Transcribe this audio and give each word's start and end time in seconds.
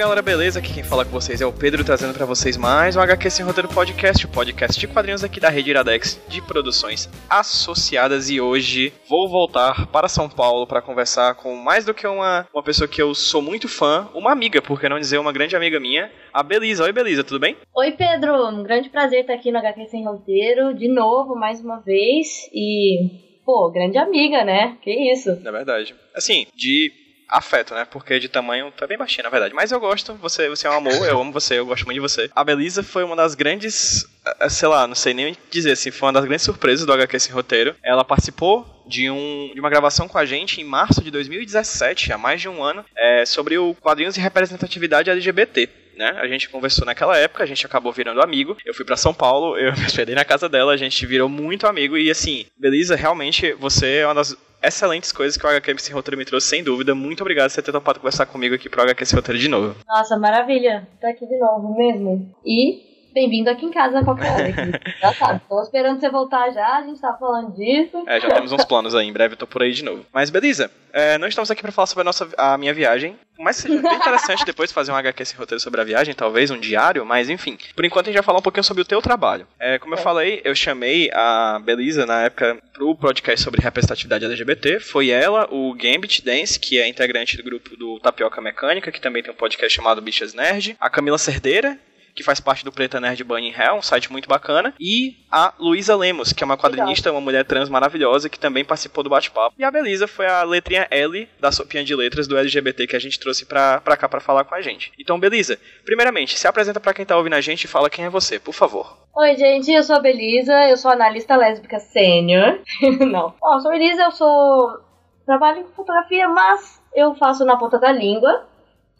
Galera, 0.00 0.22
beleza? 0.22 0.60
Aqui 0.60 0.72
quem 0.72 0.82
fala 0.82 1.04
com 1.04 1.10
vocês 1.10 1.42
é 1.42 1.46
o 1.46 1.52
Pedro, 1.52 1.84
trazendo 1.84 2.14
para 2.14 2.24
vocês 2.24 2.56
mais 2.56 2.96
um 2.96 3.00
HQ 3.02 3.28
Sem 3.28 3.44
Roteiro 3.44 3.68
Podcast, 3.68 4.24
o 4.24 4.30
podcast 4.30 4.80
de 4.80 4.88
quadrinhos 4.88 5.22
aqui 5.22 5.38
da 5.38 5.50
Rede 5.50 5.68
Iradex 5.68 6.18
de 6.26 6.40
produções 6.40 7.06
associadas. 7.28 8.30
E 8.30 8.40
hoje 8.40 8.94
vou 9.06 9.28
voltar 9.28 9.88
para 9.88 10.08
São 10.08 10.26
Paulo 10.26 10.66
para 10.66 10.80
conversar 10.80 11.34
com 11.34 11.54
mais 11.54 11.84
do 11.84 11.92
que 11.92 12.06
uma, 12.06 12.48
uma 12.50 12.62
pessoa 12.62 12.88
que 12.88 13.02
eu 13.02 13.14
sou 13.14 13.42
muito 13.42 13.68
fã, 13.68 14.08
uma 14.14 14.32
amiga, 14.32 14.62
por 14.62 14.80
que 14.80 14.88
não 14.88 14.98
dizer 14.98 15.18
uma 15.18 15.34
grande 15.34 15.54
amiga 15.54 15.78
minha, 15.78 16.10
a 16.32 16.42
Belisa. 16.42 16.84
Oi, 16.84 16.92
Belisa, 16.92 17.22
tudo 17.22 17.38
bem? 17.38 17.58
Oi, 17.76 17.92
Pedro, 17.92 18.48
um 18.48 18.62
grande 18.62 18.88
prazer 18.88 19.20
estar 19.20 19.34
aqui 19.34 19.52
no 19.52 19.58
HQ 19.58 19.86
Sem 19.88 20.06
Roteiro, 20.06 20.72
de 20.72 20.88
novo, 20.88 21.36
mais 21.36 21.60
uma 21.60 21.78
vez. 21.78 22.48
E, 22.54 23.42
pô, 23.44 23.70
grande 23.70 23.98
amiga, 23.98 24.46
né? 24.46 24.78
Que 24.80 25.12
isso? 25.12 25.28
É 25.28 25.52
verdade. 25.52 25.94
Assim, 26.14 26.46
de 26.56 26.90
afeto, 27.30 27.74
né? 27.74 27.86
Porque 27.90 28.18
de 28.18 28.28
tamanho 28.28 28.70
tá 28.72 28.86
bem 28.86 28.98
baixinho, 28.98 29.24
na 29.24 29.30
verdade. 29.30 29.54
Mas 29.54 29.70
eu 29.70 29.80
gosto, 29.80 30.14
você, 30.14 30.48
você 30.48 30.66
é 30.66 30.70
um 30.70 30.74
amor, 30.74 30.92
eu 30.92 31.20
amo 31.20 31.32
você, 31.32 31.58
eu 31.58 31.66
gosto 31.66 31.84
muito 31.84 31.94
de 31.94 32.00
você. 32.00 32.30
A 32.34 32.44
Belisa 32.44 32.82
foi 32.82 33.04
uma 33.04 33.16
das 33.16 33.34
grandes, 33.34 34.04
eh, 34.40 34.48
sei 34.48 34.68
lá, 34.68 34.86
não 34.86 34.94
sei 34.94 35.14
nem 35.14 35.36
dizer 35.50 35.72
assim, 35.72 35.90
foi 35.90 36.08
uma 36.08 36.14
das 36.14 36.24
grandes 36.24 36.44
surpresas 36.44 36.84
do 36.84 36.92
HQ 36.92 37.20
Sem 37.20 37.32
Roteiro. 37.32 37.74
Ela 37.82 38.04
participou 38.04 38.66
de, 38.86 39.10
um, 39.10 39.50
de 39.54 39.60
uma 39.60 39.70
gravação 39.70 40.08
com 40.08 40.18
a 40.18 40.24
gente 40.24 40.60
em 40.60 40.64
março 40.64 41.02
de 41.02 41.10
2017, 41.10 42.12
há 42.12 42.18
mais 42.18 42.40
de 42.40 42.48
um 42.48 42.62
ano, 42.62 42.84
é, 42.96 43.24
sobre 43.24 43.56
o 43.56 43.74
quadrinhos 43.74 44.14
de 44.14 44.20
representatividade 44.20 45.08
LGBT. 45.08 45.68
Né? 46.00 46.16
A 46.16 46.26
gente 46.26 46.48
conversou 46.48 46.86
naquela 46.86 47.14
época, 47.18 47.42
a 47.44 47.46
gente 47.46 47.66
acabou 47.66 47.92
virando 47.92 48.22
amigo. 48.22 48.56
Eu 48.64 48.72
fui 48.72 48.86
para 48.86 48.96
São 48.96 49.12
Paulo, 49.12 49.54
eu 49.60 49.70
me 49.76 49.84
hospedei 49.84 50.14
na 50.14 50.24
casa 50.24 50.48
dela, 50.48 50.72
a 50.72 50.76
gente 50.76 51.04
virou 51.04 51.28
muito 51.28 51.66
amigo. 51.66 51.94
E 51.94 52.10
assim, 52.10 52.46
Belisa, 52.58 52.96
realmente 52.96 53.52
você 53.52 53.96
é 53.96 54.06
uma 54.06 54.14
das 54.14 54.34
excelentes 54.62 55.12
coisas 55.12 55.36
que 55.36 55.44
o 55.44 55.48
HQ 55.48 55.78
Sem 55.78 55.94
Roteiro 55.94 56.16
me 56.16 56.24
trouxe, 56.24 56.48
sem 56.48 56.64
dúvida. 56.64 56.94
Muito 56.94 57.20
obrigado 57.20 57.50
por 57.50 57.54
você 57.54 57.60
ter 57.60 57.70
topado 57.70 58.00
conversar 58.00 58.24
comigo 58.24 58.54
aqui 58.54 58.66
pro 58.66 58.80
HQ 58.80 59.04
Sem 59.04 59.16
Roteiro 59.16 59.38
de 59.38 59.48
novo. 59.48 59.76
Nossa, 59.86 60.18
maravilha. 60.18 60.88
Tá 61.02 61.10
aqui 61.10 61.26
de 61.26 61.38
novo 61.38 61.76
mesmo. 61.76 62.34
E 62.46 62.89
bem-vindo 63.12 63.50
aqui 63.50 63.66
em 63.66 63.70
casa 63.70 64.00
a 64.00 64.04
qualquer 64.04 64.30
hora. 64.30 64.80
já 65.00 65.14
sabe, 65.14 65.40
tô 65.48 65.62
esperando 65.62 66.00
você 66.00 66.08
voltar 66.08 66.50
já, 66.50 66.78
a 66.78 66.82
gente 66.82 67.00
tá 67.00 67.14
falando 67.14 67.52
disso. 67.54 68.02
É, 68.06 68.20
já 68.20 68.28
temos 68.28 68.52
uns 68.52 68.64
planos 68.64 68.94
aí, 68.94 69.06
em 69.06 69.12
breve 69.12 69.34
eu 69.34 69.38
tô 69.38 69.46
por 69.46 69.62
aí 69.62 69.72
de 69.72 69.84
novo. 69.84 70.04
Mas 70.12 70.30
beleza, 70.30 70.70
é, 70.92 71.18
não 71.18 71.28
estamos 71.28 71.50
aqui 71.50 71.62
para 71.62 71.72
falar 71.72 71.86
sobre 71.86 72.02
a, 72.02 72.04
nossa, 72.04 72.28
a 72.36 72.56
minha 72.58 72.74
viagem, 72.74 73.16
mas 73.38 73.56
seja 73.56 73.80
bem 73.80 73.94
interessante 73.94 74.44
depois 74.44 74.70
fazer 74.70 74.92
um 74.92 74.96
HQ 74.96 75.22
esse 75.22 75.34
roteiro 75.34 75.60
sobre 75.60 75.80
a 75.80 75.84
viagem, 75.84 76.14
talvez 76.14 76.50
um 76.50 76.58
diário, 76.58 77.06
mas 77.06 77.30
enfim. 77.30 77.56
Por 77.74 77.84
enquanto 77.84 78.06
a 78.06 78.10
gente 78.10 78.18
vai 78.18 78.24
falar 78.24 78.38
um 78.38 78.42
pouquinho 78.42 78.64
sobre 78.64 78.82
o 78.82 78.86
teu 78.86 79.00
trabalho. 79.00 79.46
É, 79.58 79.78
como 79.78 79.94
eu 79.94 79.98
é. 79.98 80.02
falei, 80.02 80.40
eu 80.44 80.54
chamei 80.54 81.10
a 81.12 81.58
Belisa 81.64 82.04
na 82.04 82.22
época 82.22 82.58
pro 82.72 82.94
podcast 82.94 83.42
sobre 83.42 83.62
representatividade 83.62 84.24
LGBT. 84.24 84.80
Foi 84.80 85.08
ela, 85.08 85.48
o 85.50 85.74
Gambit 85.74 86.22
Dance, 86.22 86.60
que 86.60 86.78
é 86.78 86.86
integrante 86.86 87.36
do 87.36 87.42
grupo 87.42 87.76
do 87.76 87.98
Tapioca 88.00 88.40
Mecânica, 88.40 88.92
que 88.92 89.00
também 89.00 89.22
tem 89.22 89.32
um 89.32 89.36
podcast 89.36 89.74
chamado 89.74 90.02
Bichas 90.02 90.34
Nerd. 90.34 90.76
A 90.78 90.90
Camila 90.90 91.16
Cerdeira, 91.16 91.78
que 92.14 92.22
faz 92.22 92.40
parte 92.40 92.64
do 92.64 92.72
Preta 92.72 93.00
Nerd 93.00 93.22
Bunny 93.24 93.54
Hell, 93.56 93.76
um 93.76 93.82
site 93.82 94.10
muito 94.10 94.28
bacana, 94.28 94.74
e 94.78 95.16
a 95.30 95.52
Luísa 95.58 95.96
Lemos, 95.96 96.32
que 96.32 96.42
é 96.42 96.46
uma 96.46 96.56
quadrinista, 96.56 97.10
uma 97.10 97.20
mulher 97.20 97.44
trans 97.44 97.68
maravilhosa, 97.68 98.28
que 98.28 98.38
também 98.38 98.64
participou 98.64 99.04
do 99.04 99.10
bate-papo. 99.10 99.54
E 99.58 99.64
a 99.64 99.70
Belisa 99.70 100.06
foi 100.06 100.26
a 100.26 100.42
letrinha 100.42 100.86
L 100.90 101.28
da 101.38 101.52
sopinha 101.52 101.84
de 101.84 101.94
letras 101.94 102.26
do 102.26 102.36
LGBT 102.36 102.86
que 102.86 102.96
a 102.96 103.00
gente 103.00 103.18
trouxe 103.18 103.46
pra, 103.46 103.80
pra 103.80 103.96
cá 103.96 104.08
pra 104.08 104.20
falar 104.20 104.44
com 104.44 104.54
a 104.54 104.60
gente. 104.60 104.92
Então, 104.98 105.18
Belisa, 105.18 105.58
primeiramente, 105.84 106.38
se 106.38 106.46
apresenta 106.46 106.80
para 106.80 106.94
quem 106.94 107.06
tá 107.06 107.16
ouvindo 107.16 107.34
a 107.34 107.40
gente 107.40 107.64
e 107.64 107.68
fala 107.68 107.90
quem 107.90 108.04
é 108.04 108.10
você, 108.10 108.38
por 108.38 108.54
favor. 108.54 108.98
Oi, 109.14 109.36
gente, 109.36 109.70
eu 109.70 109.82
sou 109.82 109.96
a 109.96 110.00
Belisa, 110.00 110.52
eu 110.68 110.76
sou 110.76 110.90
analista 110.90 111.36
lésbica 111.36 111.78
sênior. 111.78 112.60
Não. 113.00 113.34
Ó, 113.42 113.56
eu 113.56 113.60
sou 113.60 113.70
a 113.70 113.74
Belisa, 113.74 114.02
eu 114.02 114.12
sou... 114.12 114.80
trabalho 115.26 115.64
com 115.64 115.72
fotografia, 115.72 116.28
mas 116.28 116.80
eu 116.94 117.14
faço 117.14 117.44
na 117.44 117.56
ponta 117.56 117.78
da 117.78 117.92
língua 117.92 118.46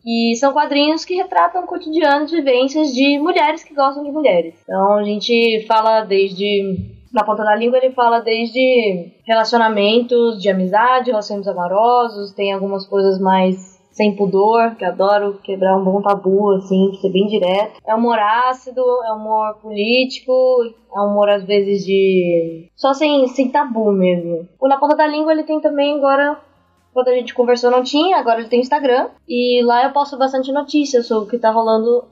que 0.03 0.35
são 0.37 0.53
quadrinhos 0.53 1.05
que 1.05 1.15
retratam 1.15 1.65
o 1.65 1.67
cotidiano 1.67 2.27
de 2.27 2.37
vivências 2.37 2.93
de 2.93 3.19
mulheres 3.19 3.63
que 3.63 3.75
gostam 3.75 4.05
de 4.05 4.11
mulheres. 4.11 4.55
Então 4.63 4.99
a 4.99 5.05
gente 5.05 5.65
fala 5.67 6.03
desde 6.03 7.01
na 7.13 7.25
ponta 7.25 7.43
da 7.43 7.57
língua 7.57 7.79
ele 7.79 7.93
fala 7.93 8.21
desde 8.21 9.13
relacionamentos 9.25 10.41
de 10.41 10.49
amizade, 10.49 11.11
relacionamentos 11.11 11.49
amorosos, 11.49 12.33
tem 12.33 12.53
algumas 12.53 12.87
coisas 12.87 13.21
mais 13.21 13.81
sem 13.91 14.15
pudor, 14.15 14.77
que 14.77 14.85
adoro 14.85 15.39
quebrar 15.43 15.77
um 15.77 15.85
bom 15.85 16.01
tabu, 16.01 16.53
assim, 16.53 16.95
ser 17.01 17.11
bem 17.11 17.27
direto. 17.27 17.81
É 17.87 17.95
humor 17.95 18.19
ácido, 18.19 18.83
é 19.05 19.13
humor 19.13 19.57
político, 19.61 20.33
é 20.95 21.01
humor 21.01 21.29
às 21.29 21.45
vezes 21.45 21.85
de. 21.85 22.69
só 22.77 22.95
sem, 22.95 23.27
sem 23.29 23.51
tabu 23.51 23.93
mesmo. 23.93 24.49
O 24.61 24.69
Na 24.69 24.79
Ponta 24.79 24.97
da 24.97 25.07
Língua 25.07 25.33
ele 25.33 25.43
tem 25.43 25.61
também 25.61 25.97
agora 25.97 26.41
quando 26.93 27.09
a 27.09 27.15
gente 27.15 27.35
conversou 27.35 27.71
não 27.71 27.83
tinha, 27.83 28.17
agora 28.17 28.41
ele 28.41 28.49
tem 28.49 28.61
Instagram. 28.61 29.09
E 29.29 29.63
lá 29.65 29.85
eu 29.85 29.93
posto 29.93 30.17
bastante 30.17 30.53
notícias 30.53 31.07
sobre 31.07 31.29
o 31.29 31.31
que 31.31 31.39
tá 31.39 31.51
rolando 31.51 32.05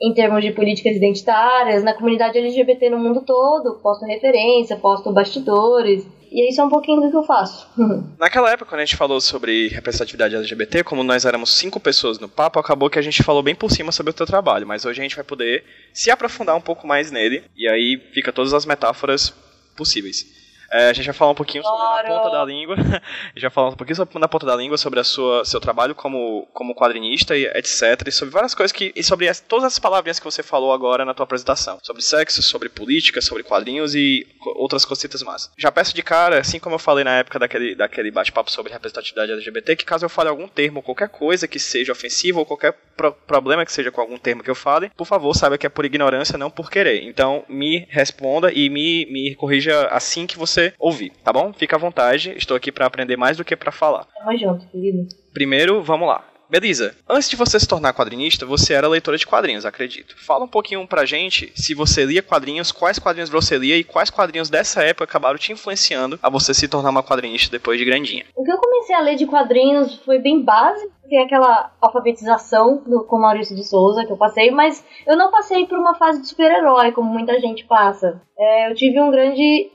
em 0.00 0.12
termos 0.12 0.42
de 0.42 0.50
políticas 0.52 0.96
identitárias, 0.96 1.84
na 1.84 1.94
comunidade 1.94 2.36
LGBT 2.36 2.90
no 2.90 2.98
mundo 2.98 3.22
todo. 3.22 3.80
Posto 3.80 4.04
referência, 4.04 4.76
posto 4.76 5.12
bastidores. 5.12 6.06
E 6.30 6.50
isso 6.50 6.60
é 6.60 6.64
um 6.64 6.68
pouquinho 6.68 7.00
do 7.00 7.10
que 7.10 7.16
eu 7.16 7.22
faço. 7.22 7.68
Naquela 8.18 8.50
época, 8.50 8.70
quando 8.70 8.80
a 8.80 8.84
gente 8.84 8.96
falou 8.96 9.20
sobre 9.20 9.68
representatividade 9.68 10.34
LGBT, 10.34 10.82
como 10.82 11.04
nós 11.04 11.24
éramos 11.24 11.54
cinco 11.54 11.78
pessoas 11.78 12.18
no 12.18 12.28
papo, 12.28 12.58
acabou 12.58 12.90
que 12.90 12.98
a 12.98 13.02
gente 13.02 13.22
falou 13.22 13.42
bem 13.42 13.54
por 13.54 13.70
cima 13.70 13.92
sobre 13.92 14.10
o 14.10 14.14
teu 14.14 14.26
trabalho. 14.26 14.66
Mas 14.66 14.84
hoje 14.84 15.00
a 15.00 15.04
gente 15.04 15.14
vai 15.14 15.24
poder 15.24 15.64
se 15.92 16.10
aprofundar 16.10 16.56
um 16.56 16.60
pouco 16.60 16.88
mais 16.88 17.12
nele. 17.12 17.44
E 17.56 17.68
aí 17.68 18.02
fica 18.12 18.32
todas 18.32 18.52
as 18.52 18.66
metáforas 18.66 19.32
possíveis. 19.76 20.43
É, 20.70 20.88
a 20.88 20.92
gente 20.92 21.06
vai 21.06 21.14
falar 21.14 21.32
um 21.32 21.34
pouquinho 21.34 21.62
sobre 21.62 22.12
a 22.12 22.18
ponta 22.18 22.30
da 22.30 22.44
língua. 22.44 22.76
a 22.78 23.32
gente 23.34 23.42
vai 23.42 23.50
falar 23.50 23.68
um 23.70 23.76
pouquinho 23.76 23.96
sobre 23.96 24.18
na 24.18 24.28
ponta 24.28 24.46
da 24.46 24.56
língua 24.56 24.78
sobre 24.78 25.00
a 25.00 25.04
sua 25.04 25.44
seu 25.44 25.60
trabalho 25.60 25.94
como, 25.94 26.48
como 26.52 26.74
quadrinista 26.74 27.36
e 27.36 27.46
etc. 27.46 28.06
E 28.06 28.12
sobre 28.12 28.32
várias 28.32 28.54
coisas 28.54 28.72
que. 28.72 28.92
E 28.94 29.02
sobre 29.02 29.28
as, 29.28 29.40
todas 29.40 29.64
as 29.64 29.78
palavrinhas 29.78 30.18
que 30.18 30.24
você 30.24 30.42
falou 30.42 30.72
agora 30.72 31.04
na 31.04 31.14
tua 31.14 31.24
apresentação. 31.24 31.78
Sobre 31.82 32.02
sexo, 32.02 32.42
sobre 32.42 32.68
política, 32.68 33.20
sobre 33.20 33.42
quadrinhos 33.42 33.94
e 33.94 34.26
outras 34.56 34.84
cositas 34.84 35.22
mais. 35.22 35.50
Já 35.56 35.70
peço 35.70 35.94
de 35.94 36.02
cara, 36.02 36.38
assim 36.38 36.58
como 36.58 36.74
eu 36.74 36.78
falei 36.78 37.04
na 37.04 37.18
época 37.18 37.38
daquele, 37.38 37.74
daquele 37.74 38.10
bate-papo 38.10 38.50
sobre 38.50 38.72
representatividade 38.72 39.32
LGBT, 39.32 39.76
que 39.76 39.84
caso 39.84 40.04
eu 40.04 40.08
fale 40.08 40.28
algum 40.28 40.48
termo, 40.48 40.82
qualquer 40.82 41.08
coisa 41.08 41.48
que 41.48 41.58
seja 41.58 41.92
ofensivo 41.92 42.40
ou 42.40 42.46
qualquer 42.46 42.74
pro 42.96 43.12
problema 43.12 43.64
que 43.64 43.72
seja 43.72 43.90
com 43.90 44.00
algum 44.00 44.16
termo 44.16 44.42
que 44.42 44.50
eu 44.50 44.54
fale, 44.54 44.90
por 44.96 45.06
favor, 45.06 45.34
saiba 45.34 45.58
que 45.58 45.66
é 45.66 45.68
por 45.68 45.84
ignorância, 45.84 46.38
não 46.38 46.50
por 46.50 46.70
querer. 46.70 47.02
Então, 47.02 47.44
me 47.48 47.86
responda 47.90 48.52
e 48.52 48.68
me, 48.70 49.06
me 49.06 49.34
corrija 49.34 49.88
assim 49.88 50.26
que 50.26 50.38
você 50.38 50.53
ouvir, 50.78 51.12
tá 51.22 51.32
bom? 51.32 51.52
Fica 51.52 51.76
à 51.76 51.78
vontade, 51.78 52.32
estou 52.36 52.56
aqui 52.56 52.70
para 52.70 52.86
aprender 52.86 53.16
mais 53.16 53.36
do 53.36 53.44
que 53.44 53.56
para 53.56 53.72
falar. 53.72 54.06
Tamo 54.18 54.38
junto, 54.38 54.66
querido. 54.68 55.06
Primeiro, 55.32 55.82
vamos 55.82 56.08
lá. 56.08 56.24
Beleza. 56.48 56.94
Antes 57.08 57.28
de 57.28 57.36
você 57.36 57.58
se 57.58 57.66
tornar 57.66 57.92
quadrinista, 57.94 58.46
você 58.46 58.74
era 58.74 58.86
leitora 58.86 59.16
de 59.16 59.26
quadrinhos, 59.26 59.66
acredito. 59.66 60.14
Fala 60.16 60.44
um 60.44 60.48
pouquinho 60.48 60.86
pra 60.86 61.04
gente 61.04 61.50
se 61.56 61.74
você 61.74 62.04
lia 62.04 62.22
quadrinhos, 62.22 62.70
quais 62.70 62.98
quadrinhos 62.98 63.30
você 63.30 63.56
lia 63.58 63.76
e 63.76 63.82
quais 63.82 64.10
quadrinhos 64.10 64.50
dessa 64.50 64.82
época 64.82 65.04
acabaram 65.04 65.38
te 65.38 65.52
influenciando 65.52 66.18
a 66.22 66.28
você 66.28 66.52
se 66.54 66.68
tornar 66.68 66.90
uma 66.90 67.02
quadrinista 67.02 67.50
depois 67.50 67.78
de 67.78 67.84
grandinha. 67.84 68.24
O 68.36 68.44
que 68.44 68.52
eu 68.52 68.58
comecei 68.58 68.94
a 68.94 69.00
ler 69.00 69.16
de 69.16 69.26
quadrinhos 69.26 69.96
foi 70.04 70.18
bem 70.18 70.42
básico, 70.42 70.92
tem 71.08 71.20
aquela 71.20 71.72
alfabetização 71.80 72.82
do, 72.86 73.04
com 73.04 73.18
Maurício 73.18 73.54
de 73.54 73.64
Souza 73.64 74.04
que 74.04 74.12
eu 74.12 74.16
passei, 74.16 74.50
mas 74.50 74.84
eu 75.06 75.16
não 75.16 75.30
passei 75.30 75.66
por 75.66 75.78
uma 75.78 75.94
fase 75.94 76.20
de 76.20 76.28
super-herói, 76.28 76.92
como 76.92 77.10
muita 77.10 77.38
gente 77.40 77.64
passa. 77.64 78.20
É, 78.38 78.70
eu 78.70 78.74
tive 78.74 79.00
um 79.00 79.10
grande. 79.10 79.70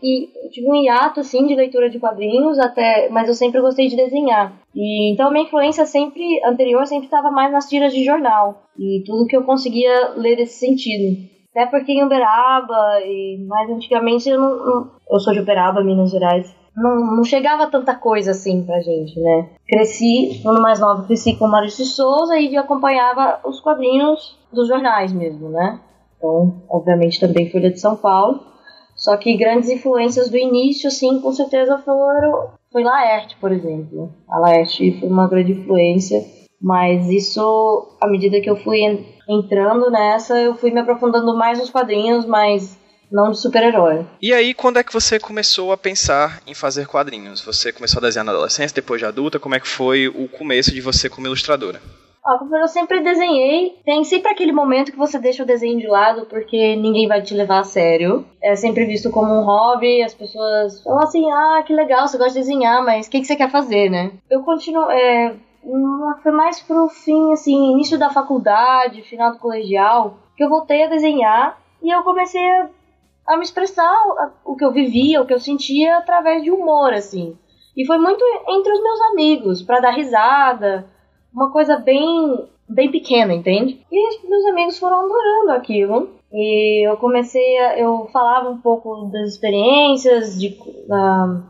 Tive 0.51 0.67
um 0.67 0.75
hiato, 0.75 1.19
assim, 1.19 1.45
de 1.45 1.55
leitura 1.55 1.89
de 1.89 1.99
quadrinhos, 1.99 2.59
até, 2.59 3.09
mas 3.09 3.27
eu 3.27 3.33
sempre 3.33 3.61
gostei 3.61 3.87
de 3.87 3.95
desenhar. 3.95 4.53
E, 4.75 5.11
então, 5.11 5.31
minha 5.31 5.45
influência 5.45 5.85
sempre, 5.85 6.23
anterior, 6.43 6.85
sempre 6.85 7.05
estava 7.05 7.31
mais 7.31 7.51
nas 7.51 7.67
tiras 7.67 7.93
de 7.93 8.03
jornal. 8.03 8.63
E 8.77 9.03
tudo 9.05 9.27
que 9.27 9.35
eu 9.35 9.43
conseguia 9.43 10.13
ler 10.15 10.35
nesse 10.35 10.59
sentido. 10.59 11.29
Até 11.51 11.65
porque 11.65 11.91
em 11.91 12.03
Uberaba, 12.03 12.99
e 13.03 13.43
mais 13.47 13.69
antigamente, 13.69 14.29
eu 14.29 14.39
não, 14.39 14.65
não 14.65 14.91
eu 15.09 15.19
sou 15.19 15.33
de 15.33 15.39
Uberaba, 15.39 15.83
Minas 15.83 16.11
Gerais, 16.11 16.55
não, 16.75 17.15
não 17.15 17.23
chegava 17.23 17.67
tanta 17.67 17.95
coisa 17.95 18.31
assim 18.31 18.63
pra 18.63 18.79
gente, 18.81 19.19
né? 19.19 19.49
Cresci, 19.67 20.39
quando 20.43 20.61
mais 20.61 20.79
nova, 20.79 21.03
cresci 21.03 21.35
com 21.35 21.47
Maurício 21.47 21.83
de 21.83 21.91
Souza 21.91 22.37
e 22.37 22.55
acompanhava 22.57 23.39
os 23.45 23.59
quadrinhos 23.59 24.37
dos 24.51 24.67
jornais 24.67 25.11
mesmo, 25.11 25.49
né? 25.49 25.79
Então, 26.17 26.61
obviamente, 26.69 27.19
também 27.19 27.49
Folha 27.49 27.71
de 27.71 27.79
São 27.79 27.95
Paulo. 27.95 28.41
Só 28.95 29.15
que 29.15 29.37
grandes 29.37 29.69
influências 29.69 30.29
do 30.29 30.37
início, 30.37 30.89
assim, 30.89 31.21
com 31.21 31.31
certeza 31.31 31.77
foram. 31.77 32.49
Foi 32.71 32.83
Laerte, 32.83 33.37
por 33.37 33.51
exemplo. 33.51 34.11
A 34.29 34.39
Laerte 34.39 34.99
foi 34.99 35.07
uma 35.07 35.27
grande 35.27 35.53
influência. 35.53 36.21
Mas 36.61 37.09
isso, 37.09 37.95
à 38.01 38.07
medida 38.07 38.41
que 38.41 38.49
eu 38.49 38.57
fui 38.57 38.81
entrando 39.27 39.89
nessa, 39.89 40.37
eu 40.37 40.53
fui 40.55 40.71
me 40.71 40.81
aprofundando 40.81 41.37
mais 41.37 41.57
nos 41.57 41.69
quadrinhos, 41.69 42.25
mas 42.25 42.77
não 43.11 43.31
de 43.31 43.39
super-herói. 43.39 44.05
E 44.21 44.33
aí, 44.33 44.53
quando 44.53 44.77
é 44.77 44.83
que 44.83 44.93
você 44.93 45.19
começou 45.19 45.71
a 45.71 45.77
pensar 45.77 46.41
em 46.45 46.53
fazer 46.53 46.87
quadrinhos? 46.87 47.41
Você 47.41 47.71
começou 47.71 47.99
a 47.99 48.05
desenhar 48.05 48.25
na 48.25 48.31
adolescência, 48.31 48.75
depois 48.75 48.99
de 48.99 49.05
adulta? 49.05 49.39
Como 49.39 49.55
é 49.55 49.59
que 49.59 49.67
foi 49.67 50.07
o 50.07 50.27
começo 50.27 50.71
de 50.71 50.81
você 50.81 51.09
como 51.09 51.27
ilustradora? 51.27 51.81
eu 52.61 52.67
sempre 52.67 53.01
desenhei. 53.01 53.77
Tem 53.83 54.03
sempre 54.03 54.31
aquele 54.31 54.51
momento 54.51 54.91
que 54.91 54.97
você 54.97 55.17
deixa 55.17 55.43
o 55.43 55.45
desenho 55.45 55.79
de 55.79 55.87
lado 55.87 56.27
porque 56.27 56.75
ninguém 56.75 57.07
vai 57.07 57.21
te 57.21 57.33
levar 57.33 57.59
a 57.59 57.63
sério. 57.63 58.25
É 58.41 58.55
sempre 58.55 58.85
visto 58.85 59.09
como 59.09 59.33
um 59.33 59.43
hobby. 59.43 60.03
As 60.03 60.13
pessoas 60.13 60.83
falam 60.83 61.03
assim: 61.03 61.29
ah, 61.31 61.63
que 61.65 61.73
legal, 61.73 62.07
você 62.07 62.17
gosta 62.17 62.33
de 62.33 62.39
desenhar, 62.39 62.83
mas 62.83 63.07
o 63.07 63.09
que, 63.09 63.21
que 63.21 63.25
você 63.25 63.35
quer 63.35 63.49
fazer, 63.49 63.89
né? 63.89 64.11
Eu 64.29 64.43
continuo. 64.43 64.91
É, 64.91 65.33
foi 66.21 66.31
mais 66.31 66.59
pro 66.59 66.87
fim, 66.89 67.33
assim, 67.33 67.73
início 67.73 67.97
da 67.97 68.09
faculdade, 68.09 69.01
final 69.01 69.31
do 69.31 69.39
colegial, 69.39 70.17
que 70.37 70.43
eu 70.43 70.49
voltei 70.49 70.83
a 70.83 70.89
desenhar 70.89 71.59
e 71.81 71.89
eu 71.89 72.03
comecei 72.03 72.41
a, 72.41 72.69
a 73.29 73.37
me 73.37 73.43
expressar 73.43 73.95
o 74.43 74.55
que 74.55 74.65
eu 74.65 74.71
vivia, 74.71 75.21
o 75.21 75.25
que 75.25 75.33
eu 75.33 75.39
sentia 75.39 75.97
através 75.97 76.43
de 76.43 76.51
humor, 76.51 76.91
assim. 76.93 77.37
E 77.77 77.85
foi 77.85 77.97
muito 77.99 78.23
entre 78.49 78.73
os 78.73 78.81
meus 78.81 79.01
amigos, 79.11 79.61
para 79.61 79.79
dar 79.79 79.91
risada, 79.91 80.85
uma 81.33 81.51
coisa 81.51 81.77
bem 81.77 82.49
bem 82.67 82.91
pequena, 82.91 83.33
entende? 83.33 83.83
E 83.91 84.27
meus 84.27 84.45
amigos 84.45 84.77
foram 84.77 84.99
adorando 84.99 85.51
aquilo. 85.51 86.09
E 86.31 86.87
eu 86.87 86.97
comecei 86.97 87.57
a, 87.57 87.79
eu 87.79 88.07
falava 88.13 88.49
um 88.49 88.59
pouco 88.59 89.05
das 89.11 89.29
experiências 89.29 90.39
de 90.39 90.49
uh, 90.49 91.41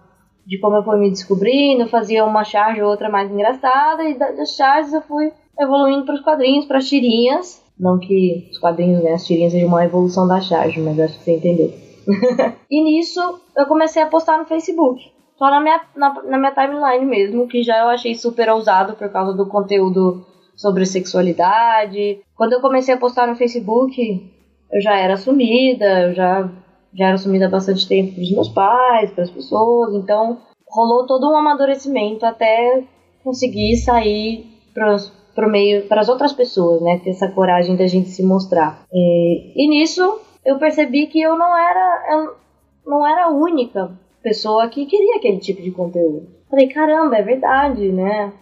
de 0.45 0.57
como 0.59 0.77
eu 0.77 0.83
fui 0.83 0.97
me 0.97 1.09
descobrindo, 1.09 1.87
fazia 1.87 2.25
uma 2.25 2.43
charge 2.43 2.81
ou 2.81 2.89
outra 2.89 3.09
mais 3.09 3.29
engraçada, 3.29 4.03
e 4.03 4.17
das 4.17 4.55
charges 4.55 4.93
eu 4.93 5.01
fui 5.01 5.31
evoluindo 5.59 6.05
para 6.05 6.15
os 6.15 6.21
quadrinhos, 6.21 6.65
para 6.65 6.79
as 6.79 6.87
tirinhas. 6.87 7.63
Não 7.79 7.97
que 7.97 8.49
os 8.51 8.57
quadrinhos, 8.57 9.01
né, 9.03 9.13
as 9.13 9.25
tirinhas 9.25 9.53
sejam 9.53 9.69
uma 9.69 9.85
evolução 9.85 10.27
da 10.27 10.41
charge, 10.41 10.79
mas 10.81 10.99
acho 10.99 11.17
que 11.17 11.23
você 11.23 11.35
entendeu. 11.37 11.73
e 12.69 12.83
nisso 12.83 13.21
eu 13.55 13.65
comecei 13.65 14.01
a 14.01 14.07
postar 14.07 14.37
no 14.37 14.45
Facebook. 14.45 15.01
Só 15.37 15.49
na 15.49 15.61
minha, 15.61 15.81
na, 15.95 16.21
na 16.23 16.37
minha 16.37 16.51
timeline 16.51 17.05
mesmo, 17.05 17.47
que 17.47 17.63
já 17.63 17.79
eu 17.79 17.87
achei 17.87 18.13
super 18.13 18.49
ousado 18.49 18.93
por 18.93 19.09
causa 19.09 19.33
do 19.33 19.47
conteúdo 19.47 20.25
sobre 20.55 20.85
sexualidade. 20.85 22.19
Quando 22.35 22.53
eu 22.53 22.59
comecei 22.59 22.93
a 22.93 22.97
postar 22.97 23.25
no 23.27 23.35
Facebook, 23.35 24.29
eu 24.71 24.81
já 24.81 24.97
era 24.97 25.13
assumida, 25.13 26.07
eu 26.07 26.13
já 26.13 26.49
já 26.93 27.05
era 27.05 27.15
assumida 27.15 27.45
há 27.45 27.49
bastante 27.49 27.87
tempo 27.87 28.13
para 28.13 28.23
os 28.23 28.31
meus 28.31 28.49
pais, 28.49 29.11
para 29.11 29.23
as 29.23 29.29
pessoas, 29.29 29.93
então 29.93 30.39
rolou 30.67 31.05
todo 31.05 31.29
um 31.29 31.37
amadurecimento 31.37 32.25
até 32.25 32.83
conseguir 33.23 33.77
sair 33.77 34.45
para 35.39 35.47
meio, 35.47 35.87
para 35.87 36.01
as 36.01 36.09
outras 36.09 36.33
pessoas, 36.33 36.81
né? 36.81 36.99
Ter 37.01 37.11
essa 37.11 37.31
coragem 37.31 37.77
da 37.77 37.87
gente 37.87 38.09
se 38.09 38.21
mostrar. 38.21 38.83
E, 38.91 39.53
e 39.55 39.69
nisso 39.69 40.19
eu 40.43 40.59
percebi 40.59 41.07
que 41.07 41.21
eu 41.21 41.37
não 41.37 41.57
era, 41.57 42.05
eu 42.11 42.35
não 42.85 43.07
era 43.07 43.25
a 43.25 43.29
única 43.29 43.89
pessoa 44.21 44.67
que 44.67 44.85
queria 44.85 45.15
aquele 45.15 45.37
tipo 45.37 45.61
de 45.61 45.71
conteúdo. 45.71 46.27
Falei, 46.49 46.67
caramba, 46.67 47.15
é 47.15 47.21
verdade, 47.21 47.89
né? 47.89 48.33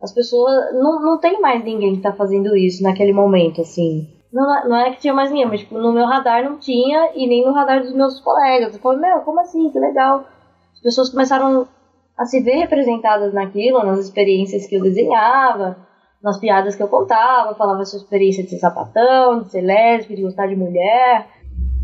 As 0.00 0.12
pessoas. 0.12 0.72
Não, 0.72 1.02
não 1.02 1.18
tem 1.18 1.42
mais 1.42 1.62
ninguém 1.62 1.96
que 1.96 2.02
tá 2.02 2.14
fazendo 2.14 2.56
isso 2.56 2.82
naquele 2.82 3.12
momento, 3.12 3.60
assim. 3.60 4.08
Não, 4.32 4.66
não 4.66 4.76
é 4.76 4.92
que 4.92 5.00
tinha 5.00 5.12
mais 5.12 5.30
ninguém, 5.30 5.46
mas 5.46 5.60
tipo, 5.60 5.76
no 5.76 5.92
meu 5.92 6.06
radar 6.06 6.42
não 6.42 6.56
tinha 6.58 7.10
e 7.14 7.26
nem 7.26 7.44
no 7.44 7.52
radar 7.52 7.82
dos 7.82 7.92
meus 7.92 8.18
colegas. 8.18 8.74
Eu 8.74 8.80
falei, 8.80 9.00
meu, 9.00 9.20
como 9.20 9.40
assim? 9.40 9.68
Que 9.68 9.78
legal. 9.78 10.24
As 10.72 10.80
pessoas 10.80 11.10
começaram 11.10 11.68
a 12.16 12.24
se 12.24 12.40
ver 12.40 12.60
representadas 12.60 13.34
naquilo, 13.34 13.84
nas 13.84 13.98
experiências 13.98 14.66
que 14.66 14.76
eu 14.76 14.82
desenhava, 14.82 15.89
nas 16.22 16.38
piadas 16.38 16.76
que 16.76 16.82
eu 16.82 16.88
contava, 16.88 17.54
falava 17.54 17.84
sua 17.84 17.98
experiência 17.98 18.42
de 18.42 18.50
ser 18.50 18.58
sapatão, 18.58 19.42
de 19.42 19.50
ser 19.50 19.62
lésbica, 19.62 20.16
de 20.16 20.22
gostar 20.22 20.46
de 20.46 20.56
mulher 20.56 21.26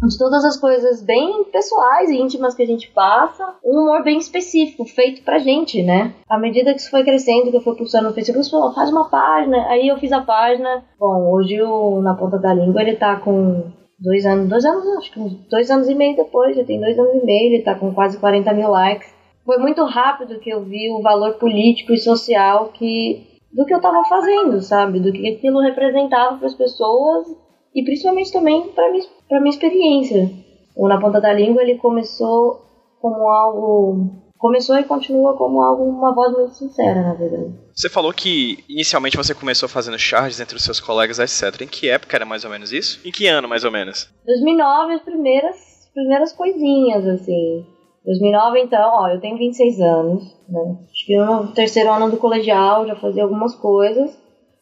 de 0.04 0.18
todas 0.18 0.44
as 0.44 0.58
coisas 0.58 1.02
bem 1.02 1.44
pessoais 1.44 2.10
e 2.10 2.20
íntimas 2.20 2.54
que 2.54 2.62
a 2.62 2.66
gente 2.66 2.90
passa, 2.90 3.54
um 3.64 3.80
humor 3.80 4.02
bem 4.04 4.18
específico, 4.18 4.84
feito 4.84 5.22
pra 5.22 5.38
gente, 5.38 5.82
né? 5.82 6.12
À 6.28 6.38
medida 6.38 6.74
que 6.74 6.80
isso 6.80 6.90
foi 6.90 7.02
crescendo, 7.02 7.50
que 7.50 7.56
eu 7.56 7.62
fui 7.62 7.74
pulsando 7.74 8.08
no 8.08 8.14
Facebook, 8.14 8.46
eu 8.46 8.50
falei, 8.50 8.74
faz 8.74 8.90
uma 8.90 9.08
página. 9.08 9.66
Aí 9.68 9.88
eu 9.88 9.96
fiz 9.96 10.12
a 10.12 10.20
página. 10.20 10.84
Bom, 10.98 11.30
hoje 11.32 11.60
o 11.62 12.02
Na 12.02 12.14
Ponta 12.14 12.38
da 12.38 12.52
Língua 12.52 12.82
ele 12.82 12.96
tá 12.96 13.16
com 13.16 13.64
dois 13.98 14.26
anos, 14.26 14.48
dois 14.48 14.64
anos, 14.64 14.86
acho 14.98 15.12
que 15.12 15.20
dois 15.50 15.70
anos 15.70 15.88
e 15.88 15.94
meio 15.94 16.16
depois, 16.16 16.54
já 16.54 16.64
tem 16.64 16.78
dois 16.78 16.98
anos 16.98 17.14
e 17.14 17.24
meio, 17.24 17.54
ele 17.54 17.62
tá 17.62 17.74
com 17.74 17.94
quase 17.94 18.18
40 18.18 18.52
mil 18.52 18.68
likes. 18.68 19.14
Foi 19.44 19.58
muito 19.58 19.82
rápido 19.84 20.40
que 20.40 20.50
eu 20.50 20.62
vi 20.62 20.90
o 20.90 21.00
valor 21.00 21.34
político 21.34 21.92
e 21.92 21.98
social 21.98 22.68
que 22.74 23.35
do 23.56 23.64
que 23.64 23.72
eu 23.72 23.80
tava 23.80 24.04
fazendo, 24.04 24.60
sabe? 24.60 25.00
Do 25.00 25.10
que 25.10 25.26
aquilo 25.26 25.60
representava 25.60 26.36
para 26.36 26.46
as 26.46 26.54
pessoas 26.54 27.26
e 27.74 27.82
principalmente 27.82 28.30
também 28.30 28.68
para 28.68 28.92
minha, 28.92 29.04
pra 29.26 29.40
minha 29.40 29.50
experiência. 29.50 30.30
O 30.76 30.86
Na 30.86 31.00
Ponta 31.00 31.18
da 31.22 31.32
Língua 31.32 31.62
ele 31.62 31.78
começou 31.78 32.62
como 33.00 33.28
algo. 33.30 34.10
Começou 34.36 34.78
e 34.78 34.84
continua 34.84 35.34
como 35.34 35.62
algo, 35.62 35.84
uma 35.84 36.14
voz 36.14 36.30
muito 36.36 36.54
sincera, 36.54 37.00
na 37.00 37.14
verdade. 37.14 37.54
Você 37.74 37.88
falou 37.88 38.12
que 38.12 38.62
inicialmente 38.68 39.16
você 39.16 39.34
começou 39.34 39.66
fazendo 39.66 39.98
charges 39.98 40.38
entre 40.38 40.56
os 40.56 40.62
seus 40.62 40.78
colegas, 40.78 41.18
etc. 41.18 41.62
Em 41.62 41.66
que 41.66 41.88
época 41.88 42.14
era 42.14 42.26
mais 42.26 42.44
ou 42.44 42.50
menos 42.50 42.70
isso? 42.70 43.00
Em 43.02 43.10
que 43.10 43.26
ano, 43.26 43.48
mais 43.48 43.64
ou 43.64 43.72
menos? 43.72 44.10
2009, 44.26 44.92
as 44.92 45.00
primeiras, 45.00 45.56
primeiras 45.94 46.34
coisinhas, 46.34 47.06
assim. 47.06 47.64
2009, 48.06 48.60
então, 48.60 48.90
ó, 48.94 49.08
eu 49.08 49.20
tenho 49.20 49.36
26 49.36 49.80
anos, 49.80 50.22
né? 50.48 50.78
Que 51.04 51.16
no 51.18 51.48
terceiro 51.48 51.90
ano 51.90 52.08
do 52.08 52.16
colegial 52.16 52.86
já 52.86 52.94
fazia 52.94 53.24
algumas 53.24 53.54
coisas, 53.56 54.16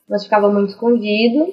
mas 0.09 0.25
ficava 0.25 0.51
muito 0.51 0.71
escondido. 0.71 1.53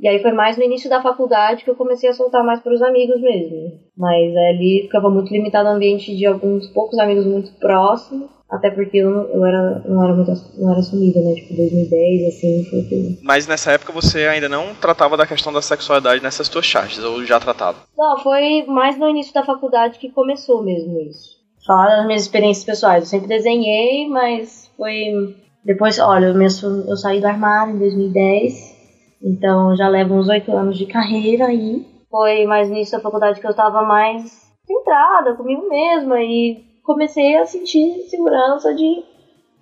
E 0.00 0.08
aí 0.08 0.18
foi 0.20 0.32
mais 0.32 0.56
no 0.56 0.64
início 0.64 0.88
da 0.88 1.02
faculdade 1.02 1.62
que 1.62 1.70
eu 1.70 1.76
comecei 1.76 2.08
a 2.08 2.14
soltar 2.14 2.44
mais 2.44 2.60
para 2.60 2.72
os 2.72 2.82
amigos 2.82 3.20
mesmo. 3.20 3.80
Mas 3.96 4.34
ali 4.34 4.82
ficava 4.82 5.10
muito 5.10 5.32
limitado 5.32 5.68
o 5.68 5.72
ambiente 5.72 6.14
de 6.16 6.26
alguns 6.26 6.68
poucos 6.68 6.98
amigos 6.98 7.26
muito 7.26 7.52
próximos. 7.58 8.30
Até 8.50 8.70
porque 8.70 8.98
eu, 8.98 9.10
eu 9.10 9.44
era, 9.44 9.82
não, 9.86 10.04
era 10.04 10.14
muito, 10.14 10.32
não 10.58 10.70
era 10.70 10.80
assumida, 10.80 11.20
né? 11.20 11.34
Tipo, 11.34 11.56
2010, 11.56 12.28
assim, 12.28 12.64
foi 12.70 12.82
tudo. 12.82 13.18
Mas 13.22 13.46
nessa 13.46 13.72
época 13.72 13.92
você 13.92 14.26
ainda 14.26 14.48
não 14.48 14.74
tratava 14.74 15.16
da 15.16 15.26
questão 15.26 15.52
da 15.52 15.60
sexualidade 15.60 16.22
nessas 16.22 16.48
tuas 16.48 16.64
charges, 16.64 17.02
ou 17.02 17.24
já 17.24 17.40
tratava? 17.40 17.78
Não, 17.96 18.18
foi 18.18 18.64
mais 18.66 18.98
no 18.98 19.08
início 19.08 19.34
da 19.34 19.44
faculdade 19.44 19.98
que 19.98 20.12
começou 20.12 20.62
mesmo 20.62 21.00
isso. 21.00 21.36
Falar 21.66 21.96
das 21.96 22.06
minhas 22.06 22.22
experiências 22.22 22.64
pessoais. 22.64 23.02
Eu 23.04 23.10
sempre 23.10 23.26
desenhei, 23.26 24.08
mas 24.08 24.70
foi. 24.76 25.34
Depois, 25.64 25.98
olha, 25.98 26.26
eu, 26.26 26.40
eu 26.88 26.96
saí 26.96 27.20
do 27.20 27.26
armário 27.26 27.74
em 27.74 27.78
2010 27.78 28.76
então 29.22 29.74
já 29.76 29.88
levo 29.88 30.14
uns 30.14 30.28
oito 30.28 30.52
anos 30.52 30.76
de 30.78 30.86
carreira 30.86 31.46
aí. 31.46 31.84
Foi 32.10 32.46
mais 32.46 32.70
nisso 32.70 32.92
da 32.92 33.00
faculdade 33.00 33.40
que 33.40 33.46
eu 33.46 33.50
estava 33.50 33.82
mais 33.82 34.46
centrada 34.64 35.34
comigo 35.34 35.68
mesma 35.68 36.20
e 36.20 36.64
comecei 36.86 37.36
a 37.36 37.44
sentir 37.44 38.04
segurança 38.08 38.72
de 38.72 39.02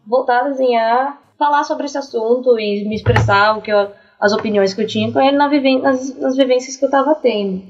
voltar 0.07 0.41
a 0.41 0.49
desenhar, 0.51 1.21
falar 1.39 1.65
sobre 1.65 1.87
esse 1.87 1.97
assunto 1.97 2.59
e 2.59 2.87
me 2.87 2.95
expressar 2.95 3.57
o 3.57 3.63
que 3.63 3.73
eu, 3.73 3.89
as 4.21 4.33
opiniões 4.33 4.75
que 4.75 4.83
eu 4.83 4.87
tinha 4.87 5.11
com 5.11 5.21
ele 5.21 5.37
na 5.37 5.49
nas, 5.81 6.17
nas 6.19 6.37
vivências 6.37 6.77
que 6.77 6.85
eu 6.85 6.89
estava 6.89 7.15
tendo. 7.15 7.63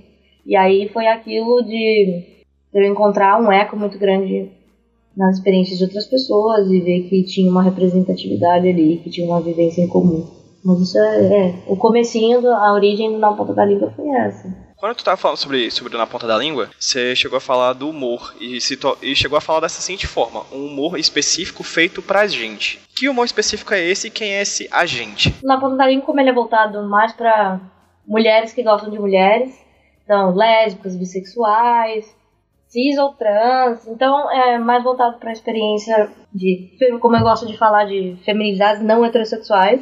E 0.44 0.56
aí 0.56 0.88
foi 0.88 1.06
aquilo 1.06 1.62
de 1.62 2.22
eu 2.74 2.84
encontrar 2.84 3.40
um 3.40 3.50
eco 3.50 3.76
muito 3.76 3.96
grande 3.96 4.50
nas 5.16 5.36
experiências 5.36 5.78
de 5.78 5.84
outras 5.84 6.06
pessoas 6.06 6.68
e 6.68 6.80
ver 6.80 7.08
que 7.08 7.22
tinha 7.22 7.48
uma 7.48 7.62
representatividade 7.62 8.68
ali, 8.68 8.96
que 8.98 9.10
tinha 9.10 9.26
uma 9.26 9.40
vivência 9.40 9.80
em 9.80 9.88
comum. 9.88 10.26
Mas 10.64 10.80
isso 10.80 10.98
é, 10.98 11.48
é, 11.48 11.54
o 11.68 11.76
comecinho, 11.76 12.40
do, 12.40 12.48
a 12.48 12.72
origem 12.72 13.12
do 13.12 13.18
Na 13.18 13.32
Ponta 13.32 13.54
da 13.54 13.64
Língua 13.64 13.92
foi 13.94 14.08
essa. 14.08 14.48
Quando 14.84 14.96
tu 14.96 15.04
tava 15.04 15.16
falando 15.16 15.38
sobre, 15.38 15.70
sobre 15.70 15.96
Na 15.96 16.06
Ponta 16.06 16.26
da 16.26 16.36
Língua, 16.36 16.68
você 16.78 17.16
chegou 17.16 17.38
a 17.38 17.40
falar 17.40 17.72
do 17.72 17.88
humor 17.88 18.34
e, 18.38 18.58
to, 18.76 18.98
e 19.00 19.16
chegou 19.16 19.38
a 19.38 19.40
falar 19.40 19.60
dessa 19.60 19.80
seguinte 19.80 20.06
forma, 20.06 20.44
um 20.52 20.66
humor 20.66 20.98
específico 20.98 21.62
feito 21.62 22.02
pra 22.02 22.26
gente. 22.26 22.82
Que 22.94 23.08
humor 23.08 23.24
específico 23.24 23.72
é 23.72 23.82
esse 23.82 24.08
e 24.08 24.10
quem 24.10 24.34
é 24.34 24.42
esse 24.42 24.68
agente? 24.70 25.34
Na 25.42 25.58
Ponta 25.58 25.76
da 25.76 25.86
Língua, 25.86 26.04
como 26.04 26.20
ele 26.20 26.28
é 26.28 26.34
voltado 26.34 26.86
mais 26.86 27.14
para 27.14 27.62
mulheres 28.06 28.52
que 28.52 28.62
gostam 28.62 28.90
de 28.90 28.98
mulheres, 28.98 29.58
então 30.04 30.34
lésbicas, 30.34 30.96
bissexuais, 30.96 32.04
cis 32.68 32.98
ou 32.98 33.14
trans, 33.14 33.86
então 33.86 34.30
é 34.30 34.58
mais 34.58 34.84
voltado 34.84 35.18
para 35.18 35.30
a 35.30 35.32
experiência 35.32 36.12
de, 36.30 36.76
como 37.00 37.16
eu 37.16 37.22
gosto 37.22 37.46
de 37.46 37.56
falar, 37.56 37.86
de 37.86 38.18
feminilidades 38.22 38.82
não 38.82 39.02
heterossexuais 39.02 39.80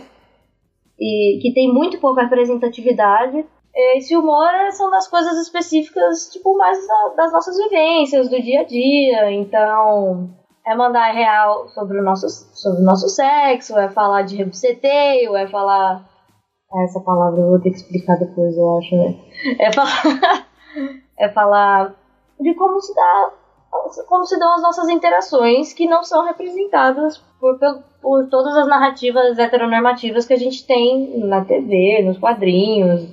e 0.97 1.40
que 1.42 1.52
tem 1.52 1.75
muito 1.75 1.99
pouca 1.99 2.23
representatividade. 2.23 3.44
Esse 3.74 4.14
humor 4.16 4.50
são 4.72 4.90
das 4.90 5.08
coisas 5.08 5.38
específicas, 5.38 6.30
tipo, 6.30 6.56
mais 6.56 6.78
das 7.16 7.32
nossas 7.32 7.56
vivências, 7.56 8.28
do 8.28 8.40
dia 8.40 8.60
a 8.60 8.64
dia. 8.64 9.30
Então, 9.32 10.30
é 10.66 10.74
mandar 10.74 11.12
real 11.12 11.68
sobre 11.68 11.98
o 11.98 12.02
nosso, 12.02 12.28
sobre 12.28 12.82
o 12.82 12.84
nosso 12.84 13.08
sexo, 13.08 13.78
é 13.78 13.88
falar 13.88 14.22
de 14.22 14.36
rebuceteio, 14.36 15.34
é 15.36 15.46
falar. 15.48 16.08
Essa 16.84 17.00
palavra 17.00 17.40
eu 17.40 17.48
vou 17.48 17.60
ter 17.60 17.70
que 17.70 17.76
explicar 17.76 18.18
depois, 18.18 18.56
eu 18.56 18.78
acho, 18.78 18.96
né? 18.96 19.14
É 19.58 19.72
falar, 19.72 20.46
é 21.18 21.28
falar 21.28 21.94
de 22.40 22.54
como 22.54 22.80
se 22.80 22.94
dá 22.94 23.32
como 24.06 24.24
se 24.26 24.38
dão 24.38 24.54
as 24.54 24.62
nossas 24.62 24.88
interações 24.90 25.72
que 25.72 25.86
não 25.86 26.04
são 26.04 26.26
representadas 26.26 27.18
por, 27.40 27.58
por 28.02 28.28
todas 28.28 28.54
as 28.56 28.68
narrativas 28.68 29.38
heteronormativas 29.38 30.26
que 30.26 30.34
a 30.34 30.38
gente 30.38 30.66
tem 30.66 31.18
na 31.18 31.42
TV, 31.42 32.02
nos 32.04 32.18
quadrinhos, 32.18 33.08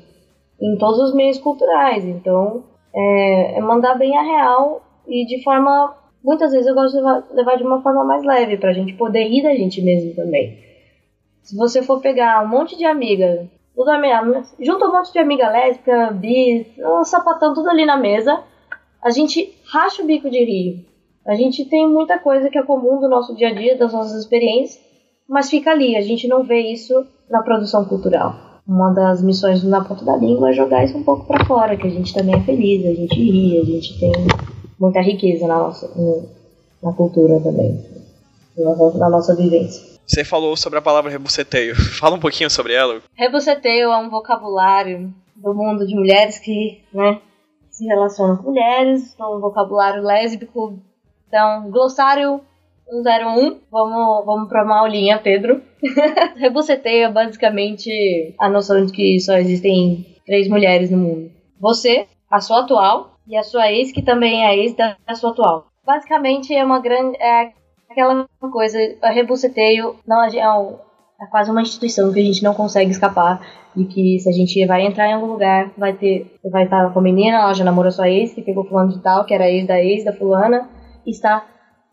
em 0.62 0.78
todos 0.78 1.00
os 1.00 1.14
meios 1.14 1.38
culturais. 1.38 2.04
Então, 2.06 2.64
é, 2.94 3.58
é 3.58 3.62
mandar 3.62 3.96
bem 3.96 4.18
a 4.18 4.22
real 4.22 4.82
e 5.08 5.26
de 5.26 5.44
forma. 5.44 5.96
Muitas 6.24 6.52
vezes 6.52 6.68
eu 6.68 6.76
gosto 6.76 6.98
de 6.98 7.34
levar, 7.34 7.56
de 7.56 7.64
uma 7.64 7.82
forma 7.82 8.04
mais 8.04 8.24
leve, 8.24 8.58
pra 8.58 8.74
gente 8.74 8.94
poder 8.94 9.24
rir 9.24 9.42
da 9.42 9.56
gente 9.56 9.82
mesmo 9.82 10.14
também. 10.14 10.58
Se 11.42 11.56
você 11.56 11.82
for 11.82 12.02
pegar 12.02 12.44
um 12.44 12.48
monte 12.48 12.78
de 12.78 12.84
amiga, 12.84 13.48
tudo 13.74 13.90
junta 14.60 14.86
um 14.86 14.92
monte 14.92 15.14
de 15.14 15.20
amiga 15.20 15.50
lésbica, 15.50 16.12
bi, 16.12 16.68
um 16.78 17.06
sapatão, 17.06 17.54
tudo 17.54 17.70
ali 17.70 17.86
na 17.86 17.96
mesa, 17.96 18.44
a 19.02 19.10
gente 19.10 19.56
racha 19.72 20.04
o 20.04 20.06
bico 20.06 20.30
de 20.30 20.44
rir. 20.44 20.86
A 21.26 21.36
gente 21.36 21.64
tem 21.64 21.88
muita 21.88 22.20
coisa 22.20 22.50
que 22.50 22.58
é 22.58 22.64
comum 22.64 23.00
do 23.00 23.08
nosso 23.08 23.34
dia 23.36 23.50
a 23.50 23.54
dia, 23.54 23.78
das 23.78 23.94
nossas 23.94 24.20
experiências, 24.20 24.84
mas 25.28 25.50
fica 25.50 25.72
ali, 25.72 25.96
a 25.96 26.02
gente 26.02 26.28
não 26.28 26.44
vê 26.44 26.60
isso 26.60 27.06
na 27.30 27.42
produção 27.42 27.86
cultural. 27.86 28.49
Uma 28.70 28.94
das 28.94 29.24
missões 29.24 29.64
do 29.64 29.68
Na 29.68 29.84
Ponta 29.84 30.06
da 30.06 30.16
Língua 30.16 30.52
é 30.52 30.54
jogar 30.54 30.86
isso 30.86 30.96
um 30.96 31.02
pouco 31.02 31.26
para 31.26 31.44
fora, 31.44 31.76
que 31.76 31.88
a 31.88 31.90
gente 31.90 32.14
também 32.14 32.36
é 32.36 32.44
feliz, 32.44 32.86
a 32.86 32.94
gente 32.94 33.16
ri, 33.16 33.58
a 33.58 33.66
gente 33.66 34.00
tem 34.00 34.12
muita 34.80 35.02
riqueza 35.02 35.48
na 35.48 35.58
nossa 35.58 35.90
na 36.82 36.94
cultura 36.94 37.40
também, 37.42 37.84
na 38.56 39.10
nossa 39.10 39.36
vivência. 39.36 39.98
Você 40.06 40.24
falou 40.24 40.56
sobre 40.56 40.78
a 40.78 40.84
palavra 40.84 41.10
rebuceteio. 41.10 41.76
Fala 42.00 42.16
um 42.16 42.20
pouquinho 42.20 42.48
sobre 42.48 42.74
ela. 42.74 43.02
Rebuceteio 43.16 43.92
é 43.92 43.98
um 43.98 44.10
vocabulário 44.10 45.12
do 45.36 45.52
mundo 45.52 45.88
de 45.88 45.96
mulheres 45.96 46.38
que, 46.38 46.84
né, 46.94 47.20
se 47.72 47.88
relacionam 47.88 48.38
com 48.38 48.52
mulheres, 48.52 49.16
é 49.20 49.26
um 49.26 49.40
vocabulário 49.40 50.04
lésbico. 50.04 50.78
Então, 51.28 51.72
glossário 51.72 52.40
101. 52.90 53.60
Vamos, 53.72 54.26
vamos 54.26 54.50
pra 54.50 54.64
uma 54.64 54.80
aulinha, 54.80 55.20
Pedro. 55.20 55.62
rebuceteio 56.38 57.06
é 57.06 57.12
basicamente 57.12 58.36
a 58.40 58.50
noção 58.50 58.86
de 58.86 58.92
que 58.92 59.20
só 59.20 59.38
existem 59.38 60.06
três 60.26 60.48
mulheres 60.48 60.92
no 60.92 60.98
mundo. 60.98 61.32
Você, 61.60 62.08
a 62.30 62.40
sua 62.40 62.62
atual, 62.62 63.20
e 63.30 63.38
a 63.38 63.44
sua 63.44 63.72
ex, 63.72 63.92
que 63.92 64.02
também 64.02 64.44
é 64.44 64.58
ex 64.58 64.76
da 64.76 64.98
sua 65.14 65.30
atual. 65.30 65.68
Basicamente 65.86 66.54
é 66.54 66.66
uma 66.66 66.80
grande. 66.80 67.16
É 67.22 67.52
aquela 67.90 68.28
coisa, 68.52 68.78
rebuceteio 69.04 69.96
não 70.06 70.24
é, 70.24 70.30
é 70.36 71.26
quase 71.30 71.52
uma 71.52 71.62
instituição 71.62 72.12
que 72.12 72.20
a 72.20 72.24
gente 72.24 72.44
não 72.44 72.56
consegue 72.56 72.92
escapar 72.92 73.40
e 73.76 73.86
que 73.86 74.20
se 74.20 74.30
a 74.30 74.32
gente 74.32 74.66
vai 74.66 74.82
entrar 74.82 75.08
em 75.08 75.14
algum 75.14 75.28
lugar, 75.28 75.72
vai 75.78 75.94
ter, 75.94 76.40
vai 76.52 76.64
estar 76.64 76.92
com 76.92 77.00
a 77.00 77.04
menina, 77.04 77.38
ela 77.38 77.54
já 77.54 77.64
namorou 77.64 77.92
sua 77.92 78.10
ex, 78.10 78.34
que 78.34 78.42
pegou 78.42 78.66
fulano 78.66 78.92
de 78.92 79.00
tal, 79.00 79.26
que 79.26 79.34
era 79.34 79.50
ex 79.50 79.68
da 79.68 79.80
ex 79.80 80.04
da 80.04 80.14
fulana, 80.14 80.68
e 81.06 81.12
está 81.12 81.46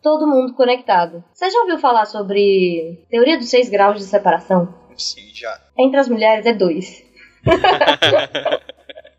todo 0.07 0.25
mundo 0.25 0.55
conectado. 0.55 1.25
Você 1.35 1.51
já 1.51 1.59
ouviu 1.63 1.81
falar 1.81 2.07
sobre 2.07 3.05
teoria 3.11 3.37
dos 3.37 3.51
seis 3.51 3.69
graus 3.69 3.99
de 3.99 4.05
separação? 4.05 4.73
Sim, 4.97 5.29
já. 5.35 5.61
Entre 5.77 5.99
as 5.99 6.09
mulheres 6.09 6.47
é 6.47 6.55
dois. 6.55 7.03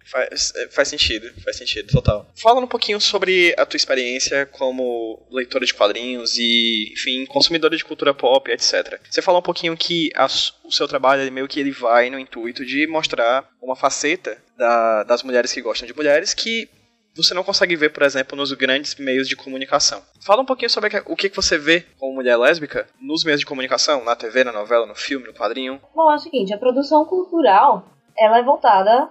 Faz, 0.10 0.54
é, 0.56 0.70
faz 0.70 0.88
sentido, 0.88 1.30
faz 1.44 1.58
sentido, 1.58 1.92
total. 1.92 2.26
Fala 2.34 2.62
um 2.62 2.66
pouquinho 2.66 2.98
sobre 2.98 3.54
a 3.58 3.66
tua 3.66 3.76
experiência 3.76 4.46
como 4.46 5.22
leitora 5.30 5.66
de 5.66 5.74
quadrinhos 5.74 6.38
e, 6.38 6.94
enfim, 6.94 7.26
consumidora 7.26 7.76
de 7.76 7.84
cultura 7.84 8.14
pop, 8.14 8.50
etc. 8.50 9.02
Você 9.10 9.22
falou 9.22 9.42
um 9.42 9.44
pouquinho 9.44 9.76
que 9.76 10.10
a, 10.16 10.28
o 10.64 10.72
seu 10.72 10.88
trabalho, 10.88 11.30
meio 11.30 11.46
que 11.46 11.60
ele 11.60 11.72
vai 11.72 12.10
no 12.10 12.18
intuito 12.18 12.66
de 12.66 12.88
mostrar 12.88 13.50
uma 13.62 13.76
faceta 13.76 14.42
da, 14.58 15.04
das 15.04 15.24
mulheres 15.24 15.52
que 15.52 15.62
gostam 15.62 15.86
de 15.86 15.94
mulheres 15.94 16.34
que 16.34 16.70
você 17.18 17.34
não 17.34 17.44
consegue 17.44 17.76
ver, 17.76 17.90
por 17.90 18.04
exemplo, 18.04 18.38
nos 18.38 18.54
grandes 18.54 18.96
meios 18.96 19.28
de 19.28 19.36
comunicação. 19.36 20.02
Fala 20.24 20.44
um 20.44 20.46
pouquinho 20.46 20.70
sobre 20.70 20.90
o 21.08 21.16
que 21.16 21.30
você 21.30 21.58
vê 21.58 21.84
como 22.00 22.14
mulher 22.14 22.38
lésbica 22.38 22.88
nos 23.02 23.24
meios 23.24 23.40
de 23.40 23.46
comunicação, 23.46 24.06
na 24.06 24.16
TV, 24.16 24.44
na 24.44 24.52
novela, 24.54 24.86
no 24.86 24.96
filme, 24.96 25.26
no 25.26 25.34
quadrinho. 25.34 25.82
Bom, 25.96 26.12
é 26.12 26.16
o 26.16 26.20
seguinte, 26.20 26.54
a 26.54 26.58
produção 26.58 27.06
cultural, 27.06 27.86
ela 28.18 28.38
é 28.38 28.44
voltada 28.44 29.10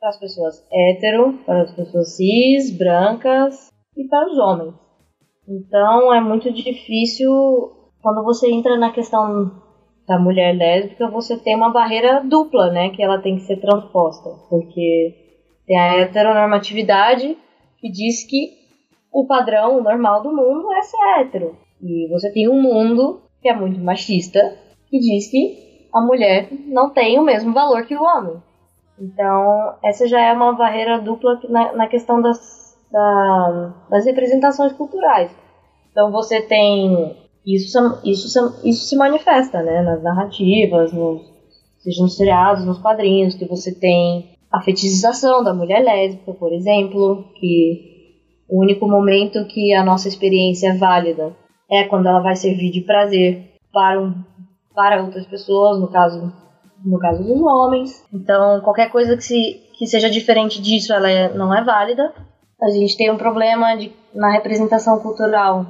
para 0.00 0.08
as 0.08 0.18
pessoas 0.18 0.64
hétero, 0.72 1.38
para 1.44 1.62
as 1.62 1.72
pessoas 1.72 2.16
cis, 2.16 2.76
brancas 2.76 3.68
e 3.96 4.08
para 4.08 4.26
os 4.30 4.38
homens. 4.38 4.74
Então 5.46 6.12
é 6.14 6.20
muito 6.20 6.52
difícil 6.52 7.30
quando 8.02 8.24
você 8.24 8.50
entra 8.50 8.76
na 8.76 8.92
questão 8.92 9.62
da 10.06 10.18
mulher 10.18 10.54
lésbica, 10.54 11.08
você 11.08 11.38
tem 11.38 11.56
uma 11.56 11.72
barreira 11.72 12.22
dupla, 12.22 12.70
né, 12.70 12.90
que 12.90 13.02
ela 13.02 13.22
tem 13.22 13.36
que 13.36 13.42
ser 13.42 13.56
transposta, 13.56 14.28
porque 14.50 15.23
tem 15.66 15.78
a 15.78 15.96
heteronormatividade 16.00 17.36
que 17.78 17.90
diz 17.90 18.24
que 18.24 18.64
o 19.12 19.26
padrão, 19.26 19.82
normal 19.82 20.22
do 20.22 20.34
mundo 20.34 20.72
é 20.72 20.82
ser 20.82 21.20
hétero. 21.20 21.56
E 21.80 22.08
você 22.08 22.30
tem 22.32 22.48
um 22.48 22.60
mundo 22.60 23.22
que 23.40 23.48
é 23.48 23.54
muito 23.54 23.78
machista, 23.80 24.56
que 24.88 24.98
diz 24.98 25.30
que 25.30 25.88
a 25.92 26.00
mulher 26.00 26.48
não 26.66 26.90
tem 26.90 27.18
o 27.18 27.22
mesmo 27.22 27.52
valor 27.52 27.86
que 27.86 27.96
o 27.96 28.02
homem. 28.02 28.42
Então, 28.98 29.74
essa 29.82 30.06
já 30.06 30.20
é 30.20 30.32
uma 30.32 30.52
barreira 30.54 31.00
dupla 31.00 31.40
na, 31.48 31.72
na 31.72 31.86
questão 31.86 32.20
das, 32.20 32.76
da, 32.90 33.74
das 33.90 34.04
representações 34.04 34.72
culturais. 34.72 35.30
Então, 35.90 36.10
você 36.10 36.40
tem. 36.40 37.22
Isso, 37.46 37.78
isso, 38.04 38.60
isso 38.64 38.86
se 38.86 38.96
manifesta 38.96 39.62
né, 39.62 39.82
nas 39.82 40.02
narrativas, 40.02 40.92
nos, 40.94 41.22
seja 41.80 42.02
nos 42.02 42.16
seriados, 42.16 42.64
nos 42.64 42.78
quadrinhos, 42.78 43.34
que 43.34 43.44
você 43.44 43.74
tem 43.74 44.33
a 44.54 44.60
fetichização 44.60 45.42
da 45.42 45.52
mulher 45.52 45.82
lésbica, 45.82 46.32
por 46.32 46.52
exemplo, 46.52 47.24
que 47.34 48.14
o 48.48 48.62
único 48.62 48.86
momento 48.86 49.44
que 49.46 49.74
a 49.74 49.84
nossa 49.84 50.06
experiência 50.06 50.68
é 50.68 50.76
válida 50.76 51.34
é 51.68 51.82
quando 51.84 52.06
ela 52.06 52.20
vai 52.20 52.36
servir 52.36 52.70
de 52.70 52.82
prazer 52.82 53.50
para, 53.72 54.00
um, 54.00 54.14
para 54.72 55.02
outras 55.02 55.26
pessoas, 55.26 55.80
no 55.80 55.88
caso 55.88 56.32
no 56.84 57.00
caso 57.00 57.24
dos 57.24 57.40
homens. 57.40 58.04
Então, 58.12 58.60
qualquer 58.60 58.92
coisa 58.92 59.16
que, 59.16 59.24
se, 59.24 59.60
que 59.76 59.88
seja 59.88 60.08
diferente 60.08 60.62
disso, 60.62 60.92
ela 60.92 61.10
é, 61.10 61.34
não 61.34 61.52
é 61.52 61.64
válida. 61.64 62.14
A 62.62 62.70
gente 62.70 62.96
tem 62.96 63.10
um 63.10 63.16
problema 63.16 63.74
de, 63.74 63.90
na 64.14 64.30
representação 64.30 65.00
cultural, 65.00 65.66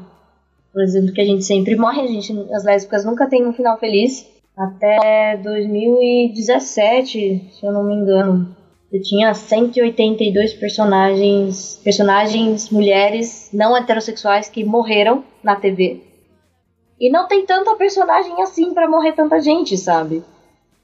por 0.72 0.82
exemplo, 0.82 1.14
que 1.14 1.22
a 1.22 1.24
gente 1.24 1.44
sempre 1.44 1.74
morre, 1.74 2.02
a 2.02 2.06
gente, 2.06 2.32
as 2.52 2.64
lésbicas 2.64 3.02
nunca 3.04 3.26
têm 3.28 3.46
um 3.46 3.54
final 3.54 3.78
feliz. 3.78 4.30
Até 4.54 5.38
2017, 5.42 7.48
se 7.52 7.64
eu 7.64 7.72
não 7.72 7.82
me 7.84 7.94
engano, 7.94 8.54
eu 8.94 9.02
tinha 9.02 9.34
182 9.34 10.54
personagens, 10.54 11.80
personagens 11.82 12.70
mulheres 12.70 13.50
não 13.52 13.76
heterossexuais 13.76 14.48
que 14.48 14.62
morreram 14.62 15.24
na 15.42 15.56
TV. 15.56 16.00
E 17.00 17.10
não 17.10 17.26
tem 17.26 17.44
tanta 17.44 17.74
personagem 17.74 18.40
assim 18.40 18.72
para 18.72 18.88
morrer 18.88 19.10
tanta 19.10 19.40
gente, 19.40 19.76
sabe? 19.76 20.22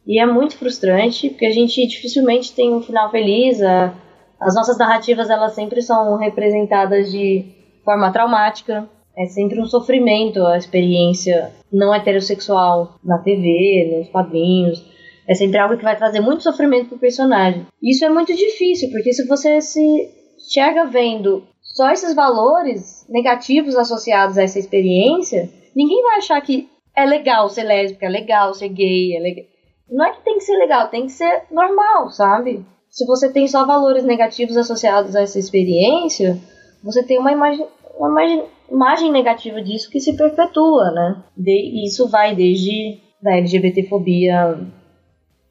E 0.04 0.18
é 0.18 0.26
muito 0.26 0.56
frustrante, 0.56 1.30
porque 1.30 1.46
a 1.46 1.52
gente 1.52 1.86
dificilmente 1.86 2.52
tem 2.52 2.74
um 2.74 2.82
final 2.82 3.12
feliz. 3.12 3.62
A, 3.62 3.94
as 4.40 4.56
nossas 4.56 4.76
narrativas, 4.76 5.30
elas 5.30 5.54
sempre 5.54 5.80
são 5.80 6.16
representadas 6.16 7.12
de 7.12 7.44
forma 7.84 8.12
traumática. 8.12 8.88
É 9.16 9.26
sempre 9.26 9.60
um 9.60 9.66
sofrimento 9.66 10.44
a 10.44 10.58
experiência 10.58 11.52
não 11.72 11.94
heterossexual 11.94 12.98
na 13.04 13.18
TV, 13.18 13.98
nos 13.98 14.08
quadrinhos. 14.08 14.84
É 15.30 15.34
sempre 15.34 15.58
algo 15.58 15.76
que 15.76 15.84
vai 15.84 15.96
trazer 15.96 16.20
muito 16.20 16.42
sofrimento 16.42 16.88
pro 16.88 16.98
personagem. 16.98 17.66
Isso 17.80 18.04
é 18.04 18.08
muito 18.08 18.34
difícil, 18.34 18.90
porque 18.90 19.12
se 19.12 19.26
você 19.28 19.60
se 19.60 20.10
enxerga 20.36 20.86
vendo 20.86 21.44
só 21.62 21.90
esses 21.90 22.14
valores 22.14 23.06
negativos 23.08 23.76
associados 23.76 24.36
a 24.36 24.42
essa 24.42 24.58
experiência, 24.58 25.48
ninguém 25.76 26.02
vai 26.02 26.16
achar 26.16 26.40
que 26.40 26.68
é 26.96 27.04
legal 27.04 27.48
ser 27.48 27.62
lésbica, 27.62 28.06
é 28.06 28.08
legal 28.08 28.52
ser 28.54 28.70
gay, 28.70 29.16
é 29.16 29.20
legal 29.20 29.44
não 29.90 30.04
é 30.04 30.12
que 30.12 30.22
tem 30.22 30.38
que 30.38 30.44
ser 30.44 30.56
legal, 30.56 30.88
tem 30.88 31.06
que 31.06 31.12
ser 31.12 31.42
normal, 31.50 32.10
sabe? 32.10 32.64
Se 32.88 33.04
você 33.04 33.32
tem 33.32 33.46
só 33.48 33.66
valores 33.66 34.04
negativos 34.04 34.56
associados 34.56 35.16
a 35.16 35.22
essa 35.22 35.38
experiência, 35.38 36.38
você 36.82 37.02
tem 37.02 37.18
uma 37.18 37.32
imagem, 37.32 37.66
uma 37.98 38.08
imagem, 38.08 38.44
imagem 38.70 39.12
negativa 39.12 39.60
disso 39.60 39.90
que 39.90 40.00
se 40.00 40.16
perpetua, 40.16 40.90
né? 40.92 41.22
De, 41.36 41.84
isso 41.84 42.08
vai 42.08 42.34
desde 42.34 43.00
da 43.20 43.36
LGBTfobia 43.36 44.58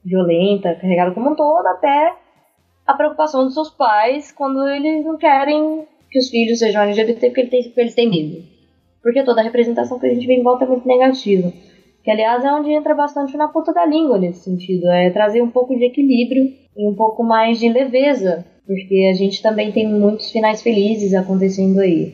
violenta, 0.03 0.75
carregada 0.75 1.11
como 1.11 1.31
um 1.31 1.35
todo, 1.35 1.65
até 1.67 2.13
a 2.85 2.93
preocupação 2.93 3.43
dos 3.45 3.53
seus 3.53 3.69
pais 3.69 4.31
quando 4.31 4.67
eles 4.67 5.05
não 5.05 5.17
querem 5.17 5.85
que 6.09 6.19
os 6.19 6.29
filhos 6.29 6.59
sejam 6.59 6.81
LGBT 6.81 7.27
porque 7.27 7.41
eles 7.41 7.51
têm, 7.51 7.63
porque 7.63 7.81
eles 7.81 7.95
têm 7.95 8.09
medo. 8.09 8.43
Porque 9.01 9.23
toda 9.23 9.41
a 9.41 9.43
representação 9.43 9.99
que 9.99 10.07
a 10.07 10.13
gente 10.13 10.25
vê 10.25 10.33
em 10.33 10.43
volta 10.43 10.65
é 10.65 10.67
muito 10.67 10.87
negativa. 10.87 11.53
Que, 12.03 12.11
aliás, 12.11 12.43
é 12.43 12.51
onde 12.51 12.71
entra 12.71 12.95
bastante 12.95 13.37
na 13.37 13.47
ponta 13.47 13.73
da 13.73 13.85
língua 13.85 14.17
nesse 14.17 14.43
sentido. 14.43 14.87
É 14.89 15.09
trazer 15.09 15.41
um 15.41 15.49
pouco 15.49 15.75
de 15.77 15.85
equilíbrio 15.85 16.51
e 16.75 16.87
um 16.87 16.95
pouco 16.95 17.23
mais 17.23 17.59
de 17.59 17.69
leveza. 17.69 18.45
Porque 18.65 19.09
a 19.11 19.15
gente 19.15 19.41
também 19.41 19.71
tem 19.71 19.87
muitos 19.87 20.31
finais 20.31 20.61
felizes 20.61 21.13
acontecendo 21.13 21.79
aí. 21.79 22.13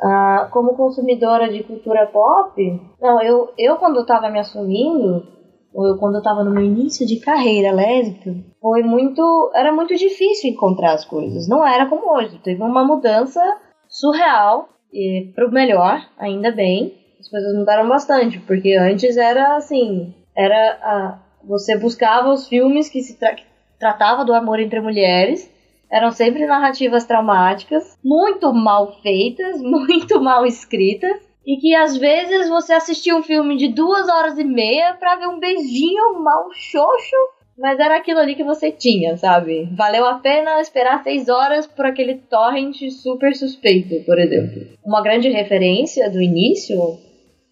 Ah, 0.00 0.48
como 0.52 0.74
consumidora 0.74 1.52
de 1.52 1.62
cultura 1.62 2.06
pop, 2.06 2.80
não, 3.00 3.20
eu, 3.22 3.50
eu 3.58 3.76
quando 3.76 3.96
eu 3.96 4.06
tava 4.06 4.30
me 4.30 4.38
assumindo, 4.38 5.26
eu 5.74 5.96
quando 5.98 6.16
eu 6.16 6.22
tava 6.22 6.42
no 6.42 6.50
meu 6.50 6.64
início 6.64 7.06
de 7.06 7.20
carreira 7.20 7.72
lésbica, 7.72 8.34
foi 8.60 8.82
muito. 8.82 9.50
Era 9.54 9.72
muito 9.72 9.94
difícil 9.96 10.50
encontrar 10.50 10.94
as 10.94 11.04
coisas. 11.04 11.48
Não 11.48 11.66
era 11.66 11.86
como 11.86 12.12
hoje. 12.14 12.38
Teve 12.38 12.62
uma 12.62 12.84
mudança 12.84 13.40
surreal, 13.88 14.68
e 14.92 15.30
pro 15.34 15.50
melhor, 15.50 16.00
ainda 16.18 16.50
bem 16.50 16.94
as 17.20 17.28
coisas 17.28 17.54
mudaram 17.54 17.88
bastante, 17.88 18.38
porque 18.40 18.74
antes 18.74 19.16
era 19.16 19.56
assim, 19.56 20.14
era 20.36 20.78
a, 20.82 21.18
você 21.44 21.76
buscava 21.76 22.32
os 22.32 22.46
filmes 22.46 22.88
que 22.88 23.02
se 23.02 23.18
tra 23.18 23.36
tratava 23.78 24.24
do 24.24 24.34
amor 24.34 24.58
entre 24.58 24.80
mulheres, 24.80 25.48
eram 25.90 26.10
sempre 26.10 26.44
narrativas 26.46 27.04
traumáticas, 27.04 27.96
muito 28.04 28.52
mal 28.52 29.00
feitas, 29.00 29.60
muito 29.62 30.20
mal 30.20 30.44
escritas, 30.44 31.16
e 31.48 31.56
que 31.56 31.74
às 31.74 31.96
vezes 31.96 32.46
você 32.50 32.74
assistia 32.74 33.16
um 33.16 33.22
filme 33.22 33.56
de 33.56 33.68
duas 33.68 34.06
horas 34.06 34.38
e 34.38 34.44
meia 34.44 34.92
para 35.00 35.16
ver 35.16 35.28
um 35.28 35.40
beijinho 35.40 36.22
mal 36.22 36.50
xoxo, 36.52 37.16
mas 37.56 37.80
era 37.80 37.96
aquilo 37.96 38.20
ali 38.20 38.34
que 38.34 38.44
você 38.44 38.70
tinha, 38.70 39.16
sabe? 39.16 39.66
Valeu 39.74 40.04
a 40.04 40.18
pena 40.18 40.60
esperar 40.60 41.02
seis 41.02 41.26
horas 41.26 41.66
por 41.66 41.86
aquele 41.86 42.16
torrent 42.16 42.76
super 42.90 43.34
suspeito, 43.34 44.04
por 44.04 44.18
exemplo. 44.18 44.60
Uma 44.84 45.02
grande 45.02 45.30
referência 45.30 46.10
do 46.10 46.20
início 46.20 46.98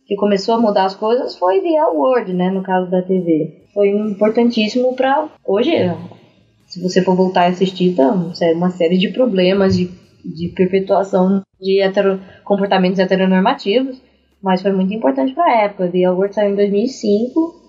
que 0.06 0.14
começou 0.14 0.56
a 0.56 0.60
mudar 0.60 0.84
as 0.84 0.94
coisas 0.94 1.34
foi 1.34 1.62
via 1.62 1.88
Word, 1.88 2.34
né, 2.34 2.50
no 2.50 2.62
caso 2.62 2.90
da 2.90 3.00
TV. 3.00 3.64
Foi 3.72 3.88
importantíssimo 3.88 4.94
para 4.94 5.26
hoje, 5.42 5.72
se 6.66 6.82
você 6.82 7.00
for 7.02 7.16
voltar 7.16 7.44
a 7.44 7.48
assistir, 7.48 7.94
tá 7.94 8.12
uma 8.54 8.70
série 8.70 8.98
de 8.98 9.08
problemas 9.08 9.74
de, 9.74 9.88
de 10.34 10.48
perpetuação 10.54 11.42
de 11.60 11.82
hetero, 11.82 12.20
comportamentos 12.44 12.98
heteronormativos, 12.98 14.00
mas 14.42 14.62
foi 14.62 14.72
muito 14.72 14.92
importante 14.92 15.32
para 15.32 15.44
a 15.44 15.62
época. 15.64 15.88
The 15.88 16.10
Word 16.10 16.34
saiu 16.34 16.52
em 16.52 16.56
2005 16.56 17.66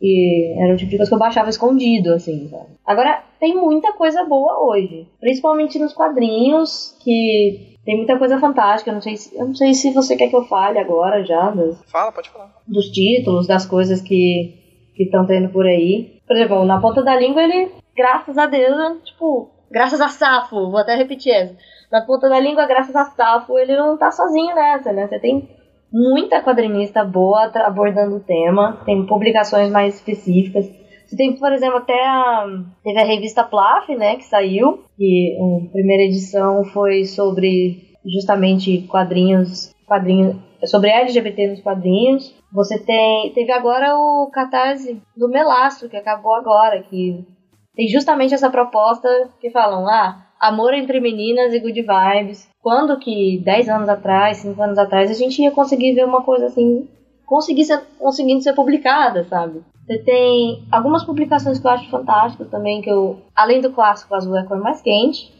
e 0.00 0.62
era 0.62 0.74
o 0.74 0.76
tipo 0.76 0.90
de 0.90 0.96
coisa 0.96 1.10
que 1.10 1.14
eu 1.14 1.18
baixava 1.18 1.50
escondido, 1.50 2.12
assim, 2.12 2.48
sabe? 2.48 2.66
Agora, 2.84 3.22
tem 3.40 3.56
muita 3.56 3.92
coisa 3.94 4.24
boa 4.24 4.66
hoje. 4.66 5.06
Principalmente 5.20 5.78
nos 5.78 5.92
quadrinhos, 5.92 6.96
que 7.02 7.76
tem 7.84 7.96
muita 7.96 8.18
coisa 8.18 8.38
fantástica. 8.38 8.90
Eu 8.90 8.94
não 8.94 9.02
sei 9.02 9.16
se, 9.16 9.36
eu 9.36 9.46
não 9.46 9.54
sei 9.54 9.74
se 9.74 9.92
você 9.92 10.16
quer 10.16 10.28
que 10.28 10.36
eu 10.36 10.44
fale 10.44 10.78
agora 10.78 11.24
já. 11.24 11.50
Das, 11.50 11.82
Fala, 11.90 12.12
pode 12.12 12.30
falar. 12.30 12.52
Dos 12.66 12.90
títulos, 12.90 13.46
das 13.46 13.66
coisas 13.66 14.00
que 14.00 14.54
estão 14.98 15.26
tendo 15.26 15.48
por 15.48 15.66
aí. 15.66 16.20
Por 16.26 16.36
exemplo, 16.36 16.64
na 16.64 16.80
ponta 16.80 17.02
da 17.02 17.18
língua, 17.18 17.42
ele, 17.42 17.70
graças 17.96 18.36
a 18.38 18.46
Deus, 18.46 19.02
tipo, 19.04 19.50
graças 19.74 20.00
a 20.00 20.08
Safo, 20.08 20.70
vou 20.70 20.78
até 20.78 20.94
repetir 20.94 21.32
essa. 21.32 21.56
Na 21.90 22.00
ponta 22.00 22.28
da 22.28 22.38
língua, 22.38 22.64
graças 22.66 22.94
a 22.94 23.06
Safo, 23.06 23.58
ele 23.58 23.76
não 23.76 23.98
tá 23.98 24.12
sozinho 24.12 24.54
nessa, 24.54 24.92
né? 24.92 25.08
Você 25.08 25.18
tem 25.18 25.48
muita 25.92 26.40
quadrinista 26.40 27.04
boa 27.04 27.50
abordando 27.52 28.16
o 28.16 28.20
tema, 28.20 28.80
tem 28.86 29.04
publicações 29.04 29.70
mais 29.70 29.96
específicas. 29.96 30.70
Você 31.04 31.16
tem, 31.16 31.36
por 31.36 31.52
exemplo, 31.52 31.78
até 31.78 31.92
a, 31.92 32.46
teve 32.82 32.98
a 32.98 33.04
revista 33.04 33.44
Plaf, 33.44 33.88
né, 33.94 34.16
que 34.16 34.24
saiu, 34.24 34.84
e 34.98 35.36
a 35.36 35.70
primeira 35.70 36.04
edição 36.04 36.64
foi 36.64 37.04
sobre 37.04 37.92
justamente 38.04 38.82
quadrinhos, 38.88 39.72
quadrinhos 39.86 40.36
sobre 40.66 40.90
LGBT 40.90 41.48
nos 41.48 41.60
quadrinhos. 41.60 42.34
Você 42.52 42.78
tem, 42.78 43.32
teve 43.32 43.52
agora 43.52 43.96
o 43.96 44.30
Catarse 44.32 45.00
do 45.16 45.28
Melastro, 45.28 45.88
que 45.88 45.96
acabou 45.96 46.34
agora, 46.34 46.82
que 46.82 47.24
tem 47.74 47.88
justamente 47.88 48.34
essa 48.34 48.50
proposta 48.50 49.08
que 49.40 49.50
falam, 49.50 49.86
ah, 49.86 50.26
amor 50.40 50.74
entre 50.74 51.00
meninas 51.00 51.52
e 51.52 51.60
good 51.60 51.82
vibes. 51.82 52.48
Quando 52.62 52.98
que 52.98 53.40
10 53.44 53.68
anos 53.68 53.88
atrás, 53.88 54.38
5 54.38 54.62
anos 54.62 54.78
atrás, 54.78 55.10
a 55.10 55.14
gente 55.14 55.42
ia 55.42 55.50
conseguir 55.50 55.94
ver 55.94 56.04
uma 56.04 56.22
coisa 56.22 56.46
assim, 56.46 56.88
conseguir 57.26 57.64
ser, 57.64 57.80
conseguindo 57.98 58.42
ser 58.42 58.54
publicada, 58.54 59.24
sabe? 59.24 59.62
Você 59.86 59.98
tem 59.98 60.64
algumas 60.72 61.04
publicações 61.04 61.58
que 61.58 61.66
eu 61.66 61.70
acho 61.70 61.90
fantásticas 61.90 62.48
também, 62.48 62.80
que 62.80 62.90
eu, 62.90 63.18
além 63.34 63.60
do 63.60 63.72
clássico 63.72 64.14
Azul 64.14 64.36
é 64.36 64.40
a 64.40 64.44
cor 64.44 64.58
mais 64.58 64.80
quente, 64.80 65.30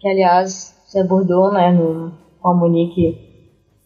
que 0.00 0.08
aliás 0.08 0.74
você 0.84 1.00
abordou, 1.00 1.52
né, 1.52 1.70
no, 1.70 2.12
com 2.40 2.48
a 2.48 2.54
Monique 2.54 3.34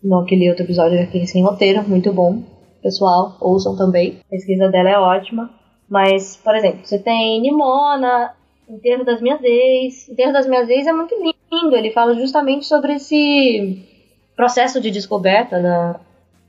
no 0.03 0.21
aquele 0.21 0.49
outro 0.49 0.65
episódio 0.65 1.01
aqui 1.01 1.27
sem 1.27 1.43
roteiro, 1.43 1.87
muito 1.89 2.13
bom. 2.13 2.43
Pessoal, 2.83 3.37
ouçam 3.41 3.77
também. 3.77 4.21
A 4.27 4.31
pesquisa 4.31 4.69
dela 4.69 4.91
é 4.91 4.99
ótima. 4.99 5.51
Mas, 5.89 6.37
por 6.37 6.55
exemplo, 6.55 6.81
você 6.85 6.99
tem 6.99 7.41
Nimona, 7.41 8.35
Enterro 8.69 9.05
das 9.05 9.21
Minhas 9.21 9.43
Ex. 9.43 10.09
Enterro 10.09 10.33
das 10.33 10.47
Minhas 10.47 10.69
Ex 10.69 10.87
é 10.87 10.93
muito 10.93 11.15
lindo. 11.15 11.75
Ele 11.75 11.91
fala 11.91 12.15
justamente 12.15 12.67
sobre 12.67 12.95
esse 12.95 13.87
processo 14.37 14.81
de 14.81 14.91
descoberta 14.91 15.61
da 15.61 16.01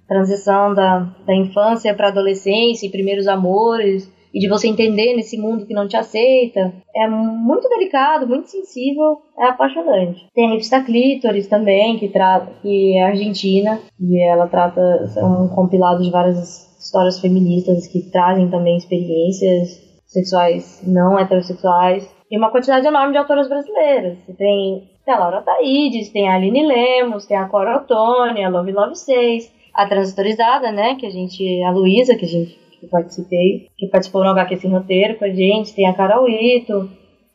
transição 0.08 0.74
da, 0.74 1.08
da 1.26 1.36
infância 1.36 1.94
para 1.94 2.10
adolescência 2.10 2.86
e 2.88 2.92
primeiros 2.92 3.28
amores 3.28 4.12
e 4.34 4.40
de 4.40 4.48
você 4.48 4.68
entender 4.68 5.16
nesse 5.16 5.38
mundo 5.38 5.66
que 5.66 5.74
não 5.74 5.88
te 5.88 5.96
aceita. 5.96 6.74
É 6.96 7.08
muito 7.08 7.68
delicado, 7.70 8.28
muito 8.28 8.50
sensível, 8.50 9.22
é 9.38 9.46
apaixonante. 9.46 10.28
Tem 10.34 10.48
a 10.48 10.52
revista 10.52 10.84
também, 11.50 11.98
que, 11.98 12.10
trata, 12.10 12.52
que 12.62 12.98
é 12.98 13.04
argentina, 13.04 13.80
e 14.00 14.22
ela 14.22 14.48
trata, 14.48 15.08
são 15.08 15.46
um 15.46 15.48
compilado 15.48 16.04
de 16.04 16.12
várias 16.12 16.69
histórias 16.80 17.20
feministas 17.20 17.88
que 17.88 18.10
trazem 18.10 18.50
também 18.50 18.78
experiências 18.78 19.82
sexuais 20.08 20.82
não 20.88 21.20
heterossexuais. 21.20 22.10
E 22.32 22.38
uma 22.38 22.52
quantidade 22.52 22.88
enorme 22.88 23.12
de 23.12 23.18
autoras 23.18 23.50
brasileiras. 23.50 24.18
Você 24.20 24.34
tem, 24.34 24.90
a 25.08 25.18
Laura 25.18 25.42
Taides, 25.42 26.10
tem 26.10 26.30
a 26.30 26.36
Aline 26.36 26.66
Lemos, 26.66 27.26
tem 27.26 27.38
a 27.38 27.48
Cora 27.48 27.78
Ottoni, 27.78 28.44
a 28.44 28.50
Love 28.50 28.72
Love 28.72 28.96
6, 28.96 29.52
a 29.74 29.88
Transitorizada, 29.88 30.72
né, 30.72 30.96
que 30.96 31.06
a 31.06 31.10
gente, 31.10 31.64
a 31.64 31.72
Luísa, 31.72 32.16
que 32.16 32.26
a 32.26 32.28
gente 32.28 32.60
que 32.80 32.88
participei, 32.88 33.68
que 33.78 33.88
participou 33.88 34.24
no 34.24 34.30
HQ 34.30 34.56
Sem 34.58 34.72
Roteiro 34.72 35.18
com 35.18 35.26
a 35.26 35.30
gente, 35.30 35.74
tem 35.74 35.86
a 35.86 35.94
Carol 35.94 36.30
Ito, 36.30 36.90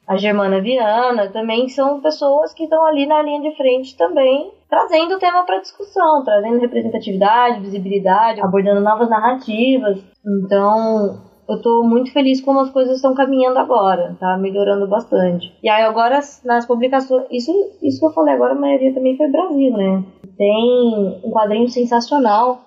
a 0.07 0.17
Germana 0.17 0.61
Viana, 0.61 1.31
também 1.31 1.69
são 1.69 2.01
pessoas 2.01 2.53
que 2.53 2.65
estão 2.65 2.85
ali 2.87 3.07
na 3.07 3.23
linha 3.23 3.41
de 3.41 3.57
frente 3.57 3.97
também, 3.97 4.53
trazendo 4.69 5.15
o 5.15 5.19
tema 5.19 5.45
para 5.45 5.61
discussão, 5.61 6.23
trazendo 6.23 6.61
representatividade, 6.61 7.61
visibilidade, 7.61 8.41
abordando 8.41 8.81
novas 8.81 9.09
narrativas. 9.09 9.99
Então, 10.25 11.21
eu 11.49 11.61
tô 11.61 11.83
muito 11.83 12.13
feliz 12.13 12.41
como 12.41 12.61
as 12.61 12.71
coisas 12.71 12.97
estão 12.97 13.15
caminhando 13.15 13.59
agora, 13.59 14.17
tá 14.19 14.37
melhorando 14.37 14.87
bastante. 14.87 15.53
E 15.63 15.69
aí 15.69 15.83
agora 15.83 16.21
nas 16.45 16.67
publicações, 16.67 17.27
isso, 17.31 17.53
isso 17.83 18.01
que 18.01 18.07
eu 18.07 18.13
falei 18.13 18.35
agora, 18.35 18.53
a 18.53 18.59
maioria 18.59 18.93
também 18.95 19.17
foi 19.17 19.29
Brasil, 19.29 19.73
né? 19.73 20.05
Tem 20.37 21.21
um 21.25 21.31
quadrinho 21.31 21.69
sensacional, 21.69 22.61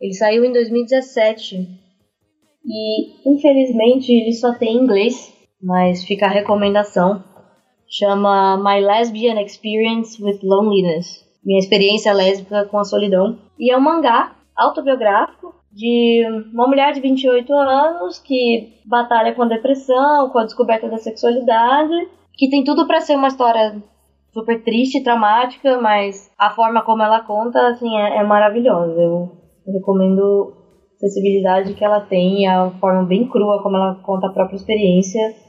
ele 0.00 0.14
saiu 0.14 0.44
em 0.44 0.52
2017 0.52 1.68
e 2.64 3.30
infelizmente 3.30 4.12
ele 4.12 4.32
só 4.32 4.52
tem 4.54 4.76
em 4.76 4.82
inglês, 4.82 5.32
mas 5.62 6.04
fica 6.04 6.26
a 6.26 6.30
recomendação. 6.30 7.22
Chama 7.88 8.56
My 8.56 8.80
Lesbian 8.80 9.40
Experience 9.40 10.22
with 10.22 10.40
Loneliness, 10.42 11.24
minha 11.44 11.58
experiência 11.58 12.12
lésbica 12.12 12.64
com 12.64 12.78
a 12.78 12.84
solidão. 12.84 13.38
E 13.58 13.70
é 13.70 13.76
um 13.76 13.80
mangá 13.80 14.34
autobiográfico 14.56 15.54
de 15.70 16.24
uma 16.52 16.66
mulher 16.66 16.92
de 16.92 17.00
28 17.00 17.52
anos 17.52 18.18
que 18.18 18.80
batalha 18.84 19.34
com 19.34 19.42
a 19.42 19.48
depressão, 19.48 20.30
com 20.30 20.38
a 20.38 20.44
descoberta 20.44 20.88
da 20.88 20.98
sexualidade, 20.98 22.08
que 22.34 22.48
tem 22.48 22.64
tudo 22.64 22.86
para 22.86 23.00
ser 23.00 23.16
uma 23.16 23.28
história 23.28 23.82
super 24.32 24.62
triste, 24.62 25.02
traumática, 25.02 25.78
mas 25.80 26.30
a 26.38 26.50
forma 26.50 26.82
como 26.82 27.02
ela 27.02 27.20
conta, 27.20 27.68
assim, 27.68 27.94
é, 27.96 28.18
é 28.18 28.22
maravilhosa. 28.22 29.00
Eu, 29.00 29.30
recomendo 29.66 30.54
a 30.96 30.98
sensibilidade 30.98 31.74
que 31.74 31.84
ela 31.84 32.00
tem, 32.00 32.46
a 32.46 32.70
forma 32.80 33.04
bem 33.04 33.28
crua 33.28 33.62
como 33.62 33.76
ela 33.76 33.96
conta 34.02 34.26
a 34.26 34.32
própria 34.32 34.56
experiência 34.56 35.41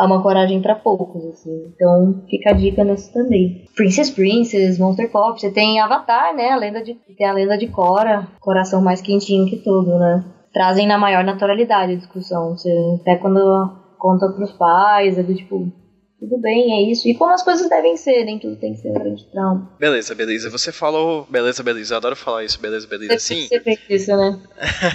há 0.00 0.06
uma 0.06 0.22
coragem 0.22 0.62
para 0.62 0.74
poucos, 0.74 1.24
assim. 1.26 1.72
Então 1.74 2.24
fica 2.28 2.50
a 2.50 2.54
dica 2.54 2.82
nesse 2.82 3.12
também. 3.12 3.64
Princess 3.76 4.10
Princess, 4.10 4.78
Monster 4.78 5.10
Pop, 5.10 5.38
você 5.38 5.50
tem 5.50 5.78
Avatar, 5.78 6.34
né? 6.34 6.50
A 6.50 6.56
lenda 6.56 6.82
de, 6.82 6.94
tem 7.16 7.26
a 7.26 7.32
lenda 7.32 7.58
de 7.58 7.68
Cora, 7.68 8.26
coração 8.40 8.80
mais 8.80 9.02
quentinho 9.02 9.48
que 9.48 9.58
tudo, 9.58 9.98
né? 9.98 10.24
Trazem 10.52 10.86
na 10.86 10.98
maior 10.98 11.22
naturalidade 11.22 11.92
a 11.92 11.96
discussão. 11.96 12.56
Você, 12.56 12.70
até 13.00 13.16
quando 13.16 13.78
conta 13.98 14.28
pros 14.30 14.52
pais, 14.52 15.18
é 15.18 15.22
do 15.22 15.34
tipo, 15.34 15.70
tudo 16.18 16.38
bem, 16.38 16.72
é 16.72 16.90
isso. 16.90 17.06
E 17.06 17.14
como 17.14 17.32
as 17.32 17.42
coisas 17.42 17.68
devem 17.68 17.96
ser, 17.96 18.24
nem 18.24 18.38
tudo 18.38 18.56
tem 18.56 18.74
que 18.74 18.80
ser 18.80 18.90
um 18.90 18.94
grande 18.94 19.24
trauma. 19.30 19.70
Beleza, 19.78 20.14
beleza. 20.14 20.50
Você 20.50 20.72
falou. 20.72 21.26
Beleza, 21.30 21.62
beleza. 21.62 21.94
Eu 21.94 21.98
adoro 21.98 22.16
falar 22.16 22.44
isso, 22.44 22.60
beleza, 22.60 22.86
beleza. 22.86 23.18
Sim. 23.18 23.46
Sempre 23.46 23.78
isso, 23.88 24.16
né? 24.16 24.40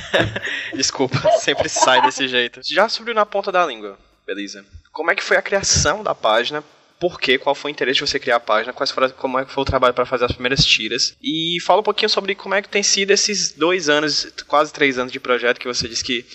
Desculpa, 0.76 1.18
sempre 1.40 1.70
sai 1.70 2.02
desse 2.02 2.28
jeito. 2.28 2.60
Já 2.64 2.90
subiu 2.90 3.14
na 3.14 3.26
ponta 3.26 3.52
da 3.52 3.66
língua, 3.66 3.98
beleza. 4.26 4.66
Como 4.96 5.12
é 5.12 5.16
que 5.16 5.24
foi 5.24 5.36
a 5.36 5.42
criação 5.42 6.02
da 6.02 6.16
página? 6.16 6.64
Por 6.98 7.20
quê? 7.20 7.38
Qual 7.38 7.54
foi 7.54 7.70
o 7.70 7.74
interesse 7.74 8.00
de 8.00 8.08
você 8.08 8.18
criar 8.18 8.38
a 8.38 8.40
página? 8.40 8.72
Quais 8.72 8.92
foram, 8.92 9.10
como 9.10 9.38
é 9.38 9.44
que 9.44 9.52
foi 9.52 9.62
o 9.62 9.66
trabalho 9.66 9.94
para 9.94 10.06
fazer 10.06 10.24
as 10.24 10.32
primeiras 10.32 10.64
tiras? 10.64 11.18
E 11.22 11.58
fala 11.66 11.82
um 11.82 11.84
pouquinho 11.84 12.10
sobre 12.10 12.34
como 12.34 12.56
é 12.56 12.62
que 12.62 12.70
tem 12.70 12.82
sido 12.82 13.12
esses 13.12 13.52
dois 13.52 13.90
anos, 13.90 14.32
quase 14.48 14.72
três 14.72 14.98
anos 14.98 15.12
de 15.12 15.20
projeto 15.20 15.60
que 15.60 15.68
você 15.68 15.90
disse 15.90 16.02
que 16.02 16.26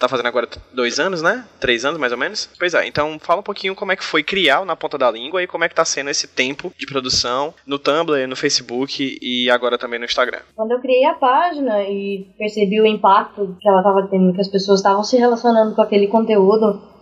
tá 0.00 0.08
fazendo 0.08 0.26
agora 0.26 0.48
dois 0.74 0.98
anos, 0.98 1.22
né? 1.22 1.46
Três 1.60 1.84
anos, 1.84 2.00
mais 2.00 2.10
ou 2.10 2.18
menos. 2.18 2.50
Pois 2.58 2.74
é, 2.74 2.88
então 2.88 3.20
fala 3.20 3.38
um 3.38 3.44
pouquinho 3.44 3.76
como 3.76 3.92
é 3.92 3.96
que 3.96 4.04
foi 4.04 4.24
criar 4.24 4.64
na 4.64 4.74
ponta 4.74 4.98
da 4.98 5.08
língua 5.08 5.40
e 5.40 5.46
como 5.46 5.62
é 5.62 5.68
que 5.68 5.74
tá 5.76 5.84
sendo 5.84 6.10
esse 6.10 6.26
tempo 6.26 6.72
de 6.76 6.86
produção 6.86 7.54
no 7.64 7.78
Tumblr, 7.78 8.26
no 8.26 8.34
Facebook 8.34 9.16
e 9.22 9.48
agora 9.48 9.78
também 9.78 10.00
no 10.00 10.04
Instagram. 10.04 10.40
Quando 10.56 10.72
eu 10.72 10.80
criei 10.80 11.04
a 11.04 11.14
página 11.14 11.84
e 11.84 12.26
percebi 12.36 12.80
o 12.80 12.86
impacto 12.86 13.56
que 13.60 13.68
ela 13.68 13.80
tava 13.80 14.08
tendo, 14.10 14.34
que 14.34 14.40
as 14.40 14.48
pessoas 14.48 14.80
estavam 14.80 15.04
se 15.04 15.16
relacionando 15.16 15.76
com 15.76 15.82
aquele 15.82 16.08
conteúdo, 16.08 16.97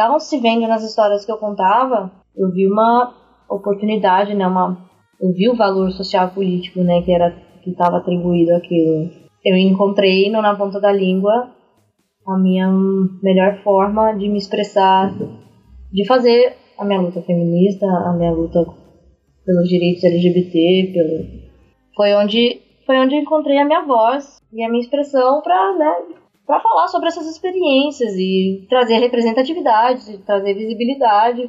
estavam 0.00 0.18
se 0.18 0.40
vendo 0.40 0.66
nas 0.66 0.82
histórias 0.82 1.26
que 1.26 1.30
eu 1.30 1.36
contava, 1.36 2.10
eu 2.34 2.50
vi 2.50 2.66
uma 2.66 3.14
oportunidade, 3.50 4.34
né, 4.34 4.46
uma 4.46 4.88
eu 5.20 5.30
vi 5.34 5.50
o 5.50 5.56
valor 5.56 5.90
social 5.92 6.30
político, 6.30 6.80
né, 6.80 7.02
que 7.02 7.12
era 7.12 7.30
que 7.62 7.70
estava 7.70 7.98
atribuído 7.98 8.54
àquilo. 8.54 9.10
Eu 9.44 9.56
encontrei 9.56 10.30
no, 10.30 10.40
na 10.40 10.56
ponta 10.56 10.80
da 10.80 10.90
língua 10.90 11.50
a 12.26 12.38
minha 12.38 12.70
melhor 13.22 13.62
forma 13.62 14.12
de 14.12 14.28
me 14.28 14.38
expressar, 14.38 15.12
de 15.92 16.06
fazer 16.06 16.56
a 16.78 16.84
minha 16.86 17.00
luta 17.00 17.20
feminista, 17.20 17.84
a 17.84 18.14
minha 18.14 18.32
luta 18.32 18.64
pelos 19.44 19.68
direitos 19.68 20.02
LGBT, 20.02 20.92
pelo 20.94 21.40
foi 21.94 22.14
onde 22.14 22.62
foi 22.86 22.96
onde 22.98 23.16
encontrei 23.16 23.58
a 23.58 23.66
minha 23.66 23.84
voz 23.84 24.38
e 24.50 24.62
a 24.62 24.68
minha 24.70 24.80
expressão 24.80 25.42
para 25.42 25.76
né, 25.76 26.19
para 26.50 26.60
falar 26.60 26.88
sobre 26.88 27.08
essas 27.08 27.26
experiências 27.26 28.12
e 28.16 28.66
trazer 28.68 28.98
representatividade, 28.98 30.18
trazer 30.26 30.54
visibilidade. 30.54 31.48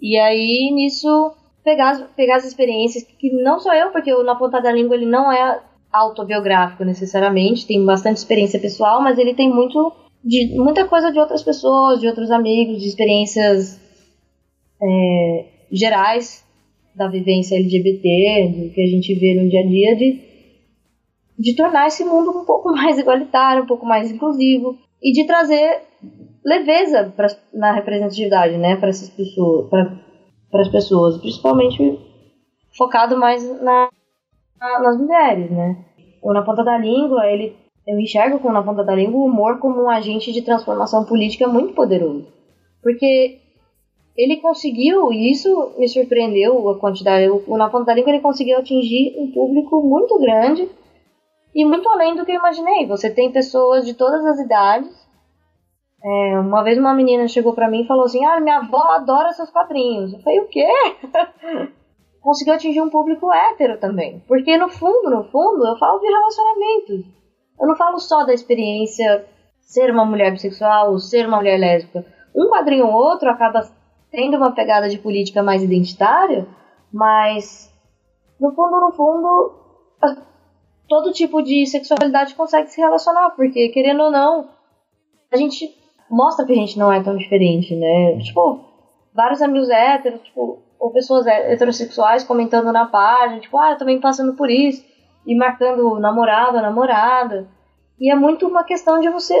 E 0.00 0.18
aí 0.18 0.70
nisso 0.70 1.32
pegar, 1.64 2.10
pegar 2.14 2.36
as 2.36 2.44
experiências 2.44 3.04
que 3.04 3.32
não 3.42 3.58
só 3.58 3.74
eu, 3.74 3.90
porque 3.90 4.12
o 4.12 4.22
Na 4.22 4.34
Ponta 4.34 4.60
da 4.60 4.70
Língua 4.70 4.96
ele 4.96 5.06
não 5.06 5.32
é 5.32 5.62
autobiográfico 5.90 6.84
necessariamente, 6.84 7.66
tem 7.66 7.82
bastante 7.86 8.18
experiência 8.18 8.60
pessoal, 8.60 9.00
mas 9.00 9.16
ele 9.16 9.32
tem 9.32 9.48
muito 9.48 9.92
de 10.22 10.54
muita 10.58 10.86
coisa 10.86 11.10
de 11.10 11.18
outras 11.18 11.42
pessoas, 11.42 12.00
de 12.00 12.06
outros 12.06 12.30
amigos, 12.30 12.82
de 12.82 12.88
experiências 12.88 13.80
é, 14.82 15.46
gerais 15.72 16.44
da 16.94 17.08
vivência 17.08 17.56
LGBT, 17.56 18.52
do 18.54 18.70
que 18.70 18.82
a 18.82 18.86
gente 18.86 19.14
vê 19.14 19.34
no 19.34 19.48
dia 19.48 19.60
a 19.60 19.66
dia, 19.66 19.96
de, 19.96 20.33
de 21.38 21.56
tornar 21.56 21.86
esse 21.86 22.04
mundo 22.04 22.30
um 22.30 22.44
pouco 22.44 22.70
mais 22.74 22.98
igualitário, 22.98 23.64
um 23.64 23.66
pouco 23.66 23.86
mais 23.86 24.10
inclusivo 24.10 24.78
e 25.02 25.12
de 25.12 25.26
trazer 25.26 25.82
leveza 26.44 27.12
pra, 27.16 27.26
na 27.52 27.72
representatividade, 27.72 28.56
né, 28.58 28.76
para 28.76 28.88
essas 28.88 29.08
pessoas, 29.08 29.68
para 29.68 30.60
as 30.60 30.68
pessoas, 30.68 31.18
principalmente 31.18 31.98
focado 32.76 33.16
mais 33.16 33.42
na, 33.62 33.88
na, 34.60 34.80
nas 34.80 34.98
mulheres, 34.98 35.50
né. 35.50 35.76
O 36.22 36.32
Na 36.32 36.42
Ponta 36.42 36.64
da 36.64 36.78
Língua, 36.78 37.26
ele 37.26 37.56
eu 37.86 37.98
enxergo 38.00 38.38
com 38.38 38.50
Na 38.50 38.62
Ponta 38.62 38.82
da 38.82 38.94
Língua 38.94 39.20
o 39.20 39.26
humor 39.26 39.58
como 39.58 39.82
um 39.82 39.90
agente 39.90 40.32
de 40.32 40.40
transformação 40.40 41.04
política 41.04 41.46
muito 41.46 41.74
poderoso. 41.74 42.26
Porque 42.82 43.40
ele 44.16 44.36
conseguiu, 44.36 45.12
e 45.12 45.30
isso 45.30 45.74
me 45.78 45.86
surpreendeu 45.86 46.68
a 46.70 46.78
quantidade, 46.78 47.28
o 47.28 47.56
Na 47.56 47.68
Ponta 47.68 47.86
da 47.86 47.94
Língua 47.94 48.10
ele 48.10 48.22
conseguiu 48.22 48.58
atingir 48.58 49.14
um 49.18 49.30
público 49.30 49.82
muito 49.82 50.18
grande 50.18 50.68
e 51.54 51.64
muito 51.64 51.88
além 51.88 52.16
do 52.16 52.24
que 52.24 52.32
eu 52.32 52.36
imaginei. 52.38 52.86
Você 52.86 53.10
tem 53.10 53.30
pessoas 53.30 53.84
de 53.86 53.94
todas 53.94 54.24
as 54.26 54.38
idades. 54.38 55.04
É, 56.02 56.38
uma 56.38 56.62
vez 56.62 56.76
uma 56.76 56.94
menina 56.94 57.28
chegou 57.28 57.54
para 57.54 57.68
mim 57.68 57.82
e 57.82 57.86
falou 57.86 58.04
assim: 58.04 58.24
Ah, 58.24 58.40
minha 58.40 58.58
avó 58.58 58.82
adora 58.90 59.32
seus 59.32 59.50
quadrinhos. 59.50 60.12
Eu 60.12 60.20
falei: 60.20 60.40
O 60.40 60.48
quê? 60.48 60.66
conseguiu 62.24 62.54
atingir 62.54 62.80
um 62.80 62.88
público 62.88 63.30
hétero 63.30 63.78
também. 63.78 64.24
Porque 64.26 64.56
no 64.56 64.70
fundo, 64.70 65.10
no 65.10 65.24
fundo, 65.24 65.66
eu 65.66 65.76
falo 65.76 66.00
de 66.00 66.06
relacionamentos. 66.06 67.06
Eu 67.60 67.68
não 67.68 67.76
falo 67.76 67.98
só 67.98 68.24
da 68.24 68.32
experiência 68.32 69.26
ser 69.60 69.90
uma 69.90 70.06
mulher 70.06 70.32
bissexual 70.32 70.90
ou 70.90 70.98
ser 70.98 71.28
uma 71.28 71.36
mulher 71.36 71.58
lésbica. 71.58 72.04
Um 72.34 72.48
quadrinho 72.48 72.86
ou 72.86 72.92
outro 72.92 73.28
acaba 73.30 73.68
tendo 74.10 74.38
uma 74.38 74.52
pegada 74.52 74.88
de 74.88 74.98
política 74.98 75.42
mais 75.42 75.62
identitária, 75.62 76.48
mas 76.92 77.70
no 78.40 78.52
fundo, 78.54 78.80
no 78.80 78.92
fundo, 78.92 79.52
todo 80.94 81.12
tipo 81.12 81.42
de 81.42 81.66
sexualidade 81.66 82.36
consegue 82.36 82.70
se 82.70 82.80
relacionar, 82.80 83.30
porque 83.30 83.68
querendo 83.70 84.04
ou 84.04 84.12
não, 84.12 84.48
a 85.32 85.36
gente 85.36 85.74
mostra 86.08 86.46
que 86.46 86.52
a 86.52 86.56
gente 86.56 86.78
não 86.78 86.92
é 86.92 87.02
tão 87.02 87.16
diferente, 87.16 87.74
né? 87.74 88.16
Tipo, 88.20 88.60
vários 89.12 89.42
amigos 89.42 89.68
héteros, 89.68 90.20
tipo, 90.22 90.62
ou 90.78 90.92
pessoas 90.92 91.26
heterossexuais 91.26 92.22
comentando 92.22 92.72
na 92.72 92.86
página, 92.86 93.40
tipo, 93.40 93.58
ah, 93.58 93.72
eu 93.72 93.76
também 93.76 94.00
passando 94.00 94.34
por 94.34 94.48
isso 94.48 94.84
e 95.26 95.36
marcando 95.36 95.98
namorado, 95.98 96.62
namorada. 96.62 97.48
E 97.98 98.08
é 98.08 98.14
muito 98.14 98.46
uma 98.46 98.62
questão 98.62 99.00
de 99.00 99.08
você 99.08 99.34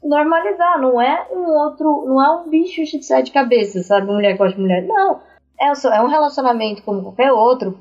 normalizar, 0.00 0.80
não 0.80 1.02
é 1.02 1.26
um 1.32 1.44
outro, 1.58 2.04
não 2.06 2.24
é 2.24 2.40
um 2.40 2.48
bicho 2.48 2.84
de 2.84 3.02
sete 3.02 3.32
cabeças, 3.32 3.86
sabe? 3.86 4.06
Mulher 4.06 4.36
gosta 4.36 4.54
de 4.54 4.62
mulher. 4.62 4.86
Não. 4.86 5.20
É, 5.60 5.72
é 5.96 6.02
um 6.02 6.06
relacionamento 6.06 6.84
como 6.84 7.02
qualquer 7.02 7.32
outro. 7.32 7.76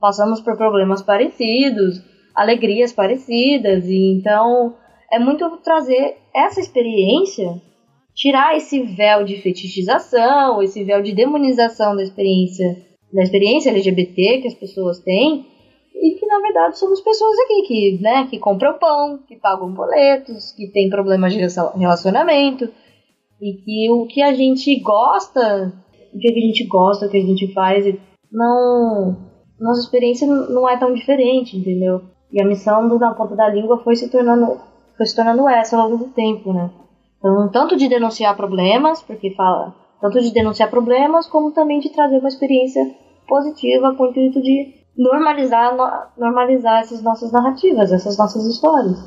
Passamos 0.00 0.40
por 0.40 0.56
problemas 0.56 1.02
parecidos, 1.02 2.02
alegrias 2.34 2.92
parecidas, 2.92 3.84
e 3.86 4.12
então 4.12 4.74
é 5.10 5.18
muito 5.18 5.48
trazer 5.58 6.16
essa 6.34 6.60
experiência, 6.60 7.60
tirar 8.14 8.56
esse 8.56 8.82
véu 8.82 9.24
de 9.24 9.40
fetichização, 9.40 10.62
esse 10.62 10.84
véu 10.84 11.02
de 11.02 11.12
demonização 11.12 11.96
da 11.96 12.02
experiência, 12.02 12.76
da 13.12 13.22
experiência 13.22 13.70
LGBT 13.70 14.42
que 14.42 14.48
as 14.48 14.54
pessoas 14.54 15.00
têm, 15.00 15.46
e 15.94 16.14
que 16.18 16.26
na 16.26 16.40
verdade 16.40 16.78
somos 16.78 17.00
pessoas 17.00 17.38
aqui 17.40 17.62
que, 17.66 17.98
né, 18.00 18.26
que 18.30 18.38
compram 18.38 18.78
pão, 18.78 19.18
que 19.28 19.36
pagam 19.36 19.72
boletos, 19.72 20.52
que 20.52 20.68
tem 20.68 20.88
problemas 20.88 21.32
de 21.32 21.40
relacionamento 21.78 22.68
e 23.40 23.54
que 23.54 23.90
o 23.90 24.06
que 24.06 24.22
a 24.22 24.32
gente 24.32 24.78
gosta, 24.80 25.72
o 26.12 26.18
que 26.18 26.28
a 26.28 26.32
gente 26.32 26.64
gosta, 26.66 27.06
o 27.06 27.10
que 27.10 27.18
a 27.18 27.26
gente 27.26 27.52
faz, 27.52 27.84
não 28.32 29.28
nossa 29.60 29.80
experiência 29.80 30.26
não 30.26 30.66
é 30.66 30.78
tão 30.78 30.94
diferente, 30.94 31.56
entendeu? 31.56 32.00
E 32.32 32.40
a 32.40 32.46
missão 32.46 32.88
do 32.88 32.98
Na 32.98 33.14
Ponta 33.14 33.34
da 33.34 33.48
Língua 33.48 33.78
foi 33.78 33.96
se 33.96 34.08
tornando 34.08 34.58
foi 34.96 35.06
se 35.06 35.16
tornando 35.16 35.48
essa 35.48 35.76
ao 35.76 35.88
longo 35.88 36.04
do 36.04 36.10
tempo, 36.10 36.52
né? 36.52 36.70
Então, 37.18 37.48
tanto 37.50 37.76
de 37.76 37.88
denunciar 37.88 38.36
problemas, 38.36 39.02
porque 39.02 39.30
fala 39.34 39.74
tanto 40.00 40.20
de 40.20 40.32
denunciar 40.32 40.70
problemas, 40.70 41.26
como 41.26 41.52
também 41.52 41.80
de 41.80 41.90
trazer 41.90 42.18
uma 42.18 42.28
experiência 42.28 42.82
positiva 43.28 43.94
com 43.94 44.04
o 44.04 44.10
intuito 44.10 44.42
de 44.42 44.74
normalizar, 44.96 45.76
normalizar 46.16 46.80
essas 46.80 47.02
nossas 47.02 47.30
narrativas, 47.32 47.92
essas 47.92 48.16
nossas 48.16 48.46
histórias. 48.46 48.98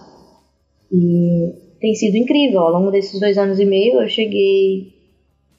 E 0.91 1.77
tem 1.79 1.93
sido 1.95 2.15
incrível. 2.15 2.61
Ao 2.61 2.71
longo 2.71 2.91
desses 2.91 3.19
dois 3.19 3.37
anos 3.37 3.59
e 3.59 3.65
meio, 3.65 4.01
eu 4.01 4.07
cheguei 4.07 4.93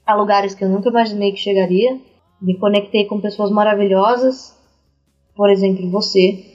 a 0.07 0.15
lugares 0.15 0.55
que 0.55 0.65
eu 0.65 0.69
nunca 0.69 0.89
imaginei 0.89 1.33
que 1.33 1.39
chegaria. 1.39 2.01
Me 2.41 2.57
conectei 2.59 3.05
com 3.05 3.21
pessoas 3.21 3.51
maravilhosas. 3.51 4.57
Por 5.37 5.51
exemplo, 5.51 5.91
você. 5.91 6.54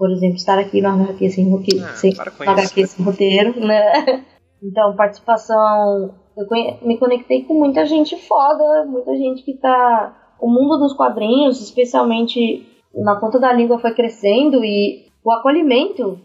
Por 0.00 0.10
exemplo, 0.10 0.36
estar 0.36 0.58
aqui 0.58 0.80
no 0.80 0.88
HQ 0.88 1.28
sem, 1.28 1.50
roteiro, 1.50 1.84
ah, 1.84 1.92
sem, 1.92 2.14
HQ 2.18 2.86
sem 2.86 3.04
roteiro, 3.04 3.60
né? 3.60 4.24
Então, 4.62 4.94
participação. 4.94 6.14
Eu 6.36 6.46
me 6.86 6.98
conectei 6.98 7.44
com 7.44 7.54
muita 7.54 7.86
gente 7.86 8.14
foda, 8.26 8.84
muita 8.86 9.16
gente 9.16 9.42
que 9.42 9.54
tá. 9.54 10.34
O 10.38 10.50
mundo 10.50 10.78
dos 10.78 10.92
quadrinhos, 10.92 11.62
especialmente 11.62 12.66
na 12.94 13.16
ponta 13.16 13.38
da 13.38 13.50
língua 13.54 13.78
foi 13.78 13.94
crescendo 13.94 14.62
e 14.62 15.06
o 15.24 15.30
acolhimento 15.30 16.20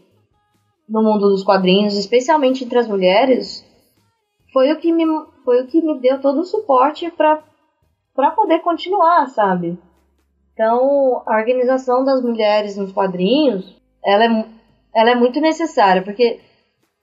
no 0.88 1.02
mundo 1.02 1.30
dos 1.30 1.46
quadrinhos, 1.46 1.98
especialmente 1.98 2.66
entre 2.66 2.78
as 2.78 2.90
mulheres, 2.90 3.66
foi 4.52 4.72
o 4.74 4.80
que 4.80 4.92
me, 4.92 5.06
foi 5.46 5.62
o 5.62 5.68
que 5.68 5.82
me 5.82 5.98
deu 6.00 6.20
todo 6.20 6.42
o 6.42 6.46
suporte 6.46 7.10
para 7.12 7.42
para 8.14 8.32
poder 8.32 8.60
continuar, 8.60 9.28
sabe? 9.28 9.78
Então, 10.56 11.22
a 11.26 11.38
organização 11.38 12.06
das 12.06 12.24
mulheres 12.24 12.78
nos 12.78 12.94
quadrinhos, 12.94 13.76
ela 14.04 14.24
é, 14.24 14.46
ela 14.96 15.10
é 15.12 15.16
muito 15.16 15.42
necessária, 15.42 16.02
porque 16.02 16.40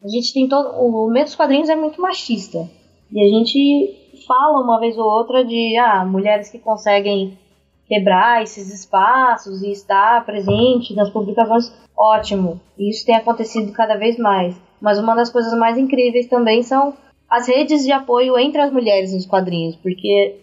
a 0.03 0.09
gente 0.09 0.33
tem 0.33 0.49
todo. 0.49 0.71
O 0.81 1.11
meio 1.11 1.27
dos 1.27 1.37
quadrinhos 1.37 1.69
é 1.69 1.77
muito 1.77 2.01
machista. 2.01 2.67
E 3.13 3.23
a 3.23 3.29
gente 3.29 4.25
fala 4.27 4.65
uma 4.65 4.81
vez 4.81 4.97
ou 4.97 5.05
outra 5.05 5.45
de 5.45 5.77
ah, 5.77 6.03
mulheres 6.03 6.51
que 6.51 6.59
conseguem 6.59 7.39
quebrar 7.87 8.43
esses 8.43 8.73
espaços 8.73 9.63
e 9.63 9.71
estar 9.71 10.25
presente 10.25 10.95
nas 10.95 11.11
publicações, 11.11 11.71
ótimo. 11.95 12.59
Isso 12.79 13.05
tem 13.05 13.17
acontecido 13.17 13.71
cada 13.73 13.97
vez 13.97 14.17
mais. 14.17 14.57
Mas 14.81 14.99
uma 14.99 15.15
das 15.15 15.29
coisas 15.29 15.53
mais 15.59 15.77
incríveis 15.77 16.27
também 16.27 16.63
são 16.63 16.95
as 17.29 17.47
redes 17.49 17.85
de 17.85 17.93
apoio 17.93 18.39
entre 18.39 18.63
as 18.63 18.73
mulheres 18.73 19.13
nos 19.13 19.27
quadrinhos, 19.27 19.77
porque 19.77 20.41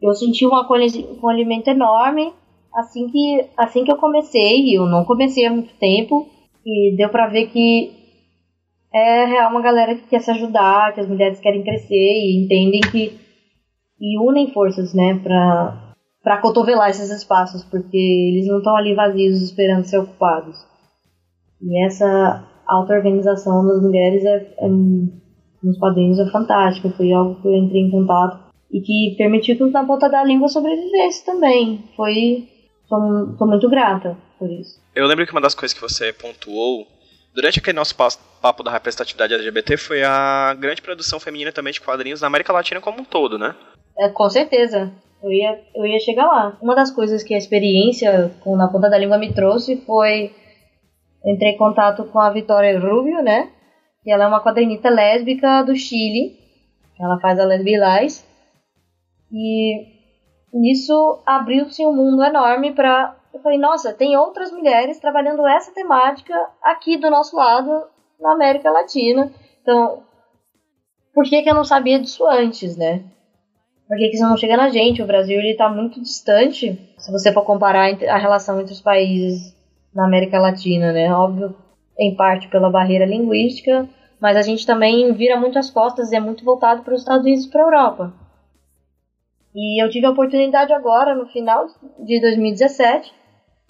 eu 0.00 0.12
senti 0.14 0.46
um 0.46 0.54
acolhimento 0.54 1.70
enorme 1.70 2.32
assim 2.74 3.08
que 3.08 3.46
assim 3.56 3.84
que 3.84 3.90
eu 3.90 3.96
comecei, 3.96 4.76
eu 4.76 4.86
não 4.86 5.04
comecei 5.04 5.44
há 5.46 5.50
muito 5.50 5.74
tempo, 5.74 6.28
e 6.64 6.94
deu 6.96 7.08
para 7.08 7.28
ver 7.28 7.48
que 7.48 7.92
é 8.92 9.24
real 9.24 9.50
uma 9.50 9.60
galera 9.60 9.94
que 9.94 10.08
quer 10.08 10.20
se 10.20 10.30
ajudar, 10.30 10.94
que 10.94 11.00
as 11.00 11.08
mulheres 11.08 11.40
querem 11.40 11.62
crescer 11.62 11.94
e 11.94 12.44
entendem 12.44 12.80
que 12.80 13.18
e 14.00 14.18
unem 14.18 14.52
forças, 14.52 14.94
né, 14.94 15.18
para 15.22 15.86
para 16.22 16.38
cotovelar 16.38 16.90
esses 16.90 17.10
espaços, 17.10 17.64
porque 17.64 17.96
eles 17.96 18.46
não 18.46 18.58
estão 18.58 18.76
ali 18.76 18.94
vazios 18.94 19.40
esperando 19.40 19.84
ser 19.84 19.98
ocupados. 19.98 20.56
E 21.62 21.86
essa 21.86 22.44
auto-organização 22.66 23.66
das 23.66 23.80
mulheres 23.80 24.24
é, 24.24 24.54
é, 24.58 24.68
nos 24.68 25.78
quadrinhos 25.78 26.18
é 26.18 26.30
fantástica, 26.30 26.90
foi 26.90 27.12
algo 27.12 27.40
que 27.40 27.48
eu 27.48 27.54
entrei 27.54 27.82
em 27.82 27.90
contato 27.90 28.47
e 28.70 28.80
que 28.80 29.14
permitiu 29.16 29.56
que 29.56 29.64
na 29.70 29.84
ponta 29.84 30.08
da 30.08 30.22
língua 30.22 30.48
sobrevivesse 30.48 31.24
também. 31.24 31.84
Foi. 31.96 32.48
Sou, 32.88 33.36
sou 33.36 33.46
muito 33.46 33.68
grata 33.68 34.16
por 34.38 34.50
isso. 34.50 34.80
Eu 34.94 35.06
lembro 35.06 35.26
que 35.26 35.32
uma 35.32 35.40
das 35.40 35.54
coisas 35.54 35.74
que 35.74 35.80
você 35.80 36.12
pontuou 36.12 36.86
durante 37.34 37.58
aquele 37.58 37.76
nosso 37.76 37.94
papo 38.40 38.62
da 38.62 38.70
representatividade 38.70 39.34
LGBT 39.34 39.76
foi 39.76 40.02
a 40.02 40.54
grande 40.58 40.82
produção 40.82 41.20
feminina 41.20 41.52
também 41.52 41.72
de 41.72 41.80
quadrinhos 41.80 42.20
na 42.20 42.26
América 42.26 42.52
Latina 42.52 42.80
como 42.80 43.00
um 43.00 43.04
todo, 43.04 43.38
né? 43.38 43.54
É, 43.98 44.08
com 44.08 44.28
certeza. 44.30 44.92
Eu 45.22 45.32
ia, 45.32 45.60
eu 45.74 45.84
ia 45.84 45.98
chegar 45.98 46.26
lá. 46.26 46.56
Uma 46.62 46.74
das 46.74 46.90
coisas 46.90 47.22
que 47.22 47.34
a 47.34 47.38
experiência 47.38 48.32
com 48.40 48.56
Na 48.56 48.68
Ponta 48.68 48.88
da 48.88 48.98
Língua 48.98 49.18
me 49.18 49.32
trouxe 49.32 49.76
foi. 49.84 50.32
Entrei 51.24 51.52
em 51.52 51.58
contato 51.58 52.04
com 52.04 52.20
a 52.20 52.30
Vitória 52.30 52.78
Rubio, 52.78 53.20
né? 53.22 53.50
E 54.06 54.12
ela 54.12 54.24
é 54.24 54.28
uma 54.28 54.42
quadrinista 54.42 54.88
lésbica 54.88 55.62
do 55.62 55.74
Chile. 55.74 56.38
Ela 56.98 57.18
faz 57.20 57.38
a 57.38 57.44
Lesbilais. 57.44 58.24
E 59.32 59.86
nisso 60.52 61.20
abriu-se 61.26 61.84
um 61.86 61.94
mundo 61.94 62.22
enorme 62.22 62.72
para. 62.72 63.16
Eu 63.32 63.40
falei, 63.40 63.58
nossa, 63.58 63.92
tem 63.92 64.16
outras 64.16 64.50
mulheres 64.50 64.98
trabalhando 64.98 65.46
essa 65.46 65.72
temática 65.72 66.34
aqui 66.62 66.96
do 66.96 67.10
nosso 67.10 67.36
lado, 67.36 67.86
na 68.18 68.32
América 68.32 68.70
Latina. 68.70 69.30
Então, 69.62 70.02
por 71.14 71.24
que, 71.24 71.42
que 71.42 71.50
eu 71.50 71.54
não 71.54 71.64
sabia 71.64 71.98
disso 72.00 72.26
antes, 72.26 72.76
né? 72.76 73.04
Porque 73.86 74.10
isso 74.10 74.22
não 74.22 74.36
chega 74.36 74.56
na 74.56 74.68
gente. 74.68 75.02
O 75.02 75.06
Brasil 75.06 75.38
ele 75.38 75.52
está 75.52 75.68
muito 75.68 76.00
distante. 76.00 76.78
Se 76.98 77.10
você 77.10 77.32
for 77.32 77.42
comparar 77.42 77.92
a 78.08 78.18
relação 78.18 78.60
entre 78.60 78.72
os 78.72 78.80
países 78.80 79.56
na 79.94 80.04
América 80.04 80.38
Latina, 80.38 80.92
né? 80.92 81.12
Óbvio, 81.12 81.54
em 81.98 82.14
parte 82.14 82.48
pela 82.48 82.70
barreira 82.70 83.04
linguística, 83.04 83.88
mas 84.20 84.36
a 84.36 84.42
gente 84.42 84.66
também 84.66 85.12
vira 85.12 85.38
muito 85.38 85.58
as 85.58 85.70
costas 85.70 86.12
e 86.12 86.16
é 86.16 86.20
muito 86.20 86.44
voltado 86.44 86.82
para 86.82 86.94
os 86.94 87.00
Estados 87.00 87.24
Unidos 87.24 87.46
e 87.46 87.50
para 87.50 87.62
a 87.62 87.64
Europa. 87.64 88.12
E 89.54 89.82
eu 89.82 89.88
tive 89.90 90.06
a 90.06 90.10
oportunidade 90.10 90.72
agora, 90.72 91.14
no 91.14 91.26
final 91.26 91.66
de 91.98 92.20
2017, 92.20 93.12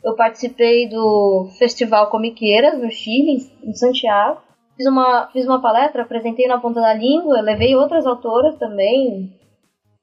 eu 0.04 0.14
participei 0.14 0.88
do 0.88 1.48
Festival 1.58 2.10
Comiqueiras 2.10 2.78
no 2.78 2.90
Chile, 2.90 3.38
em 3.62 3.72
Santiago. 3.74 4.40
Fiz 4.76 4.86
uma, 4.86 5.28
fiz 5.32 5.46
uma 5.46 5.60
palestra, 5.60 6.02
apresentei 6.02 6.46
na 6.46 6.60
ponta 6.60 6.80
da 6.80 6.94
língua, 6.94 7.40
levei 7.40 7.74
outras 7.74 8.06
autoras 8.06 8.56
também, 8.56 9.32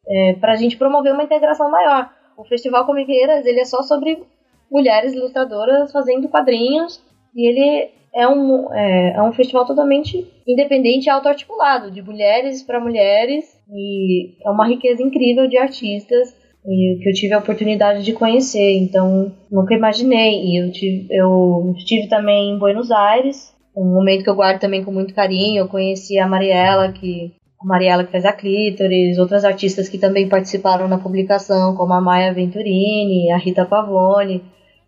é, 0.07 0.33
para 0.33 0.53
a 0.53 0.55
gente 0.55 0.77
promover 0.77 1.13
uma 1.13 1.23
integração 1.23 1.69
maior. 1.71 2.09
O 2.37 2.43
Festival 2.43 2.85
Comiqueiras 2.85 3.45
ele 3.45 3.61
é 3.61 3.65
só 3.65 3.81
sobre 3.81 4.21
mulheres 4.69 5.13
ilustradoras 5.13 5.91
fazendo 5.91 6.27
quadrinhos 6.27 7.01
e 7.33 7.47
ele 7.47 7.91
é 8.15 8.27
um, 8.27 8.73
é, 8.73 9.15
é 9.17 9.21
um 9.21 9.33
festival 9.33 9.65
totalmente 9.65 10.25
independente 10.47 11.07
e 11.07 11.09
auto-articulado, 11.09 11.91
de 11.91 12.01
mulheres 12.01 12.63
para 12.63 12.79
mulheres, 12.79 13.45
e 13.69 14.35
é 14.45 14.49
uma 14.49 14.67
riqueza 14.67 15.03
incrível 15.03 15.47
de 15.47 15.57
artistas 15.57 16.33
e 16.67 16.97
que 17.01 17.09
eu 17.09 17.13
tive 17.13 17.33
a 17.33 17.39
oportunidade 17.39 18.03
de 18.03 18.13
conhecer, 18.13 18.77
então 18.77 19.31
nunca 19.51 19.75
imaginei. 19.75 20.43
E 20.45 20.63
eu 20.63 20.71
tive, 20.71 21.07
eu 21.11 21.73
estive 21.77 22.07
também 22.07 22.51
em 22.51 22.57
Buenos 22.57 22.89
Aires, 22.89 23.53
um 23.75 23.93
momento 23.93 24.23
que 24.23 24.29
eu 24.29 24.35
guardo 24.35 24.59
também 24.59 24.83
com 24.83 24.91
muito 24.91 25.13
carinho. 25.13 25.59
Eu 25.59 25.67
conheci 25.67 26.17
a 26.17 26.27
Mariela, 26.27 26.91
que 26.91 27.33
a 27.61 27.65
Mariela 27.65 28.03
que 28.03 28.11
fez 28.11 28.25
a 28.25 28.31
Clítoris, 28.31 29.19
outras 29.19 29.43
artistas 29.45 29.89
que 29.89 29.97
também 29.97 30.27
participaram 30.27 30.87
na 30.87 30.97
publicação, 30.97 31.75
como 31.75 31.93
a 31.93 32.01
Maia 32.01 32.33
Venturini, 32.33 33.31
a 33.31 33.37
Rita 33.37 33.65
Pavone. 33.65 34.41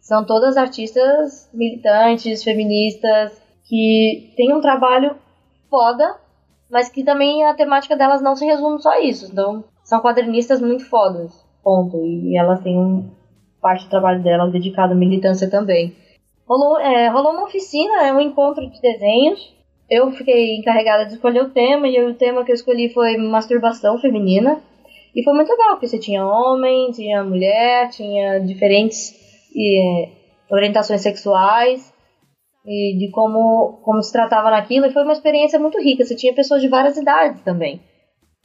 São 0.07 0.23
todas 0.23 0.55
artistas 0.55 1.49
militantes, 1.53 2.41
feministas, 2.41 3.37
que 3.65 4.31
têm 4.37 4.55
um 4.55 4.61
trabalho 4.61 5.17
foda, 5.69 6.15
mas 6.71 6.87
que 6.87 7.03
também 7.03 7.43
a 7.43 7.53
temática 7.53 7.93
delas 7.93 8.21
não 8.21 8.33
se 8.33 8.45
resume 8.45 8.81
só 8.81 8.91
a 8.91 9.01
isso. 9.01 9.29
Então, 9.29 9.65
são 9.83 9.99
quadrinistas 9.99 10.61
muito 10.61 10.85
fodas, 10.85 11.33
ponto. 11.61 11.97
E 12.05 12.37
elas 12.37 12.61
têm 12.61 12.79
um 12.79 13.09
parte 13.61 13.83
do 13.83 13.89
trabalho 13.89 14.23
delas 14.23 14.53
dedicado 14.53 14.93
à 14.93 14.95
militância 14.95 15.49
também. 15.49 15.93
Rolou, 16.47 16.79
é, 16.79 17.09
rolou 17.09 17.33
uma 17.33 17.43
oficina, 17.43 18.07
é 18.07 18.13
um 18.13 18.21
encontro 18.21 18.65
de 18.65 18.79
desenhos, 18.79 19.53
eu 19.89 20.09
fiquei 20.11 20.55
encarregada 20.55 21.05
de 21.05 21.15
escolher 21.15 21.41
o 21.41 21.49
tema, 21.49 21.85
e 21.85 22.01
o 22.01 22.13
tema 22.13 22.45
que 22.45 22.51
eu 22.51 22.55
escolhi 22.55 22.87
foi 22.93 23.17
masturbação 23.17 23.99
feminina. 23.99 24.61
E 25.13 25.21
foi 25.21 25.33
muito 25.33 25.49
legal, 25.49 25.71
porque 25.71 25.87
você 25.89 25.99
tinha 25.99 26.25
homem, 26.25 26.91
tinha 26.91 27.25
mulher, 27.25 27.89
tinha 27.89 28.39
diferentes 28.39 29.26
e, 29.57 30.07
orientações 30.49 31.01
sexuais 31.01 31.93
e 32.65 32.97
de 32.97 33.09
como, 33.11 33.79
como 33.83 34.01
se 34.03 34.11
tratava 34.11 34.51
naquilo. 34.51 34.85
E 34.85 34.93
foi 34.93 35.03
uma 35.03 35.13
experiência 35.13 35.59
muito 35.59 35.81
rica. 35.81 36.03
Você 36.03 36.15
tinha 36.15 36.33
pessoas 36.33 36.61
de 36.61 36.67
várias 36.67 36.97
idades 36.97 37.41
também. 37.41 37.81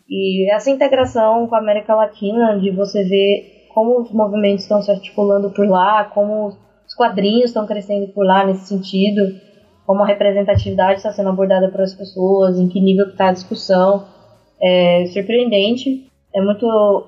E 0.08 0.50
essa 0.52 0.70
integração 0.70 1.46
com 1.46 1.54
a 1.54 1.58
América 1.58 1.94
Latina, 1.94 2.58
de 2.58 2.70
você 2.70 3.04
ver 3.04 3.68
como 3.74 4.00
os 4.00 4.12
movimentos 4.12 4.62
estão 4.62 4.82
se 4.82 4.90
articulando 4.90 5.50
por 5.50 5.66
lá, 5.68 6.04
como 6.04 6.48
os 6.48 6.94
quadrinhos 6.94 7.50
estão 7.50 7.66
crescendo 7.66 8.08
por 8.08 8.26
lá 8.26 8.44
nesse 8.44 8.66
sentido 8.66 9.20
como 9.86 10.02
a 10.02 10.06
representatividade 10.06 10.98
está 10.98 11.12
sendo 11.12 11.28
abordada 11.28 11.70
por 11.70 11.80
as 11.80 11.94
pessoas, 11.94 12.58
em 12.58 12.68
que 12.68 12.80
nível 12.80 13.08
está 13.08 13.28
a 13.28 13.32
discussão. 13.32 14.06
É 14.60 15.06
surpreendente, 15.06 16.06
é 16.32 16.40
muito, 16.40 17.06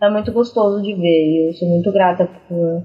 é 0.00 0.10
muito 0.10 0.30
gostoso 0.30 0.82
de 0.82 0.94
ver 0.94 1.48
eu 1.48 1.54
sou 1.54 1.68
muito 1.68 1.90
grata 1.90 2.28
por 2.48 2.82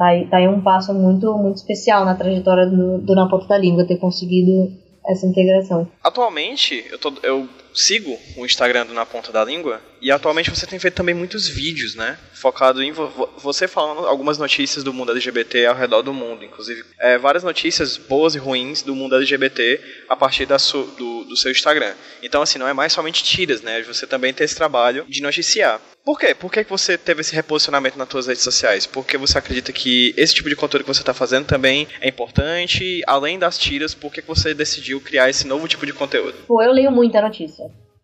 tá 0.00 0.06
aí, 0.06 0.26
tá 0.26 0.38
aí 0.38 0.48
um 0.48 0.62
passo 0.62 0.94
muito, 0.94 1.36
muito 1.36 1.58
especial 1.58 2.06
na 2.06 2.14
trajetória 2.14 2.66
do, 2.66 2.96
do 2.96 3.14
Na 3.14 3.28
Ponta 3.28 3.46
da 3.46 3.58
Língua 3.58 3.84
ter 3.84 3.98
conseguido 3.98 4.72
essa 5.06 5.26
integração. 5.26 5.86
Atualmente, 6.02 6.82
eu, 6.90 6.98
tô, 6.98 7.12
eu 7.22 7.46
sigo 7.74 8.18
o 8.36 8.44
Instagram 8.44 8.86
do 8.86 8.94
Na 8.94 9.06
Ponta 9.06 9.32
da 9.32 9.44
Língua 9.44 9.80
e 10.00 10.10
atualmente 10.10 10.50
você 10.50 10.66
tem 10.66 10.78
feito 10.78 10.94
também 10.94 11.14
muitos 11.14 11.46
vídeos, 11.46 11.94
né? 11.94 12.18
Focado 12.32 12.82
em 12.82 12.90
vo 12.90 13.28
você 13.36 13.68
falando 13.68 14.06
algumas 14.06 14.38
notícias 14.38 14.82
do 14.82 14.92
mundo 14.92 15.12
LGBT 15.12 15.66
ao 15.66 15.74
redor 15.74 16.02
do 16.02 16.12
mundo, 16.12 16.44
inclusive 16.44 16.84
é, 16.98 17.18
várias 17.18 17.44
notícias 17.44 17.96
boas 17.96 18.34
e 18.34 18.38
ruins 18.38 18.82
do 18.82 18.94
mundo 18.94 19.16
LGBT 19.16 19.80
a 20.08 20.16
partir 20.16 20.46
do, 20.46 21.24
do 21.24 21.36
seu 21.36 21.50
Instagram. 21.50 21.94
Então, 22.22 22.42
assim, 22.42 22.58
não 22.58 22.66
é 22.66 22.72
mais 22.72 22.92
somente 22.92 23.22
tiras, 23.22 23.60
né? 23.60 23.82
Você 23.82 24.06
também 24.06 24.32
tem 24.32 24.44
esse 24.44 24.56
trabalho 24.56 25.04
de 25.08 25.20
noticiar. 25.20 25.80
Por 26.04 26.18
quê? 26.18 26.34
Por 26.34 26.50
que 26.50 26.64
você 26.64 26.96
teve 26.96 27.20
esse 27.20 27.34
reposicionamento 27.34 27.98
nas 27.98 28.08
suas 28.08 28.26
redes 28.26 28.42
sociais? 28.42 28.86
Porque 28.86 29.18
você 29.18 29.36
acredita 29.36 29.70
que 29.70 30.14
esse 30.16 30.34
tipo 30.34 30.48
de 30.48 30.56
conteúdo 30.56 30.84
que 30.84 30.94
você 30.94 31.02
está 31.02 31.12
fazendo 31.12 31.46
também 31.46 31.86
é 32.00 32.08
importante, 32.08 33.02
além 33.06 33.38
das 33.38 33.58
tiras, 33.58 33.94
por 33.94 34.12
que 34.12 34.22
você 34.22 34.54
decidiu 34.54 35.00
criar 35.00 35.28
esse 35.28 35.46
novo 35.46 35.68
tipo 35.68 35.84
de 35.84 35.92
conteúdo? 35.92 36.38
Pô, 36.48 36.62
eu 36.62 36.72
leio 36.72 36.90
muita 36.90 37.20
notícia. 37.20 37.59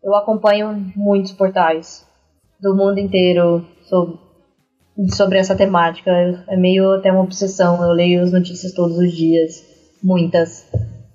Eu 0.06 0.14
acompanho 0.14 0.92
muitos 0.94 1.32
portais 1.32 2.06
do 2.60 2.76
mundo 2.76 3.00
inteiro 3.00 3.66
sobre, 3.82 4.20
sobre 5.12 5.38
essa 5.38 5.56
temática. 5.56 6.12
É 6.46 6.56
meio 6.56 6.92
até 6.92 7.10
uma 7.10 7.24
obsessão. 7.24 7.82
Eu 7.82 7.90
leio 7.90 8.22
as 8.22 8.30
notícias 8.30 8.72
todos 8.72 8.96
os 8.96 9.10
dias, 9.10 9.64
muitas. 10.00 10.70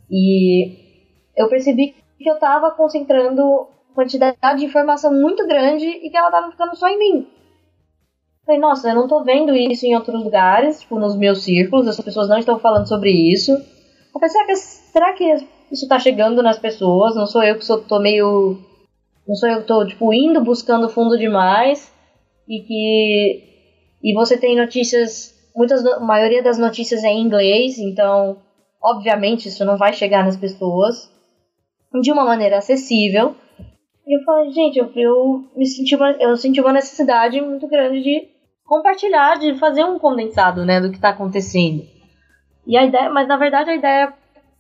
E 0.10 0.75
eu 1.38 1.47
percebi 1.47 1.95
que 2.17 2.30
eu 2.30 2.34
estava 2.34 2.69
concentrando 2.71 3.69
quantidade 3.95 4.60
de 4.60 4.65
informação 4.65 5.13
muito 5.13 5.47
grande 5.47 5.86
e 5.86 6.10
que 6.10 6.17
ela 6.17 6.27
estava 6.27 6.51
ficando 6.51 6.75
só 6.75 6.89
em 6.89 6.99
mim. 6.99 7.27
Falei, 8.45 8.60
nossa, 8.60 8.89
eu 8.89 8.95
não 8.95 9.08
tô 9.08 9.23
vendo 9.23 9.56
isso 9.56 9.86
em 9.86 9.95
outros 9.95 10.21
lugares, 10.21 10.82
tipo, 10.82 10.99
nos 10.99 11.15
meus 11.15 11.43
círculos, 11.45 11.88
as 11.88 11.97
pessoas 11.97 12.27
não 12.27 12.39
estão 12.39 12.60
falando 12.60 12.89
sobre 12.89 13.10
isso. 13.10 13.51
Eu 13.54 14.19
pensei, 14.19 14.41
será 14.41 14.45
que, 14.45 14.56
será 14.56 15.13
que 15.13 15.47
isso 15.71 15.88
tá 15.88 15.97
chegando 15.97 16.43
nas 16.43 16.60
pessoas? 16.60 17.15
Não 17.15 17.25
sou 17.25 17.41
eu 17.41 17.56
que 17.56 17.63
sou, 17.63 17.82
tô 17.82 17.97
meio. 17.97 18.69
Não 19.32 19.36
sou 19.38 19.48
eu 19.48 19.62
que 19.62 19.67
tô, 19.67 19.88
tipo, 19.88 20.13
indo 20.13 20.44
buscando 20.44 20.89
fundo 20.89 21.17
demais 21.17 21.89
e 22.50 22.60
que. 22.63 23.44
E 24.04 24.13
você 24.13 24.38
tem 24.38 24.58
notícias. 24.58 25.34
Muitas, 25.56 25.86
a 25.86 26.02
maioria 26.02 26.44
das 26.44 26.58
notícias 26.58 27.02
é 27.02 27.08
em 27.08 27.22
inglês, 27.22 27.78
então, 27.78 28.39
obviamente, 28.84 29.48
isso 29.48 29.63
não 29.63 29.78
vai 29.78 29.94
chegar 29.94 30.26
nas 30.26 30.36
pessoas 30.36 31.10
de 32.02 32.12
uma 32.12 32.26
maneira 32.26 32.58
acessível. 32.58 33.34
E 34.06 34.17
eu 34.17 34.22
falei, 34.26 34.52
gente, 34.52 34.78
eu, 34.78 34.91
eu 34.94 35.46
me 35.56 35.65
senti 35.65 35.96
uma, 35.96 36.12
eu 36.20 36.36
senti 36.36 36.60
uma 36.60 36.74
necessidade 36.74 37.39
muito 37.39 37.70
grande 37.70 38.04
de 38.04 38.28
compartilhar, 38.65 39.39
de 39.39 39.56
fazer 39.56 39.86
um 39.86 39.98
condensado, 39.98 40.65
né, 40.65 40.82
do 40.82 40.89
que 40.89 40.98
está 40.98 41.10
acontecendo. 41.10 41.84
E 42.67 42.76
a 42.76 42.84
ideia, 42.84 43.10
mas 43.10 43.30
na 43.30 43.38
verdade 43.38 43.70
a 43.70 43.76
ideia 43.76 44.13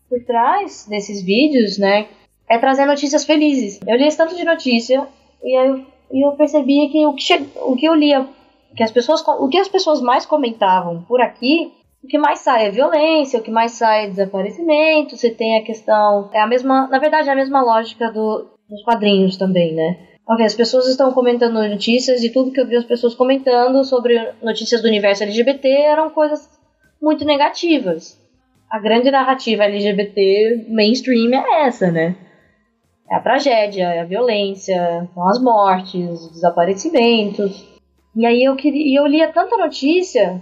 por 0.09 0.23
trás 0.25 0.87
desses 0.89 1.21
vídeos, 1.21 1.77
né, 1.77 2.07
é 2.51 2.57
trazer 2.57 2.85
notícias 2.85 3.23
felizes. 3.23 3.79
Eu 3.87 3.97
li 3.97 4.05
esse 4.05 4.17
tanto 4.17 4.35
de 4.35 4.43
notícia 4.43 5.07
e 5.43 5.57
eu, 5.57 5.85
e 6.11 6.25
eu 6.25 6.31
percebia 6.33 6.89
que 6.89 7.05
o 7.05 7.13
que, 7.13 7.23
che, 7.23 7.45
o 7.55 7.75
que 7.75 7.85
eu 7.85 7.95
lia, 7.95 8.27
que 8.75 8.83
as 8.83 8.91
pessoas, 8.91 9.23
o 9.27 9.47
que 9.47 9.57
as 9.57 9.69
pessoas 9.69 10.01
mais 10.01 10.25
comentavam 10.25 11.03
por 11.03 11.21
aqui 11.21 11.71
o 12.03 12.07
que 12.07 12.17
mais 12.17 12.39
sai 12.39 12.65
é 12.65 12.71
violência, 12.71 13.39
o 13.39 13.43
que 13.43 13.51
mais 13.51 13.73
sai 13.73 14.05
é 14.05 14.09
desaparecimento, 14.09 15.15
você 15.15 15.29
tem 15.29 15.57
a 15.57 15.63
questão. 15.63 16.29
É 16.33 16.41
a 16.41 16.47
mesma. 16.47 16.87
Na 16.87 16.97
verdade, 16.97 17.29
é 17.29 17.31
a 17.31 17.35
mesma 17.35 17.61
lógica 17.61 18.11
do, 18.11 18.49
nos 18.69 18.83
quadrinhos 18.83 19.37
também, 19.37 19.73
né? 19.73 19.97
Ok, 20.27 20.45
as 20.45 20.55
pessoas 20.55 20.87
estão 20.87 21.11
comentando 21.11 21.61
notícias 21.67 22.23
e 22.23 22.31
tudo 22.31 22.51
que 22.51 22.59
eu 22.59 22.67
vi 22.67 22.75
as 22.75 22.85
pessoas 22.85 23.13
comentando 23.13 23.83
sobre 23.83 24.17
notícias 24.41 24.81
do 24.81 24.87
universo 24.87 25.23
LGBT 25.23 25.67
eram 25.67 26.09
coisas 26.09 26.49
muito 27.01 27.25
negativas. 27.25 28.19
A 28.69 28.79
grande 28.79 29.11
narrativa 29.11 29.65
LGBT 29.65 30.65
mainstream 30.69 31.33
é 31.33 31.67
essa, 31.67 31.91
né? 31.91 32.15
É 33.11 33.15
a 33.15 33.19
tragédia, 33.19 33.83
é 33.83 33.99
a 33.99 34.05
violência, 34.05 35.09
são 35.13 35.27
as 35.27 35.41
mortes, 35.41 36.21
os 36.21 36.31
desaparecimentos. 36.31 37.67
E 38.15 38.25
aí 38.25 38.41
eu 38.41 38.55
queria, 38.55 38.99
eu 38.99 39.05
lia 39.05 39.33
tanta 39.33 39.57
notícia 39.57 40.41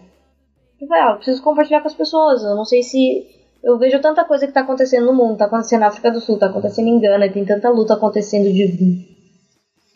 que 0.78 0.86
eu 0.86 0.88
falei, 0.88 1.04
ah, 1.04 1.10
eu 1.10 1.16
preciso 1.16 1.42
compartilhar 1.42 1.82
com 1.82 1.88
as 1.88 1.96
pessoas. 1.96 2.44
Eu 2.44 2.56
não 2.56 2.66
sei 2.66 2.84
se 2.84 3.26
eu 3.64 3.80
vejo 3.80 4.00
tanta 4.00 4.24
coisa 4.24 4.46
que 4.46 4.52
está 4.52 4.62
acontecendo 4.62 5.08
no 5.08 5.16
mundo, 5.16 5.34
está 5.34 5.46
acontecendo 5.46 5.80
na 5.80 5.88
África 5.88 6.12
do 6.12 6.22
Sul, 6.22 6.36
está 6.36 6.46
acontecendo 6.46 6.88
em 6.88 7.00
Gana, 7.00 7.28
tem 7.28 7.44
tanta 7.44 7.70
luta 7.72 7.96
acontecendo 7.96 8.54
de 8.54 9.04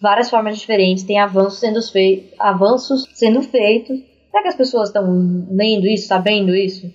várias 0.02 0.32
formas 0.32 0.58
diferentes, 0.58 1.04
tem 1.04 1.20
avanços 1.20 1.60
sendo, 1.60 1.80
fei 1.92 2.34
avanços 2.40 3.08
sendo 3.14 3.44
feitos. 3.44 4.00
Será 4.32 4.42
que 4.42 4.50
as 4.50 4.56
pessoas 4.56 4.90
estão 4.90 5.06
lendo 5.52 5.86
isso, 5.86 6.08
sabendo 6.08 6.56
isso? 6.56 6.92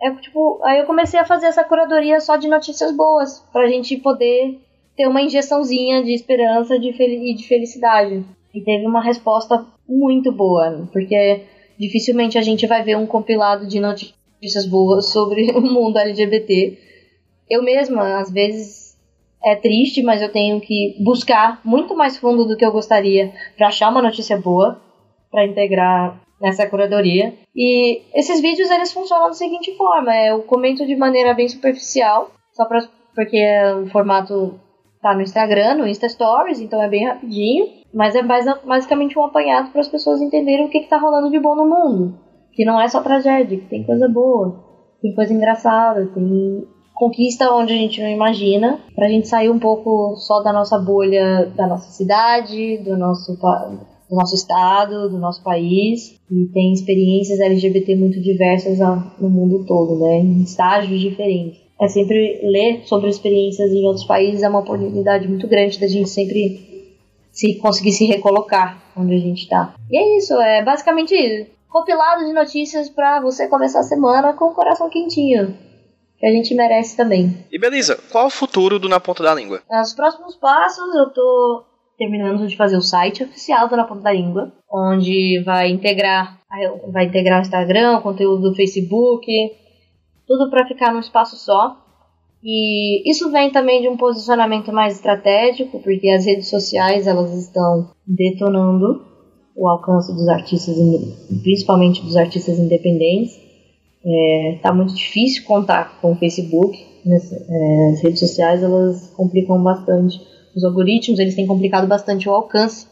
É 0.00 0.10
tipo, 0.16 0.58
aí 0.64 0.80
eu 0.80 0.86
comecei 0.86 1.20
a 1.20 1.24
fazer 1.26 1.46
essa 1.46 1.62
curadoria 1.62 2.18
só 2.18 2.36
de 2.36 2.48
notícias 2.48 2.90
boas, 2.96 3.40
pra 3.52 3.68
gente 3.68 3.94
poder 3.98 4.58
ter 4.96 5.06
uma 5.06 5.22
injeçãozinha 5.22 6.02
de 6.02 6.12
esperança 6.12 6.78
de 6.78 6.88
e 6.90 7.34
de 7.34 7.46
felicidade. 7.46 8.24
E 8.54 8.60
teve 8.60 8.86
uma 8.86 9.02
resposta 9.02 9.66
muito 9.88 10.30
boa, 10.30 10.88
porque 10.92 11.42
dificilmente 11.78 12.38
a 12.38 12.42
gente 12.42 12.66
vai 12.66 12.82
ver 12.82 12.96
um 12.96 13.06
compilado 13.06 13.66
de 13.66 13.80
notícias 13.80 14.66
boas 14.66 15.10
sobre 15.10 15.50
o 15.56 15.60
mundo 15.60 15.98
LGBT. 15.98 16.78
Eu 17.48 17.62
mesma, 17.62 18.20
às 18.20 18.30
vezes, 18.30 18.96
é 19.42 19.56
triste, 19.56 20.02
mas 20.02 20.22
eu 20.22 20.30
tenho 20.30 20.60
que 20.60 20.96
buscar 21.00 21.60
muito 21.64 21.96
mais 21.96 22.16
fundo 22.16 22.44
do 22.44 22.56
que 22.56 22.64
eu 22.64 22.72
gostaria 22.72 23.32
para 23.56 23.68
achar 23.68 23.90
uma 23.90 24.02
notícia 24.02 24.36
boa, 24.36 24.80
para 25.30 25.46
integrar 25.46 26.20
nessa 26.40 26.66
curadoria. 26.66 27.34
E 27.54 28.02
esses 28.14 28.40
vídeos 28.40 28.70
eles 28.70 28.92
funcionam 28.92 29.28
da 29.28 29.34
seguinte 29.34 29.74
forma: 29.76 30.14
eu 30.16 30.42
comento 30.42 30.86
de 30.86 30.96
maneira 30.96 31.34
bem 31.34 31.48
superficial, 31.48 32.30
só 32.52 32.64
pra, 32.66 32.86
porque 33.14 33.42
o 33.82 33.86
formato 33.88 34.60
tá 35.02 35.14
no 35.14 35.20
Instagram, 35.20 35.74
no 35.74 35.86
Insta 35.86 36.08
Stories, 36.08 36.60
então 36.60 36.80
é 36.80 36.88
bem 36.88 37.06
rapidinho, 37.06 37.66
mas 37.92 38.14
é 38.14 38.22
basicamente 38.22 39.18
um 39.18 39.24
apanhado 39.24 39.70
para 39.70 39.80
as 39.80 39.88
pessoas 39.88 40.22
entenderem 40.22 40.66
o 40.66 40.70
que, 40.70 40.80
que 40.80 40.88
tá 40.88 40.96
rolando 40.96 41.28
de 41.28 41.40
bom 41.40 41.56
no 41.56 41.68
mundo. 41.68 42.14
Que 42.52 42.64
não 42.64 42.80
é 42.80 42.88
só 42.88 43.02
tragédia, 43.02 43.58
que 43.58 43.66
tem 43.66 43.82
coisa 43.82 44.08
boa, 44.08 44.64
tem 45.02 45.12
coisa 45.14 45.32
engraçada, 45.34 46.06
tem 46.14 46.64
conquista 46.94 47.50
onde 47.52 47.72
a 47.72 47.76
gente 47.76 48.00
não 48.00 48.08
imagina, 48.08 48.78
pra 48.94 49.08
gente 49.08 49.26
sair 49.26 49.50
um 49.50 49.58
pouco 49.58 50.14
só 50.16 50.40
da 50.40 50.52
nossa 50.52 50.78
bolha, 50.78 51.46
da 51.56 51.66
nossa 51.66 51.90
cidade, 51.90 52.78
do 52.78 52.96
nosso 52.96 53.36
do 54.12 54.16
nosso 54.16 54.34
estado, 54.34 55.08
do 55.08 55.18
nosso 55.18 55.42
país, 55.42 56.20
e 56.30 56.46
tem 56.52 56.74
experiências 56.74 57.40
LGBT 57.40 57.96
muito 57.96 58.20
diversas 58.20 58.78
no 59.18 59.30
mundo 59.30 59.64
todo, 59.64 59.98
né, 59.98 60.18
em 60.18 60.42
estágios 60.42 61.00
diferentes. 61.00 61.61
É 61.82 61.88
sempre 61.88 62.38
ler 62.44 62.86
sobre 62.86 63.10
experiências 63.10 63.72
em 63.72 63.84
outros 63.84 64.04
países 64.04 64.44
é 64.44 64.48
uma 64.48 64.60
oportunidade 64.60 65.26
muito 65.26 65.48
grande 65.48 65.80
da 65.80 65.88
gente 65.88 66.08
sempre 66.08 66.94
se 67.32 67.56
conseguir 67.56 67.90
se 67.90 68.04
recolocar 68.04 68.80
onde 68.96 69.16
a 69.16 69.18
gente 69.18 69.42
está. 69.42 69.74
E 69.90 69.98
é 69.98 70.16
isso, 70.16 70.32
é 70.40 70.62
basicamente 70.62 71.12
isso. 71.12 71.50
Compilado 71.68 72.24
de 72.24 72.32
notícias 72.32 72.88
para 72.88 73.20
você 73.20 73.48
começar 73.48 73.80
a 73.80 73.84
semana 73.84 74.32
com 74.32 74.44
o 74.44 74.54
coração 74.54 74.88
quentinho 74.88 75.56
que 76.18 76.26
a 76.26 76.30
gente 76.30 76.54
merece 76.54 76.96
também. 76.96 77.36
E 77.50 77.58
beleza, 77.58 77.98
qual 78.12 78.26
o 78.26 78.30
futuro 78.30 78.78
do 78.78 78.88
Na 78.88 79.00
Ponta 79.00 79.24
da 79.24 79.34
Língua? 79.34 79.60
Nos 79.68 79.92
próximos 79.92 80.36
passos, 80.36 80.94
eu 80.94 81.10
tô 81.10 81.64
terminando 81.98 82.46
de 82.46 82.56
fazer 82.56 82.76
o 82.76 82.82
site 82.82 83.24
oficial 83.24 83.68
do 83.68 83.76
Na 83.76 83.84
Ponta 83.84 84.02
da 84.02 84.12
Língua, 84.12 84.52
onde 84.72 85.42
vai 85.44 85.68
integrar, 85.70 86.38
vai 86.92 87.06
integrar 87.06 87.40
o 87.40 87.42
Instagram, 87.42 87.98
o 87.98 88.02
conteúdo 88.02 88.50
do 88.50 88.54
Facebook, 88.54 89.26
tudo 90.32 90.50
para 90.50 90.66
ficar 90.66 90.92
num 90.92 91.00
espaço 91.00 91.36
só. 91.36 91.76
E 92.42 93.08
isso 93.08 93.30
vem 93.30 93.50
também 93.50 93.82
de 93.82 93.88
um 93.88 93.96
posicionamento 93.96 94.72
mais 94.72 94.96
estratégico, 94.96 95.78
porque 95.80 96.08
as 96.08 96.24
redes 96.24 96.48
sociais 96.48 97.06
elas 97.06 97.32
estão 97.34 97.90
detonando 98.06 99.04
o 99.54 99.68
alcance 99.68 100.12
dos 100.12 100.26
artistas, 100.28 100.76
principalmente 101.42 102.02
dos 102.02 102.16
artistas 102.16 102.58
independentes. 102.58 103.38
É, 104.04 104.58
tá 104.62 104.72
muito 104.72 104.94
difícil 104.94 105.44
contar 105.44 106.00
com 106.00 106.12
o 106.12 106.16
Facebook. 106.16 106.76
é, 107.06 107.90
as 107.92 108.02
redes 108.02 108.20
sociais 108.20 108.62
elas 108.62 109.12
complicam 109.14 109.62
bastante 109.62 110.20
os 110.54 110.64
algoritmos 110.64 111.18
eles 111.18 111.34
têm 111.34 111.46
complicado 111.46 111.86
bastante 111.86 112.28
o 112.28 112.32
alcance. 112.32 112.86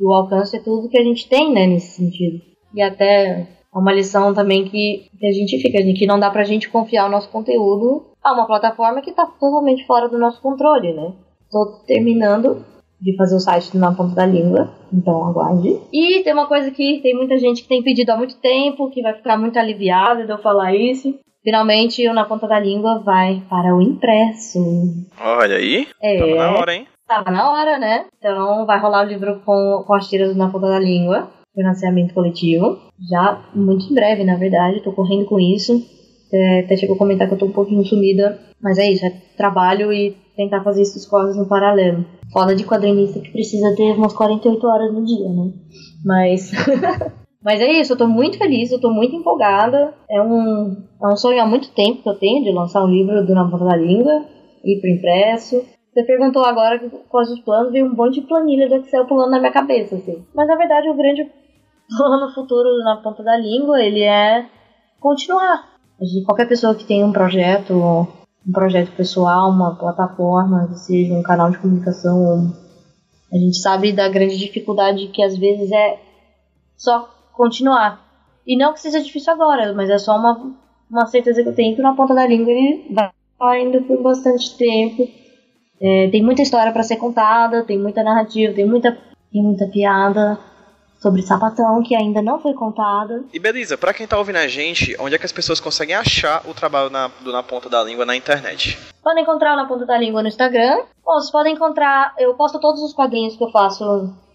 E 0.00 0.04
o 0.04 0.12
alcance 0.12 0.56
é 0.56 0.60
tudo 0.60 0.88
que 0.88 0.98
a 0.98 1.04
gente 1.04 1.28
tem, 1.28 1.52
né, 1.52 1.66
nesse 1.66 1.96
sentido. 1.96 2.40
E 2.74 2.82
até 2.82 3.46
é 3.76 3.78
uma 3.78 3.92
lição 3.92 4.32
também 4.32 4.64
que, 4.64 5.08
que 5.18 5.26
a 5.26 5.32
gente 5.32 5.60
fica, 5.60 5.78
que 5.78 6.06
não 6.06 6.18
dá 6.18 6.30
pra 6.30 6.44
gente 6.44 6.70
confiar 6.70 7.06
o 7.06 7.10
nosso 7.10 7.28
conteúdo 7.28 8.06
a 8.24 8.32
uma 8.32 8.46
plataforma 8.46 9.02
que 9.02 9.12
tá 9.12 9.26
totalmente 9.26 9.86
fora 9.86 10.08
do 10.08 10.18
nosso 10.18 10.40
controle, 10.40 10.94
né? 10.94 11.12
Tô 11.50 11.66
terminando 11.86 12.64
de 13.00 13.14
fazer 13.16 13.36
o 13.36 13.40
site 13.40 13.76
na 13.76 13.92
ponta 13.92 14.14
da 14.14 14.24
língua, 14.24 14.72
então 14.92 15.28
aguarde. 15.28 15.78
E 15.92 16.22
tem 16.22 16.32
uma 16.32 16.46
coisa 16.46 16.70
que 16.70 17.00
tem 17.02 17.14
muita 17.14 17.36
gente 17.36 17.62
que 17.62 17.68
tem 17.68 17.82
pedido 17.82 18.10
há 18.10 18.16
muito 18.16 18.36
tempo, 18.38 18.90
que 18.90 19.02
vai 19.02 19.12
ficar 19.12 19.36
muito 19.36 19.58
aliviada 19.58 20.24
de 20.24 20.32
eu 20.32 20.38
falar 20.38 20.74
isso. 20.74 21.14
Finalmente, 21.44 22.08
o 22.08 22.12
Na 22.12 22.24
Ponta 22.24 22.48
da 22.48 22.58
Língua 22.58 22.98
vai 23.04 23.40
para 23.48 23.72
o 23.72 23.80
impresso. 23.80 24.58
Olha 25.20 25.56
aí. 25.56 25.86
É. 26.02 26.18
Tava 26.18 26.34
na 26.34 26.58
hora, 26.58 26.74
hein? 26.74 26.88
Tava 27.06 27.30
na 27.30 27.52
hora, 27.52 27.78
né? 27.78 28.06
Então 28.18 28.66
vai 28.66 28.80
rolar 28.80 29.04
o 29.04 29.08
livro 29.08 29.40
com, 29.44 29.84
com 29.86 29.94
as 29.94 30.08
tiras 30.08 30.34
na 30.34 30.50
ponta 30.50 30.66
da 30.66 30.80
língua, 30.80 31.30
financiamento 31.56 32.14
coletivo. 32.14 32.78
Já 33.10 33.42
muito 33.54 33.90
em 33.90 33.94
breve, 33.94 34.22
na 34.22 34.36
verdade, 34.36 34.82
tô 34.82 34.92
correndo 34.92 35.24
com 35.24 35.40
isso. 35.40 35.82
Até, 36.28 36.60
até 36.60 36.76
chegou 36.76 36.96
a 36.96 36.98
comentar 36.98 37.26
que 37.26 37.34
eu 37.34 37.38
tô 37.38 37.46
um 37.46 37.52
pouquinho 37.52 37.84
sumida, 37.84 38.38
mas 38.60 38.78
é 38.78 38.90
isso, 38.90 39.04
é 39.06 39.10
trabalho 39.36 39.92
e 39.92 40.16
tentar 40.36 40.62
fazer 40.62 40.82
essas 40.82 41.06
coisas 41.06 41.36
no 41.36 41.46
paralelo. 41.48 42.04
Foda 42.32 42.54
de 42.54 42.64
quadrinista 42.64 43.20
que 43.20 43.30
precisa 43.30 43.74
ter 43.74 43.92
umas 43.92 44.12
48 44.12 44.66
horas 44.66 44.92
no 44.92 45.04
dia, 45.04 45.28
né? 45.28 45.52
Mas. 46.04 46.52
mas 47.42 47.60
é 47.60 47.80
isso, 47.80 47.94
eu 47.94 47.96
tô 47.96 48.06
muito 48.06 48.36
feliz, 48.36 48.70
eu 48.70 48.80
tô 48.80 48.90
muito 48.90 49.16
empolgada. 49.16 49.94
É 50.10 50.20
um, 50.20 50.76
é 51.02 51.06
um 51.06 51.16
sonho 51.16 51.40
há 51.40 51.46
muito 51.46 51.70
tempo 51.70 52.02
que 52.02 52.08
eu 52.08 52.18
tenho 52.18 52.44
de 52.44 52.52
lançar 52.52 52.84
um 52.84 52.90
livro 52.90 53.24
do 53.24 53.34
Na 53.34 53.48
Ponta 53.48 53.64
da 53.64 53.76
Língua, 53.76 54.24
ir 54.64 54.80
pro 54.80 54.90
impresso. 54.90 55.64
Você 55.92 56.02
perguntou 56.02 56.44
agora 56.44 56.78
quais 57.08 57.30
os 57.30 57.40
planos, 57.40 57.72
veio 57.72 57.86
um 57.86 57.94
monte 57.94 58.20
de 58.20 58.26
planilha 58.26 58.68
do 58.68 58.74
Excel 58.74 59.06
pulando 59.06 59.30
na 59.30 59.38
minha 59.38 59.52
cabeça, 59.52 59.94
assim. 59.94 60.22
Mas 60.34 60.46
na 60.46 60.56
verdade 60.56 60.90
o 60.90 60.94
grande 60.94 61.26
plano 61.88 62.32
futuro 62.32 62.78
na 62.78 62.96
ponta 62.96 63.22
da 63.22 63.36
língua, 63.36 63.82
ele 63.82 64.02
é 64.02 64.46
continuar. 65.00 65.76
Qualquer 66.24 66.46
pessoa 66.46 66.74
que 66.74 66.84
tem 66.84 67.04
um 67.04 67.12
projeto, 67.12 67.74
um 68.46 68.52
projeto 68.52 68.92
pessoal, 68.92 69.50
uma 69.50 69.74
plataforma, 69.74 70.68
seja 70.74 71.14
um 71.14 71.22
canal 71.22 71.50
de 71.50 71.58
comunicação, 71.58 72.52
a 73.32 73.36
gente 73.36 73.58
sabe 73.58 73.92
da 73.92 74.08
grande 74.08 74.36
dificuldade 74.36 75.08
que 75.08 75.22
às 75.22 75.36
vezes 75.36 75.70
é 75.72 75.98
só 76.76 77.08
continuar. 77.32 78.04
E 78.46 78.56
não 78.56 78.72
que 78.72 78.80
seja 78.80 79.02
difícil 79.02 79.32
agora, 79.32 79.72
mas 79.72 79.90
é 79.90 79.98
só 79.98 80.16
uma, 80.16 80.54
uma 80.90 81.06
certeza 81.06 81.42
que 81.42 81.48
eu 81.48 81.54
tenho 81.54 81.74
que 81.74 81.82
na 81.82 81.94
ponta 81.94 82.14
da 82.14 82.26
língua 82.26 82.50
ele 82.50 82.86
vai 82.90 83.10
ainda 83.40 83.82
por 83.82 84.02
bastante 84.02 84.56
tempo 84.56 85.06
é, 85.80 86.08
tem 86.08 86.22
muita 86.22 86.42
história 86.42 86.72
para 86.72 86.82
ser 86.82 86.96
contada, 86.96 87.64
tem 87.64 87.78
muita 87.78 88.02
narrativa, 88.02 88.52
tem 88.54 88.66
muita, 88.66 88.96
tem 89.30 89.42
muita 89.42 89.66
piada 89.66 90.38
sobre 90.98 91.22
sapatão 91.22 91.82
que 91.82 91.94
ainda 91.94 92.22
não 92.22 92.40
foi 92.40 92.54
contada. 92.54 93.24
E 93.32 93.38
beleza, 93.38 93.76
para 93.76 93.94
quem 93.94 94.06
tá 94.06 94.18
ouvindo 94.18 94.36
a 94.36 94.48
gente, 94.48 94.96
onde 94.98 95.14
é 95.14 95.18
que 95.18 95.26
as 95.26 95.32
pessoas 95.32 95.60
conseguem 95.60 95.94
achar 95.94 96.42
o 96.48 96.54
trabalho 96.54 96.90
na, 96.90 97.08
do 97.22 97.32
Na 97.32 97.42
Ponta 97.42 97.68
da 97.68 97.82
Língua 97.82 98.04
na 98.04 98.16
internet? 98.16 98.78
Podem 99.02 99.22
encontrar 99.22 99.54
o 99.54 99.56
Na 99.56 99.66
Ponta 99.66 99.86
da 99.86 99.96
Língua 99.98 100.22
no 100.22 100.28
Instagram, 100.28 100.82
ou 101.04 101.14
vocês 101.14 101.30
podem 101.30 101.54
encontrar, 101.54 102.14
eu 102.18 102.34
posto 102.34 102.58
todos 102.60 102.82
os 102.82 102.92
quadrinhos 102.92 103.36
que 103.36 103.44
eu 103.44 103.50
faço. 103.50 103.84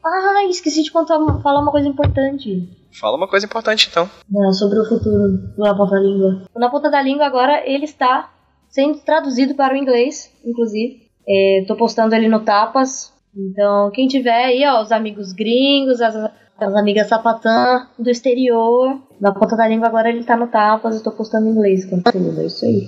Ah, 0.04 0.44
esqueci 0.50 0.84
de 0.84 0.92
contar, 0.92 1.20
falar 1.42 1.62
uma 1.62 1.72
coisa 1.72 1.88
importante. 1.88 2.70
Fala 3.00 3.16
uma 3.16 3.28
coisa 3.28 3.46
importante 3.46 3.88
então. 3.90 4.10
É, 4.36 4.52
sobre 4.54 4.80
o 4.80 4.86
futuro 4.86 5.38
do 5.56 5.64
Na 5.64 5.76
Ponta 5.76 5.96
da 5.96 6.02
Língua. 6.02 6.44
O 6.54 6.60
Na 6.60 6.70
Ponta 6.70 6.90
da 6.90 7.02
Língua 7.02 7.26
agora, 7.26 7.62
ele 7.66 7.86
está 7.86 8.30
sendo 8.70 9.00
traduzido 9.00 9.56
para 9.56 9.74
o 9.74 9.78
inglês, 9.78 10.32
inclusive. 10.46 11.02
É, 11.28 11.66
tô 11.68 11.76
postando 11.76 12.16
ele 12.16 12.28
no 12.28 12.40
Tapas. 12.40 13.14
Então, 13.36 13.92
quem 13.92 14.08
tiver 14.08 14.46
aí, 14.46 14.66
ó, 14.66 14.82
os 14.82 14.92
amigos 14.92 15.32
gringos, 15.32 16.02
as, 16.02 16.16
as 16.66 16.76
amigas 16.76 17.08
sapatã 17.08 17.88
do 17.98 18.10
exterior, 18.10 19.00
na 19.20 19.34
ponta 19.34 19.56
da 19.56 19.68
língua 19.68 19.88
agora 19.88 20.10
ele 20.10 20.24
tá 20.24 20.38
no 20.38 20.48
Tapas, 20.48 20.96
eu 20.96 21.04
tô 21.04 21.12
postando 21.12 21.48
em 21.48 21.52
inglês 21.52 21.86
conteúdo, 21.86 22.42
é 22.42 22.46
isso 22.46 22.66
aí. 22.66 22.88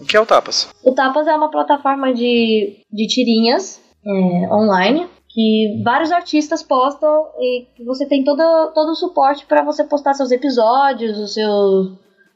O 0.00 0.04
que 0.04 0.16
é 0.16 0.20
o 0.20 0.26
Tapas? 0.26 0.68
O 0.84 0.92
Tapas 0.92 1.26
é 1.26 1.34
uma 1.34 1.50
plataforma 1.50 2.12
de, 2.12 2.84
de 2.90 3.06
tirinhas 3.06 3.80
é, 4.04 4.54
online 4.54 5.06
que 5.28 5.80
vários 5.84 6.10
artistas 6.10 6.62
postam 6.62 7.26
e 7.38 7.84
você 7.84 8.04
tem 8.06 8.24
todo, 8.24 8.42
todo 8.74 8.90
o 8.90 8.96
suporte 8.96 9.46
para 9.46 9.62
você 9.62 9.84
postar 9.84 10.14
seus 10.14 10.32
episódios, 10.32 11.18
os 11.18 11.34
seus 11.34 11.92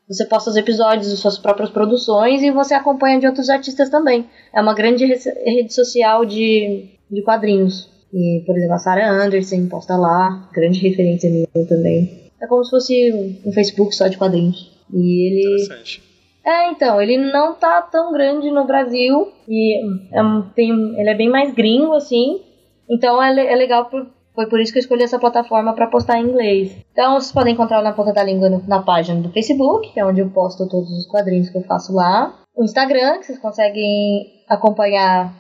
você 0.07 0.27
posta 0.27 0.51
os 0.51 0.57
episódios 0.57 1.11
de 1.11 1.17
suas 1.17 1.39
próprias 1.39 1.71
produções 1.71 2.43
e 2.43 2.51
você 2.51 2.75
acompanha 2.75 3.19
de 3.19 3.27
outros 3.27 3.49
artistas 3.49 3.89
também. 3.89 4.29
É 4.53 4.61
uma 4.61 4.75
grande 4.75 5.07
rede 5.07 5.73
social 5.73 6.27
de, 6.27 6.91
de 7.11 7.23
quadrinhos. 7.23 7.89
E, 8.15 8.45
por 8.47 8.57
exemplo, 8.57 8.75
a 8.75 8.79
Sarah 8.79 9.11
Anderson 9.11 9.67
posta 9.67 9.97
lá, 9.97 10.49
grande 10.53 10.79
referência 10.81 11.29
minha 11.29 11.49
também. 11.69 12.31
É 12.41 12.47
como 12.47 12.65
se 12.65 12.71
fosse 12.71 13.13
um 13.45 13.53
Facebook 13.53 13.95
só 13.95 14.07
de 14.07 14.17
quadrinhos. 14.17 14.71
E 14.93 15.27
ele. 15.27 15.55
Interessante. 15.55 16.03
É, 16.47 16.71
então, 16.71 17.01
ele 17.01 17.17
não 17.17 17.55
tá 17.55 17.83
tão 17.83 18.13
grande 18.13 18.51
no 18.51 18.67
Brasil. 18.67 19.33
E 19.49 19.83
é, 20.13 20.21
tem, 20.55 20.71
ele 21.01 21.11
é 21.11 21.15
bem 21.15 21.29
mais 21.29 21.53
gringo, 21.53 21.95
assim. 21.95 22.41
Então 22.89 23.23
é, 23.23 23.31
é 23.31 23.57
legal 23.57 23.87
por, 23.87 24.07
foi 24.35 24.47
por 24.47 24.61
isso 24.61 24.73
que 24.73 24.79
eu 24.79 24.83
escolhi 24.83 25.03
essa 25.03 25.19
plataforma 25.19 25.75
para 25.75 25.87
postar 25.87 26.19
em 26.19 26.25
inglês. 26.25 26.77
Então 26.93 27.15
vocês 27.15 27.33
podem 27.33 27.55
encontrar 27.55 27.83
na 27.83 27.93
ponta 27.93 28.13
da 28.13 28.23
língua 28.23 28.49
no, 28.49 28.63
na 28.67 28.83
página 28.83 29.21
do 29.21 29.33
Facebook, 29.33 29.93
que 29.93 30.01
é 30.01 30.05
onde 30.05 30.21
eu 30.21 30.31
posto 30.31 30.69
todos 30.69 30.91
os 30.91 31.07
quadrinhos 31.07 31.51
que 31.51 31.59
eu 31.59 31.63
faço 31.63 31.95
lá. 31.95 32.35
O 32.55 32.63
Instagram, 32.63 33.19
que 33.19 33.27
vocês 33.27 33.39
conseguem 33.39 34.45
acompanhar 34.49 35.35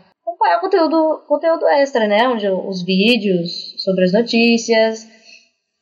acompanhar 0.44 0.60
conteúdo, 0.60 1.24
conteúdo 1.26 1.66
extra, 1.68 2.06
né? 2.06 2.28
Onde 2.28 2.48
os 2.48 2.82
vídeos 2.84 3.74
sobre 3.82 4.04
as 4.04 4.12
notícias, 4.12 5.06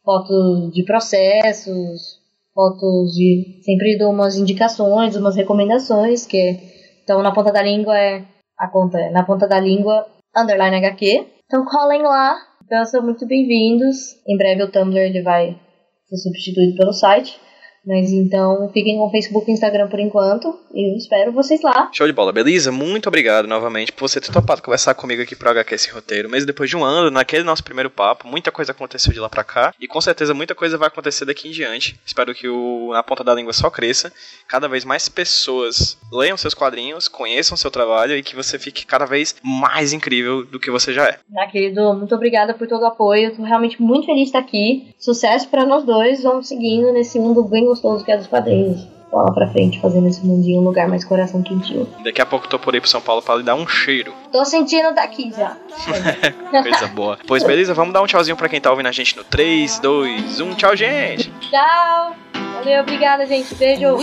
fotos 0.04 0.72
de 0.72 0.84
processos, 0.84 2.20
fotos 2.54 3.12
de. 3.12 3.60
Sempre 3.64 3.98
dou 3.98 4.10
umas 4.10 4.36
indicações, 4.36 5.16
umas 5.16 5.36
recomendações, 5.36 6.26
que 6.26 6.36
é, 6.36 6.60
então 7.02 7.22
na 7.22 7.32
ponta 7.32 7.52
da 7.52 7.62
língua 7.62 7.98
é 7.98 8.24
a 8.58 8.68
conta 8.68 8.98
é 8.98 9.10
na 9.10 9.24
ponta 9.24 9.48
da 9.48 9.58
língua 9.58 10.06
underline 10.36 10.76
HQ. 10.76 11.26
Então 11.46 11.64
colhem 11.64 12.02
lá 12.02 12.36
então 12.64 12.84
são 12.84 13.02
muito 13.02 13.26
bem-vindos. 13.26 14.16
Em 14.26 14.36
breve 14.36 14.62
o 14.62 14.70
Tumblr 14.70 14.98
ele 14.98 15.22
vai 15.22 15.58
ser 16.06 16.16
substituído 16.16 16.76
pelo 16.76 16.92
site. 16.92 17.38
Mas 17.84 18.12
então, 18.12 18.70
fiquem 18.72 18.96
com 18.96 19.06
o 19.06 19.10
Facebook 19.10 19.50
e 19.50 19.54
Instagram 19.54 19.88
por 19.88 19.98
enquanto. 19.98 20.56
E 20.72 20.92
eu 20.92 20.96
espero 20.96 21.32
vocês 21.32 21.60
lá. 21.62 21.90
Show 21.92 22.06
de 22.06 22.12
bola. 22.12 22.32
Beleza? 22.32 22.70
Muito 22.70 23.08
obrigado 23.08 23.48
novamente 23.48 23.92
por 23.92 24.08
você 24.08 24.20
ter 24.20 24.32
topado 24.32 24.62
conversar 24.62 24.94
comigo 24.94 25.20
aqui 25.20 25.34
pro 25.34 25.50
HQ 25.50 25.74
esse 25.74 25.90
roteiro. 25.90 26.30
Mesmo 26.30 26.46
depois 26.46 26.70
de 26.70 26.76
um 26.76 26.84
ano, 26.84 27.10
naquele 27.10 27.42
nosso 27.42 27.64
primeiro 27.64 27.90
papo, 27.90 28.28
muita 28.28 28.52
coisa 28.52 28.72
aconteceu 28.72 29.12
de 29.12 29.18
lá 29.18 29.28
pra 29.28 29.42
cá. 29.42 29.74
E 29.80 29.88
com 29.88 30.00
certeza 30.00 30.32
muita 30.32 30.54
coisa 30.54 30.78
vai 30.78 30.88
acontecer 30.88 31.24
daqui 31.24 31.48
em 31.48 31.50
diante. 31.50 31.98
Espero 32.06 32.34
que 32.34 32.48
o 32.48 32.90
Na 32.92 33.02
Ponta 33.02 33.24
da 33.24 33.34
Língua 33.34 33.52
só 33.52 33.68
cresça. 33.68 34.12
Cada 34.48 34.68
vez 34.68 34.84
mais 34.84 35.08
pessoas 35.08 35.98
leiam 36.12 36.36
seus 36.36 36.54
quadrinhos, 36.54 37.08
conheçam 37.08 37.56
seu 37.56 37.70
trabalho 37.70 38.16
e 38.16 38.22
que 38.22 38.36
você 38.36 38.58
fique 38.58 38.86
cada 38.86 39.06
vez 39.06 39.34
mais 39.42 39.92
incrível 39.92 40.44
do 40.44 40.60
que 40.60 40.70
você 40.70 40.92
já 40.92 41.06
é. 41.06 41.18
Ah, 41.36 41.46
querido, 41.46 41.92
muito 41.94 42.14
obrigada 42.14 42.54
por 42.54 42.68
todo 42.68 42.82
o 42.82 42.86
apoio. 42.86 43.30
Eu 43.30 43.36
tô 43.36 43.42
realmente 43.42 43.82
muito 43.82 44.06
feliz 44.06 44.22
de 44.22 44.28
estar 44.28 44.38
aqui. 44.38 44.94
Sucesso 44.98 45.48
para 45.48 45.66
nós 45.66 45.84
dois. 45.84 46.22
Vamos 46.22 46.46
seguindo 46.46 46.92
nesse 46.92 47.18
mundo 47.18 47.42
bem 47.42 47.71
gostoso 47.72 48.04
que 48.04 48.12
é 48.12 48.16
dos 48.16 48.26
quadrinhos. 48.26 48.86
Bola 49.10 49.32
pra 49.34 49.46
frente, 49.48 49.78
fazendo 49.78 50.08
esse 50.08 50.24
mundinho 50.24 50.62
um 50.62 50.64
lugar 50.64 50.88
mais 50.88 51.04
coração 51.04 51.42
quentinho. 51.42 51.86
Daqui 52.02 52.22
a 52.22 52.24
pouco 52.24 52.48
tô 52.48 52.58
por 52.58 52.72
aí 52.72 52.80
pro 52.80 52.88
São 52.88 53.00
Paulo 53.00 53.20
pra 53.20 53.36
lhe 53.36 53.42
dar 53.42 53.54
um 53.54 53.68
cheiro. 53.68 54.14
Tô 54.32 54.42
sentindo 54.42 54.94
daqui 54.94 55.30
já. 55.36 55.54
Coisa 56.62 56.86
boa. 56.88 57.18
Pois 57.26 57.42
beleza, 57.42 57.74
vamos 57.74 57.92
dar 57.92 58.00
um 58.00 58.06
tchauzinho 58.06 58.36
pra 58.36 58.48
quem 58.48 58.60
tá 58.60 58.70
ouvindo 58.70 58.86
a 58.86 58.92
gente 58.92 59.14
no 59.16 59.24
3, 59.24 59.80
2, 59.80 60.40
1. 60.40 60.54
Tchau, 60.54 60.74
gente! 60.74 61.30
Tchau! 61.40 62.16
Valeu, 62.54 62.80
obrigada, 62.80 63.26
gente. 63.26 63.54
Beijo! 63.54 63.98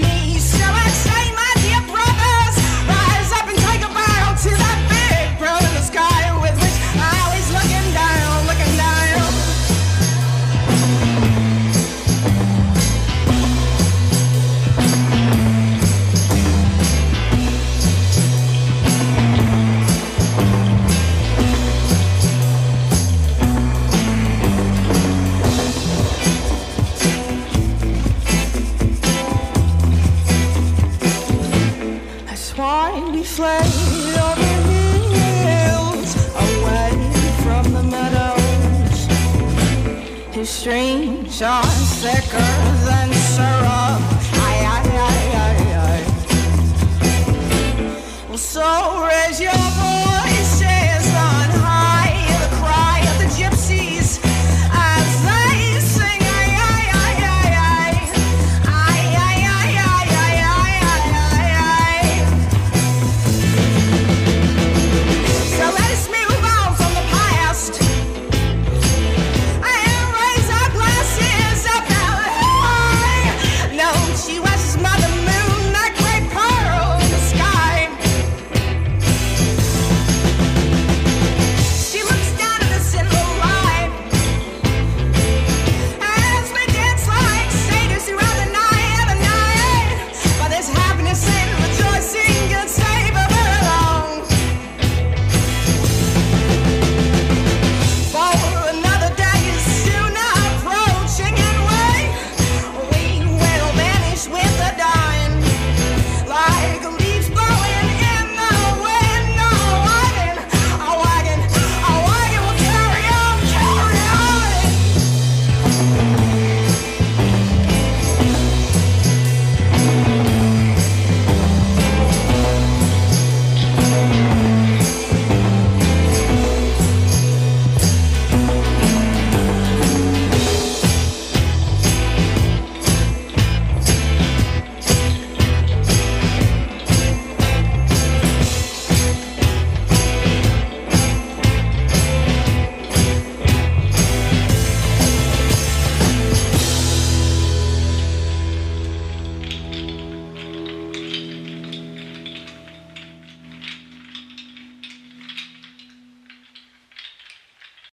me. 0.00 0.27